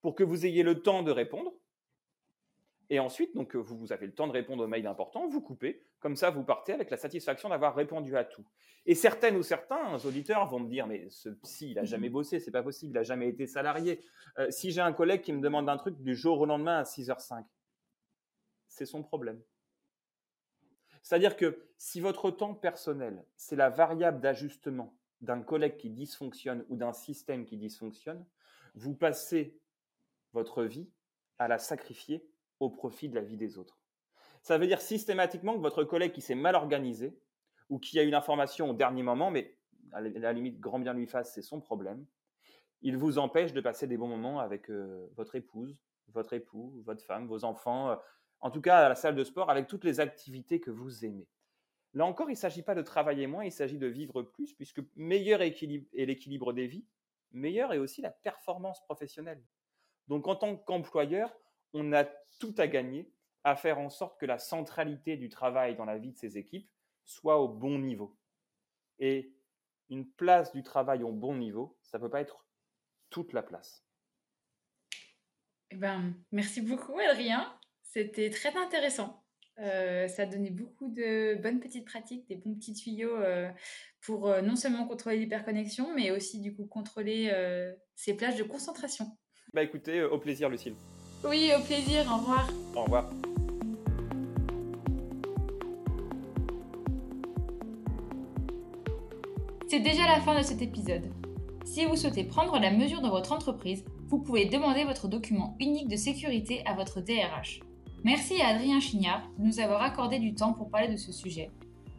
pour 0.00 0.14
que 0.14 0.22
vous 0.22 0.46
ayez 0.46 0.62
le 0.62 0.82
temps 0.82 1.02
de 1.02 1.10
répondre 1.10 1.52
et 2.92 2.98
ensuite, 2.98 3.34
donc, 3.34 3.56
vous, 3.56 3.78
vous 3.78 3.90
avez 3.94 4.04
le 4.04 4.12
temps 4.12 4.26
de 4.26 4.32
répondre 4.32 4.64
aux 4.64 4.66
mails 4.66 4.86
importants, 4.86 5.26
vous 5.26 5.40
coupez. 5.40 5.82
Comme 5.98 6.14
ça, 6.14 6.28
vous 6.28 6.44
partez 6.44 6.74
avec 6.74 6.90
la 6.90 6.98
satisfaction 6.98 7.48
d'avoir 7.48 7.74
répondu 7.74 8.18
à 8.18 8.24
tout. 8.24 8.44
Et 8.84 8.94
certaines 8.94 9.36
ou 9.36 9.42
certains 9.42 9.96
auditeurs 10.04 10.46
vont 10.46 10.60
me 10.60 10.68
dire, 10.68 10.86
mais 10.86 11.06
ce 11.08 11.30
psy, 11.30 11.70
il 11.70 11.76
n'a 11.76 11.84
jamais 11.84 12.08
bossé, 12.10 12.38
c'est 12.38 12.50
pas 12.50 12.62
possible, 12.62 12.92
il 12.92 12.94
n'a 12.96 13.02
jamais 13.02 13.30
été 13.30 13.46
salarié. 13.46 14.04
Euh, 14.38 14.50
si 14.50 14.72
j'ai 14.72 14.82
un 14.82 14.92
collègue 14.92 15.22
qui 15.22 15.32
me 15.32 15.40
demande 15.40 15.70
un 15.70 15.78
truc 15.78 16.02
du 16.02 16.14
jour 16.14 16.38
au 16.38 16.44
lendemain 16.44 16.80
à 16.80 16.82
6h05, 16.82 17.44
c'est 18.72 18.86
son 18.86 19.02
problème. 19.02 19.40
C'est-à-dire 21.02 21.36
que 21.36 21.68
si 21.76 22.00
votre 22.00 22.30
temps 22.30 22.54
personnel, 22.54 23.24
c'est 23.36 23.56
la 23.56 23.70
variable 23.70 24.20
d'ajustement 24.20 24.96
d'un 25.20 25.42
collègue 25.42 25.76
qui 25.76 25.90
dysfonctionne 25.90 26.64
ou 26.68 26.76
d'un 26.76 26.92
système 26.92 27.44
qui 27.44 27.56
dysfonctionne, 27.56 28.24
vous 28.74 28.94
passez 28.94 29.60
votre 30.32 30.64
vie 30.64 30.88
à 31.38 31.48
la 31.48 31.58
sacrifier 31.58 32.26
au 32.60 32.70
profit 32.70 33.08
de 33.08 33.14
la 33.14 33.20
vie 33.20 33.36
des 33.36 33.58
autres. 33.58 33.78
Ça 34.42 34.58
veut 34.58 34.66
dire 34.66 34.80
systématiquement 34.80 35.54
que 35.54 35.60
votre 35.60 35.84
collègue 35.84 36.12
qui 36.12 36.20
s'est 36.20 36.34
mal 36.34 36.54
organisé 36.54 37.16
ou 37.68 37.78
qui 37.78 37.98
a 37.98 38.02
une 38.02 38.14
information 38.14 38.70
au 38.70 38.74
dernier 38.74 39.02
moment, 39.02 39.30
mais 39.30 39.56
à 39.92 40.00
la 40.00 40.32
limite, 40.32 40.58
grand 40.58 40.78
bien 40.78 40.94
lui 40.94 41.06
fasse, 41.06 41.34
c'est 41.34 41.42
son 41.42 41.60
problème, 41.60 42.04
il 42.80 42.96
vous 42.96 43.18
empêche 43.18 43.52
de 43.52 43.60
passer 43.60 43.86
des 43.86 43.96
bons 43.96 44.08
moments 44.08 44.40
avec 44.40 44.70
euh, 44.70 45.08
votre 45.14 45.36
épouse, 45.36 45.76
votre 46.08 46.32
époux, 46.32 46.82
votre 46.84 47.04
femme, 47.04 47.26
vos 47.26 47.44
enfants, 47.44 47.90
euh, 47.90 47.96
en 48.42 48.50
tout 48.50 48.60
cas 48.60 48.78
à 48.86 48.88
la 48.88 48.94
salle 48.94 49.14
de 49.14 49.24
sport, 49.24 49.50
avec 49.50 49.68
toutes 49.68 49.84
les 49.84 50.00
activités 50.00 50.60
que 50.60 50.70
vous 50.70 51.04
aimez. 51.04 51.28
Là 51.94 52.04
encore, 52.04 52.28
il 52.28 52.34
ne 52.34 52.38
s'agit 52.38 52.62
pas 52.62 52.74
de 52.74 52.82
travailler 52.82 53.26
moins, 53.26 53.44
il 53.44 53.52
s'agit 53.52 53.78
de 53.78 53.86
vivre 53.86 54.22
plus, 54.22 54.52
puisque 54.52 54.82
meilleur 54.96 55.42
est 55.42 55.60
l'équilibre 55.92 56.52
des 56.52 56.66
vies, 56.66 56.84
meilleur 57.30 57.72
est 57.72 57.78
aussi 57.78 58.02
la 58.02 58.10
performance 58.10 58.82
professionnelle. 58.82 59.42
Donc 60.08 60.26
en 60.26 60.36
tant 60.36 60.56
qu'employeur, 60.56 61.34
on 61.72 61.92
a 61.92 62.04
tout 62.38 62.54
à 62.58 62.66
gagner 62.66 63.10
à 63.44 63.56
faire 63.56 63.78
en 63.78 63.90
sorte 63.90 64.18
que 64.20 64.26
la 64.26 64.38
centralité 64.38 65.16
du 65.16 65.28
travail 65.28 65.76
dans 65.76 65.84
la 65.84 65.98
vie 65.98 66.12
de 66.12 66.18
ces 66.18 66.38
équipes 66.38 66.68
soit 67.04 67.38
au 67.38 67.48
bon 67.48 67.78
niveau. 67.78 68.16
Et 68.98 69.34
une 69.88 70.08
place 70.10 70.52
du 70.52 70.62
travail 70.62 71.02
au 71.02 71.12
bon 71.12 71.36
niveau, 71.36 71.76
ça 71.82 71.98
ne 71.98 72.02
peut 72.02 72.10
pas 72.10 72.20
être 72.20 72.46
toute 73.10 73.32
la 73.32 73.42
place. 73.42 73.84
Eh 75.70 75.76
ben, 75.76 76.14
merci 76.30 76.60
beaucoup, 76.60 76.98
Adrien. 76.98 77.58
C'était 77.92 78.30
très 78.30 78.56
intéressant. 78.56 79.22
Euh, 79.58 80.08
ça 80.08 80.22
a 80.22 80.26
donné 80.26 80.48
beaucoup 80.48 80.88
de 80.88 81.34
bonnes 81.42 81.60
petites 81.60 81.84
pratiques, 81.84 82.26
des 82.26 82.36
bons 82.36 82.54
petits 82.54 82.72
tuyaux 82.72 83.14
euh, 83.16 83.50
pour 84.00 84.28
euh, 84.28 84.40
non 84.40 84.56
seulement 84.56 84.86
contrôler 84.86 85.18
l'hyperconnexion, 85.18 85.94
mais 85.94 86.10
aussi 86.10 86.40
du 86.40 86.54
coup 86.54 86.64
contrôler 86.64 87.30
ces 87.94 88.14
plages 88.14 88.36
de 88.36 88.44
concentration. 88.44 89.06
Bah 89.52 89.62
écoutez, 89.62 90.02
au 90.02 90.18
plaisir, 90.18 90.48
Lucille. 90.48 90.74
Oui, 91.22 91.52
au 91.54 91.62
plaisir. 91.62 92.10
Au 92.10 92.16
revoir. 92.16 92.50
Au 92.74 92.84
revoir. 92.84 93.10
C'est 99.68 99.80
déjà 99.80 100.06
la 100.06 100.20
fin 100.20 100.38
de 100.38 100.42
cet 100.42 100.62
épisode. 100.62 101.12
Si 101.66 101.84
vous 101.84 101.96
souhaitez 101.96 102.24
prendre 102.24 102.58
la 102.58 102.70
mesure 102.70 103.02
de 103.02 103.08
votre 103.08 103.32
entreprise, 103.32 103.84
vous 104.06 104.22
pouvez 104.22 104.46
demander 104.46 104.84
votre 104.84 105.08
document 105.08 105.56
unique 105.60 105.88
de 105.88 105.96
sécurité 105.96 106.62
à 106.64 106.72
votre 106.72 107.02
DRH. 107.02 107.60
Merci 108.04 108.42
à 108.42 108.48
Adrien 108.48 108.80
Chignard 108.80 109.22
de 109.38 109.46
nous 109.46 109.60
avoir 109.60 109.80
accordé 109.82 110.18
du 110.18 110.34
temps 110.34 110.52
pour 110.52 110.70
parler 110.70 110.88
de 110.88 110.96
ce 110.96 111.12
sujet. 111.12 111.50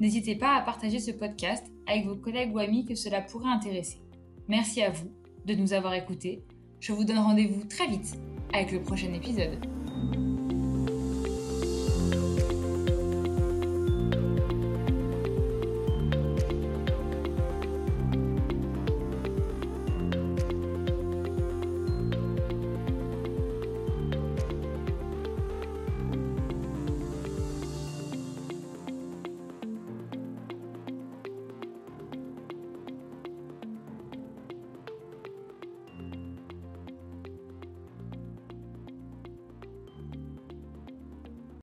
N'hésitez 0.02 0.36
pas 0.36 0.56
à 0.56 0.62
partager 0.62 1.00
ce 1.00 1.12
podcast 1.12 1.66
avec 1.88 2.06
vos 2.06 2.16
collègues 2.16 2.54
ou 2.54 2.60
amis 2.60 2.86
que 2.86 2.94
cela 2.94 3.22
pourrait 3.22 3.50
intéresser. 3.50 4.00
Merci 4.50 4.82
à 4.82 4.90
vous 4.90 5.10
de 5.46 5.56
nous 5.56 5.72
avoir 5.72 5.94
écoutés. 5.94 6.44
Je 6.82 6.92
vous 6.92 7.06
donne 7.06 7.20
rendez-vous 7.20 7.64
très 7.68 7.88
vite 7.88 8.18
avec 8.54 8.74
le 8.74 8.82
prochain 8.82 9.14
épisode. 9.14 9.66